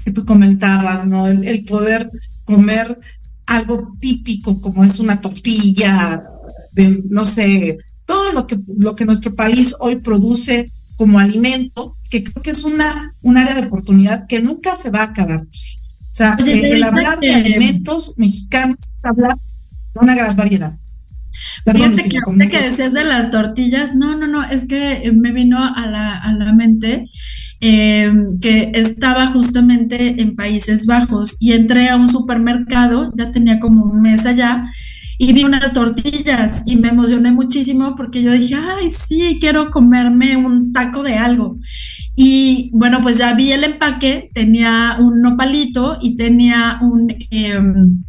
que 0.06 0.12
tú 0.12 0.24
comentabas, 0.24 1.08
¿no? 1.08 1.28
El, 1.28 1.66
poder 1.66 2.10
comer 2.44 2.98
algo 3.48 3.96
típico 4.00 4.62
como 4.62 4.84
es 4.84 5.00
una 5.00 5.20
tortilla, 5.20 6.24
de, 6.74 7.04
no 7.10 7.26
sé, 7.26 7.78
todo 8.06 8.34
lo 8.34 8.46
que, 8.46 8.58
lo 8.78 8.96
que 8.96 9.06
nuestro 9.06 9.34
país 9.34 9.76
hoy 9.80 9.96
produce 9.98 10.70
como 10.96 11.18
alimento, 11.18 11.98
que 12.12 12.24
creo 12.24 12.44
que 12.44 12.52
es 12.52 12.64
una, 12.64 13.14
un 13.24 13.38
área 13.38 13.56
de 13.56 13.68
oportunidad 13.68 14.28
que 14.28 14.42
nunca 14.42 14.76
se 14.76 14.92
va 14.92 15.02
a 15.02 15.06
acabar. 15.06 15.42
O 15.42 16.18
sea, 16.18 16.38
el, 16.40 16.84
hablar 16.84 17.20
de 17.20 17.34
alimentos 17.34 18.14
mexicanos, 18.16 18.78
hablar 19.04 19.36
de 19.36 20.00
una 20.00 20.16
gran 20.16 20.36
variedad. 20.38 20.78
Fíjate 21.66 22.10
que 22.10 22.20
que 22.50 22.62
decías 22.62 22.94
de 22.94 23.04
las 23.04 23.32
tortillas, 23.32 23.96
no, 23.96 24.16
no, 24.16 24.28
no, 24.28 24.44
es 24.44 24.66
que 24.66 25.12
me 25.14 25.32
vino 25.32 25.58
a 25.58 25.88
la, 25.88 26.18
a 26.18 26.32
la 26.32 26.54
mente 26.54 27.10
eh, 27.68 28.14
que 28.42 28.74
estaba 28.76 29.26
justamente 29.26 30.22
en 30.22 30.36
Países 30.36 30.86
Bajos 30.86 31.38
y 31.40 31.54
entré 31.54 31.90
a 31.90 31.96
un 31.96 32.08
supermercado, 32.08 33.12
ya 33.18 33.32
tenía 33.32 33.60
como 33.60 33.86
un 33.86 34.02
mes 34.04 34.28
allá, 34.28 34.66
y 35.18 35.34
vi 35.34 35.46
unas 35.46 35.74
tortillas 35.74 36.62
y 36.68 36.76
me 36.76 36.90
emocioné 36.90 37.32
muchísimo 37.32 37.96
porque 37.96 38.22
yo 38.22 38.34
dije, 38.34 38.54
ay, 38.54 38.92
sí, 38.92 39.40
quiero 39.42 39.72
comerme 39.72 40.38
un 40.38 40.74
taco 40.74 41.02
de 41.02 41.16
algo. 41.16 41.58
Y 42.16 42.70
bueno, 42.72 43.00
pues 43.02 43.18
ya 43.18 43.34
vi 43.34 43.52
el 43.52 43.64
empaque, 43.64 44.30
tenía 44.32 44.98
un 45.00 45.22
nopalito 45.24 45.98
y 46.00 46.16
tenía 46.16 46.80
un... 46.84 47.16
Em, 47.32 48.04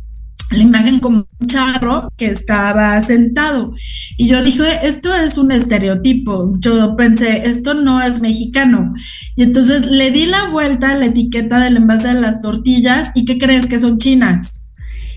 la 0.51 0.59
imagen 0.59 1.01
como 1.01 1.27
un 1.39 1.47
charro 1.47 2.13
que 2.17 2.27
estaba 2.27 3.01
sentado. 3.03 3.75
Y 4.17 4.29
yo 4.29 4.43
dije, 4.43 4.65
esto 4.83 5.15
es 5.15 5.39
un 5.39 5.51
estereotipo. 5.51 6.55
Yo 6.59 6.97
pensé, 6.97 7.49
esto 7.49 7.75
no 7.75 8.01
es 8.01 8.21
mexicano. 8.21 8.95
Y 9.37 9.43
entonces 9.43 9.87
le 9.87 10.11
di 10.11 10.27
la 10.27 10.51
vuelta 10.51 10.91
a 10.91 10.95
la 10.97 11.07
etiqueta 11.07 11.59
del 11.61 11.79
envase 11.79 12.09
de 12.09 12.21
las 12.21 12.41
tortillas 12.41 13.13
y 13.15 13.25
¿qué 13.25 13.39
crees 13.39 13.67
que 13.67 13.79
son 13.79 13.99
chinas? 13.99 14.66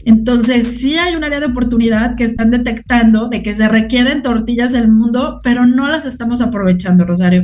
Entonces, 0.05 0.67
sí 0.79 0.97
hay 0.97 1.15
un 1.15 1.23
área 1.23 1.39
de 1.39 1.47
oportunidad 1.47 2.15
que 2.15 2.23
están 2.23 2.51
detectando 2.51 3.29
de 3.29 3.43
que 3.43 3.55
se 3.55 3.67
requieren 3.67 4.21
tortillas 4.21 4.73
en 4.73 4.83
el 4.83 4.91
mundo, 4.91 5.39
pero 5.43 5.65
no 5.65 5.87
las 5.87 6.05
estamos 6.05 6.41
aprovechando, 6.41 7.05
Rosario. 7.05 7.43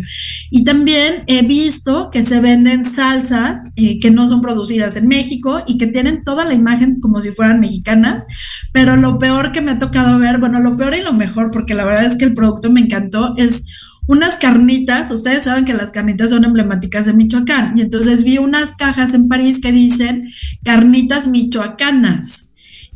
Y 0.50 0.64
también 0.64 1.24
he 1.28 1.46
visto 1.46 2.10
que 2.12 2.24
se 2.24 2.40
venden 2.40 2.86
salsas 2.86 3.72
eh, 3.76 4.00
que 4.00 4.12
no 4.12 4.28
son 4.28 4.42
producidas 4.42 4.96
en 4.96 5.08
México 5.08 5.64
y 5.68 5.78
que 5.78 5.88
tienen 5.88 6.24
toda 6.24 6.46
la 6.46 6.54
imagen 6.54 7.00
como 7.00 7.22
si 7.22 7.32
fueran 7.32 7.60
mexicanas, 7.60 8.26
pero 8.72 8.96
lo 8.96 9.20
peor 9.20 9.52
que 9.52 9.62
me 9.62 9.72
ha 9.72 9.80
tocado 9.80 10.20
ver, 10.20 10.40
bueno, 10.40 10.60
lo 10.60 10.76
peor 10.76 10.96
y 10.96 11.02
lo 11.02 11.14
mejor, 11.14 11.52
porque 11.52 11.74
la 11.74 11.86
verdad 11.86 12.06
es 12.06 12.18
que 12.18 12.26
el 12.26 12.34
producto 12.34 12.72
me 12.72 12.82
encantó, 12.82 13.36
es 13.38 13.66
unas 14.08 14.36
carnitas, 14.36 15.10
ustedes 15.10 15.46
saben 15.46 15.66
que 15.66 15.74
las 15.74 15.92
carnitas 15.92 16.30
son 16.30 16.46
emblemáticas 16.46 17.06
de 17.06 17.14
Michoacán, 17.14 17.78
y 17.78 17.82
entonces 17.82 18.24
vi 18.24 18.38
unas 18.38 18.76
cajas 18.76 19.14
en 19.14 19.28
París 19.28 19.60
que 19.60 19.72
dicen 19.72 20.30
carnitas 20.64 21.28
michoacanas. 21.28 22.45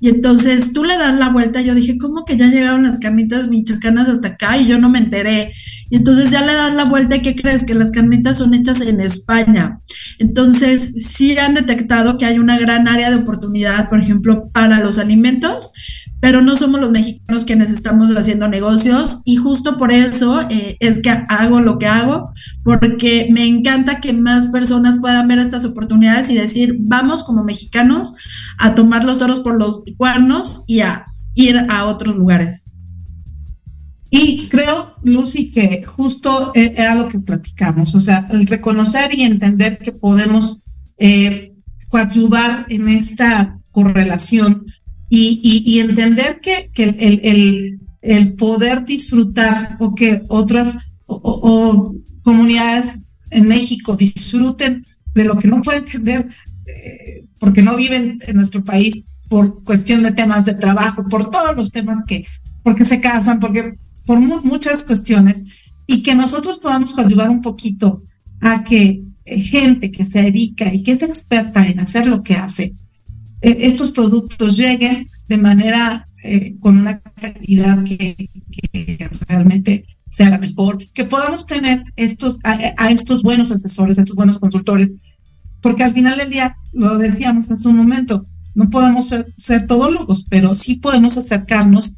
Y 0.01 0.09
entonces 0.09 0.71
tú 0.73 0.83
le 0.83 0.97
das 0.97 1.17
la 1.17 1.29
vuelta, 1.29 1.61
yo 1.61 1.75
dije, 1.75 1.97
¿cómo 1.97 2.23
que 2.25 2.37
ya 2.37 2.47
llegaron 2.47 2.83
las 2.83 2.99
carnitas 2.99 3.49
michoacanas 3.49 4.07
hasta 4.07 4.29
acá? 4.29 4.57
Y 4.57 4.67
yo 4.67 4.79
no 4.79 4.89
me 4.89 4.99
enteré. 4.99 5.53
Y 5.89 5.95
entonces 5.95 6.31
ya 6.31 6.45
le 6.45 6.53
das 6.53 6.73
la 6.75 6.85
vuelta 6.85 7.15
y 7.15 7.21
¿qué 7.21 7.35
crees? 7.35 7.65
Que 7.65 7.73
las 7.73 7.91
carnitas 7.91 8.37
son 8.37 8.53
hechas 8.53 8.79
en 8.81 9.01
España. 9.01 9.79
Entonces 10.19 10.93
sí 11.07 11.37
han 11.37 11.55
detectado 11.55 12.17
que 12.17 12.25
hay 12.25 12.39
una 12.39 12.59
gran 12.59 12.87
área 12.87 13.09
de 13.09 13.17
oportunidad, 13.17 13.89
por 13.89 13.99
ejemplo, 13.99 14.49
para 14.53 14.79
los 14.79 14.99
alimentos, 14.99 15.71
pero 16.19 16.41
no 16.41 16.55
somos 16.55 16.81
los 16.81 16.91
mexicanos 16.91 17.45
quienes 17.45 17.71
estamos 17.71 18.11
haciendo 18.11 18.47
negocios 18.47 19.21
y 19.25 19.37
justo 19.37 19.77
por 19.77 19.91
eso 19.91 20.41
eh, 20.49 20.77
es 20.79 21.01
que 21.01 21.09
hago 21.09 21.61
lo 21.61 21.77
que 21.77 21.87
hago, 21.87 22.33
porque 22.63 23.29
me 23.31 23.47
encanta 23.47 24.01
que 24.01 24.13
más 24.13 24.47
personas 24.47 24.99
puedan 24.99 25.27
ver 25.27 25.39
estas 25.39 25.65
oportunidades 25.65 26.29
y 26.29 26.35
decir, 26.35 26.77
vamos 26.81 27.23
como 27.23 27.43
mexicanos 27.43 28.15
a 28.57 28.75
tomar 28.75 29.05
los 29.05 29.19
toros 29.19 29.39
por 29.39 29.57
los 29.57 29.83
cuernos 29.97 30.65
y 30.67 30.81
a 30.81 31.05
ir 31.35 31.57
a 31.69 31.85
otros 31.85 32.15
lugares. 32.15 32.65
Y 34.11 34.47
creo, 34.47 34.95
Lucy, 35.03 35.51
que 35.51 35.83
justo 35.83 36.51
e-, 36.55 36.73
era 36.75 36.95
lo 36.95 37.07
que 37.07 37.19
platicamos, 37.19 37.93
o 37.95 37.99
sea, 37.99 38.27
el 38.31 38.47
reconocer 38.47 39.13
y 39.17 39.23
entender 39.23 39.77
que 39.77 39.91
podemos 39.91 40.59
eh, 40.97 41.53
coadyuvar 41.89 42.65
en 42.69 42.89
esta 42.89 43.59
correlación 43.71 44.65
y, 45.09 45.79
entender 45.79 46.39
que, 46.41 46.69
el, 46.75 47.79
el, 48.01 48.33
poder 48.33 48.85
disfrutar 48.85 49.77
o 49.79 49.95
que 49.95 50.21
otras 50.29 50.93
o, 51.07 51.95
comunidades 52.23 52.99
en 53.31 53.47
México 53.47 53.95
disfruten 53.95 54.83
de 55.15 55.23
lo 55.25 55.37
que 55.37 55.47
no 55.47 55.61
pueden 55.61 55.83
entender 55.83 56.27
eh, 56.67 57.25
porque 57.39 57.61
no 57.61 57.75
viven 57.75 58.19
en 58.27 58.35
nuestro 58.35 58.63
país 58.63 59.03
por 59.27 59.63
cuestión 59.63 60.03
de 60.03 60.11
temas 60.11 60.45
de 60.45 60.53
trabajo, 60.53 61.03
por 61.05 61.29
todos 61.29 61.55
los 61.55 61.71
temas 61.71 62.03
que, 62.05 62.25
porque 62.63 62.85
se 62.85 62.99
casan, 62.99 63.39
porque 63.39 63.73
por 64.05 64.19
muchas 64.19 64.83
cuestiones, 64.83 65.43
y 65.87 66.03
que 66.03 66.15
nosotros 66.15 66.59
podamos 66.59 66.97
ayudar 66.97 67.29
un 67.29 67.41
poquito 67.41 68.03
a 68.41 68.63
que 68.63 69.03
eh, 69.25 69.39
gente 69.39 69.91
que 69.91 70.05
se 70.05 70.23
dedica 70.23 70.73
y 70.73 70.83
que 70.83 70.93
es 70.93 71.01
experta 71.01 71.65
en 71.65 71.79
hacer 71.79 72.07
lo 72.07 72.23
que 72.23 72.35
hace, 72.35 72.73
estos 73.41 73.91
productos 73.91 74.57
lleguen 74.57 75.07
de 75.27 75.37
manera 75.37 76.03
eh, 76.23 76.55
con 76.59 76.77
una 76.77 76.99
calidad 76.99 77.83
que, 77.83 78.29
realmente 79.27 79.85
sea 80.09 80.31
la 80.31 80.39
mejor, 80.39 80.83
que 80.93 81.05
podamos 81.05 81.45
tener 81.45 81.83
estos 81.95 82.39
a, 82.43 82.89
estos 82.89 83.21
buenos 83.21 83.51
asesores, 83.51 83.97
a 83.97 84.01
estos 84.01 84.15
buenos 84.15 84.39
consultores, 84.39 84.89
porque 85.61 85.83
al 85.83 85.93
final 85.93 86.17
del 86.17 86.31
día, 86.31 86.55
lo 86.73 86.97
decíamos 86.97 87.51
hace 87.51 87.67
un 87.67 87.77
momento, 87.77 88.25
no 88.55 88.69
podemos 88.69 89.09
ser, 89.37 89.67
todólogos, 89.67 90.25
pero 90.27 90.55
sí 90.55 90.75
podemos 90.75 91.17
acercarnos 91.17 91.93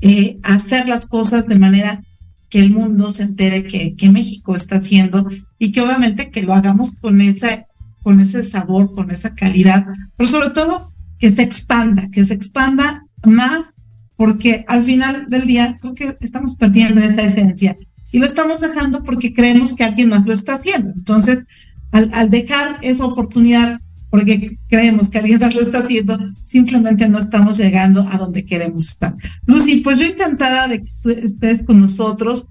eh, 0.00 0.38
a 0.42 0.54
hacer 0.54 0.88
las 0.88 1.06
cosas 1.06 1.46
de 1.46 1.58
manera 1.58 2.02
que 2.48 2.60
el 2.60 2.70
mundo 2.70 3.10
se 3.10 3.22
entere 3.22 3.62
que, 3.62 3.94
que 3.94 4.08
México 4.08 4.56
está 4.56 4.76
haciendo 4.76 5.24
y 5.58 5.70
que 5.70 5.82
obviamente 5.82 6.30
que 6.30 6.42
lo 6.42 6.54
hagamos 6.54 6.94
con 6.94 7.20
esa 7.20 7.66
con 8.02 8.20
ese 8.20 8.44
sabor, 8.44 8.94
con 8.94 9.10
esa 9.10 9.34
calidad, 9.34 9.86
pero 10.16 10.28
sobre 10.28 10.50
todo 10.50 10.92
que 11.18 11.30
se 11.30 11.42
expanda, 11.42 12.08
que 12.10 12.24
se 12.24 12.34
expanda 12.34 13.04
más, 13.24 13.74
porque 14.16 14.64
al 14.68 14.82
final 14.82 15.26
del 15.28 15.46
día 15.46 15.76
creo 15.80 15.94
que 15.94 16.16
estamos 16.20 16.56
perdiendo 16.56 17.00
esa 17.00 17.22
esencia 17.22 17.76
y 18.12 18.18
lo 18.18 18.26
estamos 18.26 18.60
dejando 18.60 19.04
porque 19.04 19.32
creemos 19.32 19.76
que 19.76 19.84
alguien 19.84 20.08
más 20.08 20.26
lo 20.26 20.34
está 20.34 20.54
haciendo. 20.54 20.90
Entonces, 20.90 21.44
al, 21.92 22.30
dejar 22.30 22.78
esa 22.82 23.04
oportunidad 23.04 23.78
porque 24.10 24.56
creemos 24.68 25.08
que 25.08 25.18
alguien 25.18 25.38
más 25.38 25.54
lo 25.54 25.60
está 25.60 25.78
haciendo, 25.78 26.18
simplemente 26.44 27.08
no 27.08 27.18
estamos 27.18 27.58
llegando 27.58 28.06
a 28.10 28.18
donde 28.18 28.44
queremos 28.44 28.86
estar. 28.86 29.14
Lucy, 29.46 29.80
pues 29.80 29.98
yo 29.98 30.06
encantada 30.06 30.66
de 30.66 30.80
que 30.80 31.12
estés 31.24 31.62
con 31.62 31.80
nosotros. 31.80 32.48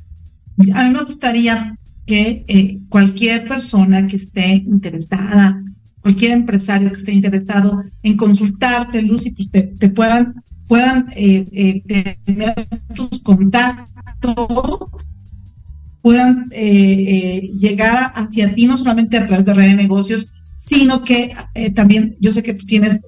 A 0.73 0.83
mí 0.83 0.93
me 0.93 1.03
gustaría 1.03 1.75
que 2.09 2.43
eh, 2.47 2.79
cualquier 2.89 3.47
persona 3.47 4.07
que 4.07 4.15
esté 4.15 4.63
interesada, 4.65 5.63
cualquier 6.01 6.31
empresario 6.31 6.91
que 6.91 6.97
esté 6.97 7.11
interesado 7.11 7.83
en 8.01 8.17
consultarte, 8.17 9.03
Lucy, 9.03 9.29
pues 9.29 9.51
te, 9.51 9.89
puedan, 9.89 10.33
puedan 10.67 11.05
eh, 11.15 11.45
eh, 11.53 12.17
tener 12.25 12.55
tus 12.95 13.19
contactos 13.19 14.35
puedan 16.01 16.49
llegar 16.49 18.11
hacia 18.15 18.55
ti, 18.55 18.65
no 18.65 18.75
solamente 18.77 19.17
a 19.17 19.27
través 19.27 19.45
de 19.45 19.53
red 19.53 19.67
de 19.67 19.75
negocios, 19.75 20.33
sino 20.57 21.03
que 21.03 21.35
también 21.75 22.15
yo 22.21 22.31
sé 22.31 22.41
que 22.41 22.53
tú 22.53 22.65
tienes 22.65 23.01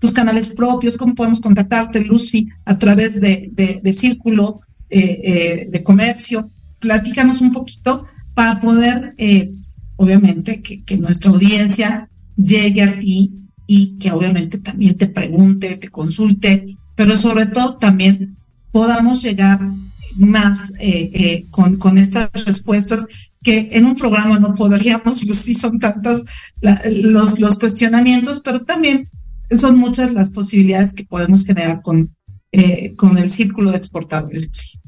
tus 0.00 0.12
canales 0.12 0.50
propios, 0.54 0.96
cómo 0.96 1.14
podemos 1.14 1.40
contactarte, 1.40 2.00
Lucy, 2.02 2.48
a 2.64 2.78
través 2.78 3.20
de, 3.20 3.50
del 3.82 3.96
círculo 3.96 4.56
de 4.88 5.82
comercio. 5.84 6.48
Platícanos 6.78 7.40
un 7.40 7.52
poquito 7.52 8.06
para 8.40 8.58
poder, 8.58 9.12
obviamente, 9.96 10.62
que, 10.62 10.96
nuestra 10.96 11.30
audiencia 11.30 12.08
llegue 12.36 12.80
a 12.80 12.98
ti 12.98 13.34
y 13.66 13.96
que 13.96 14.12
obviamente 14.12 14.56
también 14.56 14.96
te 14.96 15.08
pregunte, 15.08 15.76
te 15.76 15.90
consulte, 15.90 16.74
pero 16.96 17.18
sobre 17.18 17.44
todo 17.44 17.76
también 17.76 18.34
podamos 18.72 19.22
llegar 19.22 19.60
más 20.16 20.72
eh, 20.78 21.10
eh, 21.12 21.46
con, 21.50 21.98
estas 21.98 22.30
respuestas 22.46 23.08
que 23.42 23.68
en 23.72 23.84
un 23.84 23.94
programa 23.94 24.38
no 24.38 24.54
podríamos, 24.54 25.22
pues 25.26 25.38
sí 25.38 25.54
son 25.54 25.78
tantos 25.78 26.22
los, 26.62 27.58
cuestionamientos, 27.58 28.40
pero 28.40 28.64
también 28.64 29.06
son 29.54 29.76
muchas 29.76 30.14
las 30.14 30.30
posibilidades 30.30 30.94
que 30.94 31.04
podemos 31.04 31.44
generar 31.44 31.82
con, 31.82 32.16
eh, 32.52 32.94
con 32.96 33.18
el 33.18 33.28
círculo 33.28 33.70
de 33.70 33.76
exportadores. 33.76 34.80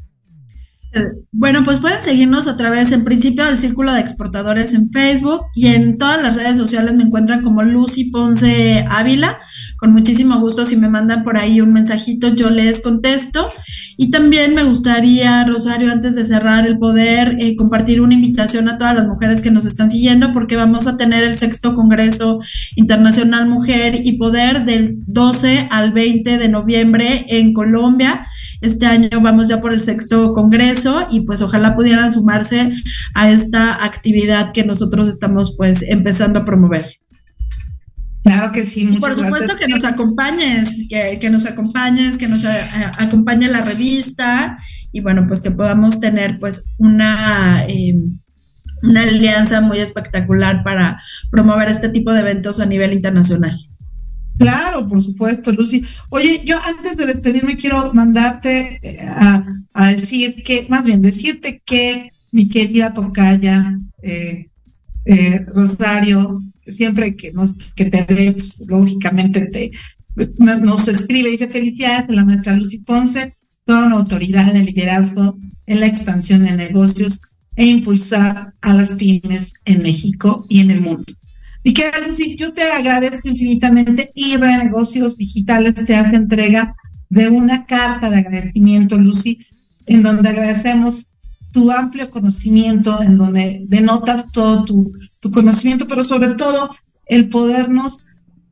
Bueno, 1.33 1.63
pues 1.65 1.81
pueden 1.81 2.03
seguirnos 2.03 2.49
a 2.49 2.57
través, 2.59 2.93
en 2.93 3.05
principio, 3.05 3.47
del 3.47 3.57
Círculo 3.57 3.95
de 3.95 4.01
Exportadores 4.01 4.75
en 4.75 4.91
Facebook 4.91 5.41
y 5.55 5.69
en 5.69 5.97
todas 5.97 6.23
las 6.23 6.37
redes 6.37 6.59
sociales 6.59 6.95
me 6.95 7.05
encuentran 7.05 7.43
como 7.43 7.63
Lucy 7.63 8.11
Ponce 8.11 8.85
Ávila. 8.91 9.39
Con 9.79 9.93
muchísimo 9.95 10.39
gusto, 10.39 10.67
si 10.67 10.77
me 10.77 10.91
mandan 10.91 11.25
por 11.25 11.39
ahí 11.39 11.63
un 11.63 11.73
mensajito, 11.73 12.29
yo 12.35 12.51
les 12.51 12.83
contesto. 12.83 13.51
Y 13.97 14.11
también 14.11 14.55
me 14.55 14.65
gustaría, 14.65 15.45
Rosario, 15.45 15.91
antes 15.91 16.15
de 16.15 16.27
cerrar 16.27 16.67
el 16.67 16.79
poder, 16.79 17.37
eh, 17.41 17.57
compartir 17.57 18.03
una 18.03 18.15
invitación 18.15 18.69
a 18.69 18.77
todas 18.77 18.95
las 18.95 19.07
mujeres 19.07 19.41
que 19.41 19.51
nos 19.51 19.65
están 19.65 19.91
siguiendo, 19.91 20.35
porque 20.35 20.57
vamos 20.57 20.87
a 20.87 20.99
tener 20.99 21.25
el 21.25 21.37
sexto 21.37 21.75
Congreso 21.75 22.41
Internacional 22.77 23.49
Mujer 23.49 24.01
y 24.05 24.13
Poder 24.19 24.67
del 24.67 24.99
12 25.07 25.69
al 25.71 25.93
20 25.93 26.37
de 26.37 26.49
noviembre 26.49 27.25
en 27.29 27.55
Colombia. 27.55 28.27
Este 28.63 28.87
año 28.87 29.21
vamos 29.21 29.49
ya 29.49 29.61
por 29.61 29.73
el 29.73 29.81
sexto 29.81 30.33
congreso 30.35 31.09
y 31.11 31.23
pues 31.23 31.43
ojalá 31.43 31.75
pudieran 31.75 32.13
sumarse 32.13 32.73
a 33.15 33.31
esta 33.31 33.85
actividad 33.85 34.53
que 34.53 34.65
nosotros 34.65 35.09
estamos 35.09 35.55
pues 35.57 35.83
empezando 35.83 36.39
a 36.39 36.45
promover. 36.45 36.87
Claro 38.23 38.53
que 38.53 38.65
sí, 38.65 38.87
muchas 38.87 39.01
Por 39.15 39.25
supuesto 39.25 39.57
que 39.59 39.67
nos 39.67 39.85
acompañes, 39.85 40.87
que, 40.89 41.29
nos 41.29 41.45
acompañes, 41.45 42.19
que 42.19 42.29
nos 42.29 42.45
acompañe 42.45 43.49
la 43.49 43.63
revista 43.63 44.57
y 44.93 45.01
bueno, 45.01 45.27
pues 45.27 45.41
que 45.41 45.51
podamos 45.51 45.99
tener 45.99 46.39
pues 46.39 46.77
una, 46.79 47.65
em, 47.67 48.07
una 48.85 49.03
alianza 49.03 49.61
muy 49.61 49.81
espectacular 49.81 50.63
para 50.63 51.03
promover 51.33 51.69
este 51.69 51.89
tipo 51.89 52.13
de 52.13 52.21
eventos 52.21 52.61
a 52.61 52.67
nivel 52.67 52.93
internacional. 52.93 53.59
Claro, 54.43 54.89
por 54.89 55.03
supuesto, 55.03 55.53
Lucy. 55.53 55.85
Oye, 56.11 56.43
yo 56.45 56.57
antes 56.65 56.97
de 56.97 57.07
despedirme 57.07 57.57
quiero 57.57 57.93
mandarte 57.95 58.79
eh, 58.83 59.07
a, 59.75 59.93
decir 59.93 60.43
que, 60.43 60.67
más 60.69 60.85
bien 60.85 61.03
decirte 61.03 61.63
que 61.65 62.09
mi 62.33 62.49
querida 62.49 62.93
tocaya, 62.93 63.77
eh, 64.03 64.49
eh, 65.05 65.47
Rosario, 65.47 66.39
siempre 66.67 67.17
que, 67.17 67.33
nos, 67.33 67.73
que 67.75 67.87
te 67.87 68.03
ve, 68.15 68.33
pues, 68.33 68.65
lógicamente 68.69 69.47
te, 69.47 69.71
nos 70.37 70.89
escribe 70.89 71.29
y 71.29 71.33
dice 71.33 71.49
felicidades 71.49 72.09
a 72.09 72.13
la 72.13 72.25
maestra 72.25 72.57
Lucy 72.57 72.79
Ponce, 72.79 73.35
toda 73.65 73.87
una 73.87 73.97
autoridad 73.97 74.53
de 74.53 74.63
liderazgo 74.63 75.39
en 75.67 75.81
la 75.81 75.87
expansión 75.87 76.45
de 76.45 76.57
negocios 76.57 77.21
e 77.57 77.67
impulsar 77.67 78.55
a 78.61 78.75
las 78.75 78.95
pymes 78.95 79.55
en 79.65 79.83
México 79.83 80.45
y 80.49 80.61
en 80.61 80.71
el 80.71 80.81
mundo. 80.81 81.05
Y 81.65 81.75
que 81.75 81.91
Lucy, 82.07 82.37
yo 82.37 82.53
te 82.53 82.63
agradezco 82.63 83.29
infinitamente 83.29 84.11
y 84.15 84.37
Renegocios 84.37 85.17
Digitales 85.17 85.75
te 85.87 85.95
hace 85.95 86.17
entrega 86.17 86.75
de 87.09 87.29
una 87.29 87.67
carta 87.67 88.11
de 88.11 88.17
agradecimiento, 88.17 88.99
Lucy, 88.99 89.39
en 89.87 90.03
donde 90.03 90.29
agradecemos 90.29 91.13
tu 91.53 91.71
amplio 91.71 92.11
conocimiento, 92.11 93.03
en 93.03 93.17
donde 93.17 93.65
denotas 93.69 94.33
todo 94.33 94.65
tu, 94.65 94.93
tu 95.21 95.31
conocimiento, 95.31 95.87
pero 95.87 96.03
sobre 96.03 96.31
todo 96.31 96.75
el 97.07 97.29
podernos 97.29 98.01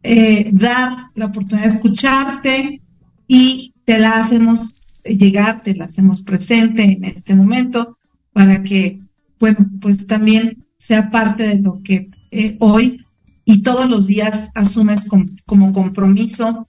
eh, 0.03 0.51
dar 0.53 0.97
la 1.15 1.27
oportunidad 1.27 1.67
de 1.67 1.75
escucharte 1.75 2.83
y 3.27 3.75
te 3.85 3.99
la 3.99 4.21
hacemos 4.21 4.75
llegar, 5.05 5.63
te 5.63 5.75
la 5.75 5.87
hacemos 5.87 6.23
presente 6.23 6.85
en 6.85 7.05
este 7.05 7.35
momento 7.35 7.97
para 8.33 8.63
que, 8.63 9.01
bueno, 9.39 9.59
pues 9.81 10.07
también 10.07 10.67
sea 10.79 11.11
parte 11.11 11.47
de 11.47 11.61
lo 11.61 11.81
que 11.83 12.09
eh, 12.31 12.57
hoy 12.61 13.05
y 13.45 13.63
todos 13.63 13.89
los 13.89 14.07
días 14.07 14.51
asumes 14.55 15.09
como 15.47 15.73
compromiso 15.73 16.67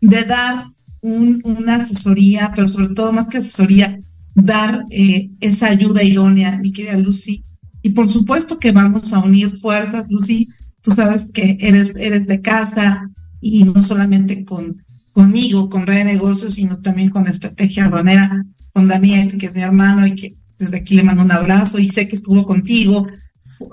de 0.00 0.24
dar 0.24 0.64
una 1.02 1.76
asesoría, 1.76 2.52
pero 2.54 2.66
sobre 2.66 2.94
todo 2.94 3.12
más 3.12 3.28
que 3.28 3.38
asesoría, 3.38 3.98
dar 4.34 4.84
eh, 4.90 5.30
esa 5.40 5.68
ayuda 5.68 6.02
idónea, 6.02 6.58
mi 6.58 6.72
querida 6.72 6.96
Lucy. 6.96 7.42
Y 7.82 7.90
por 7.90 8.10
supuesto 8.10 8.58
que 8.58 8.72
vamos 8.72 9.12
a 9.12 9.18
unir 9.18 9.50
fuerzas, 9.50 10.06
Lucy. 10.08 10.48
Tú 10.80 10.90
sabes 10.90 11.30
que 11.32 11.58
eres, 11.60 11.92
eres 11.96 12.26
de 12.26 12.40
casa 12.40 13.10
y 13.40 13.64
no 13.64 13.82
solamente 13.82 14.44
con, 14.44 14.82
conmigo, 15.12 15.68
con 15.68 15.86
Red 15.86 15.98
de 15.98 16.04
Negocios, 16.04 16.54
sino 16.54 16.80
también 16.80 17.10
con 17.10 17.26
Estrategia 17.26 17.86
Aduanera, 17.86 18.46
con 18.72 18.88
Daniel, 18.88 19.36
que 19.38 19.46
es 19.46 19.54
mi 19.54 19.62
hermano 19.62 20.06
y 20.06 20.14
que 20.14 20.28
desde 20.58 20.78
aquí 20.78 20.94
le 20.94 21.04
mando 21.04 21.22
un 21.22 21.32
abrazo 21.32 21.78
y 21.78 21.88
sé 21.88 22.08
que 22.08 22.16
estuvo 22.16 22.46
contigo, 22.46 23.06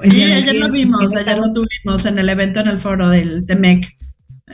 Sí, 0.01 0.21
ayer 0.21 0.55
lo 0.55 0.71
vimos, 0.71 1.15
ayer 1.15 1.37
lo 1.37 1.53
tuvimos 1.53 2.05
en 2.05 2.17
el 2.17 2.29
evento 2.29 2.59
en 2.59 2.67
el 2.67 2.79
foro 2.79 3.09
del 3.09 3.45
TEMEC. 3.45 3.95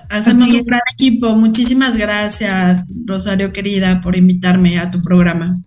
Hacemos 0.10 0.48
un 0.48 0.64
gran 0.64 0.82
equipo. 0.94 1.36
Muchísimas 1.36 1.98
gracias, 1.98 2.92
Rosario 3.06 3.52
querida, 3.52 4.00
por 4.02 4.16
invitarme 4.16 4.80
a 4.80 4.90
tu 4.90 5.02
programa. 5.02 5.58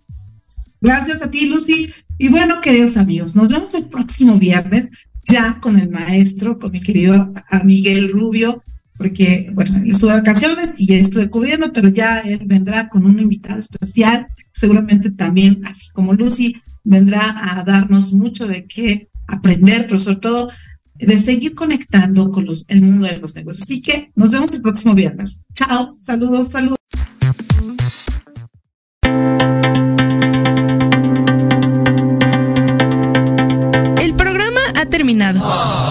Gracias 0.79 1.21
a 1.21 1.29
ti, 1.29 1.47
Lucy. 1.47 1.91
Y 2.17 2.29
bueno, 2.29 2.61
queridos 2.61 2.97
amigos, 2.97 3.35
nos 3.35 3.49
vemos 3.49 3.73
el 3.73 3.85
próximo 3.85 4.37
viernes 4.37 4.89
ya 5.25 5.59
con 5.59 5.77
el 5.79 5.89
maestro, 5.89 6.57
con 6.59 6.71
mi 6.71 6.81
querido 6.81 7.31
Miguel 7.63 8.11
Rubio, 8.11 8.63
porque, 8.97 9.49
bueno, 9.53 9.77
él 9.77 9.89
estuvo 9.91 10.11
de 10.11 10.17
vacaciones 10.17 10.79
y 10.79 10.87
ya 10.87 10.95
estuve 10.95 11.29
cubriendo, 11.29 11.71
pero 11.71 11.89
ya 11.89 12.19
él 12.19 12.41
vendrá 12.45 12.89
con 12.89 13.05
un 13.05 13.19
invitado 13.19 13.59
especial, 13.59 14.27
seguramente 14.53 15.11
también, 15.11 15.61
así 15.65 15.89
como 15.91 16.13
Lucy, 16.13 16.55
vendrá 16.83 17.21
a 17.51 17.63
darnos 17.63 18.13
mucho 18.13 18.47
de 18.47 18.65
qué 18.65 19.09
aprender, 19.27 19.85
pero 19.87 19.99
sobre 19.99 20.17
todo 20.17 20.49
de 20.95 21.19
seguir 21.19 21.55
conectando 21.55 22.31
con 22.31 22.45
los, 22.45 22.65
el 22.67 22.81
mundo 22.81 23.07
de 23.07 23.17
los 23.17 23.35
negocios. 23.35 23.63
Así 23.63 23.81
que 23.81 24.11
nos 24.15 24.31
vemos 24.31 24.53
el 24.53 24.61
próximo 24.61 24.93
viernes. 24.93 25.41
Chao, 25.53 25.95
saludos, 25.99 26.49
saludos. 26.49 26.77
El 34.01 34.13
programa 34.15 34.61
ha 34.75 34.85
terminado. 34.85 35.90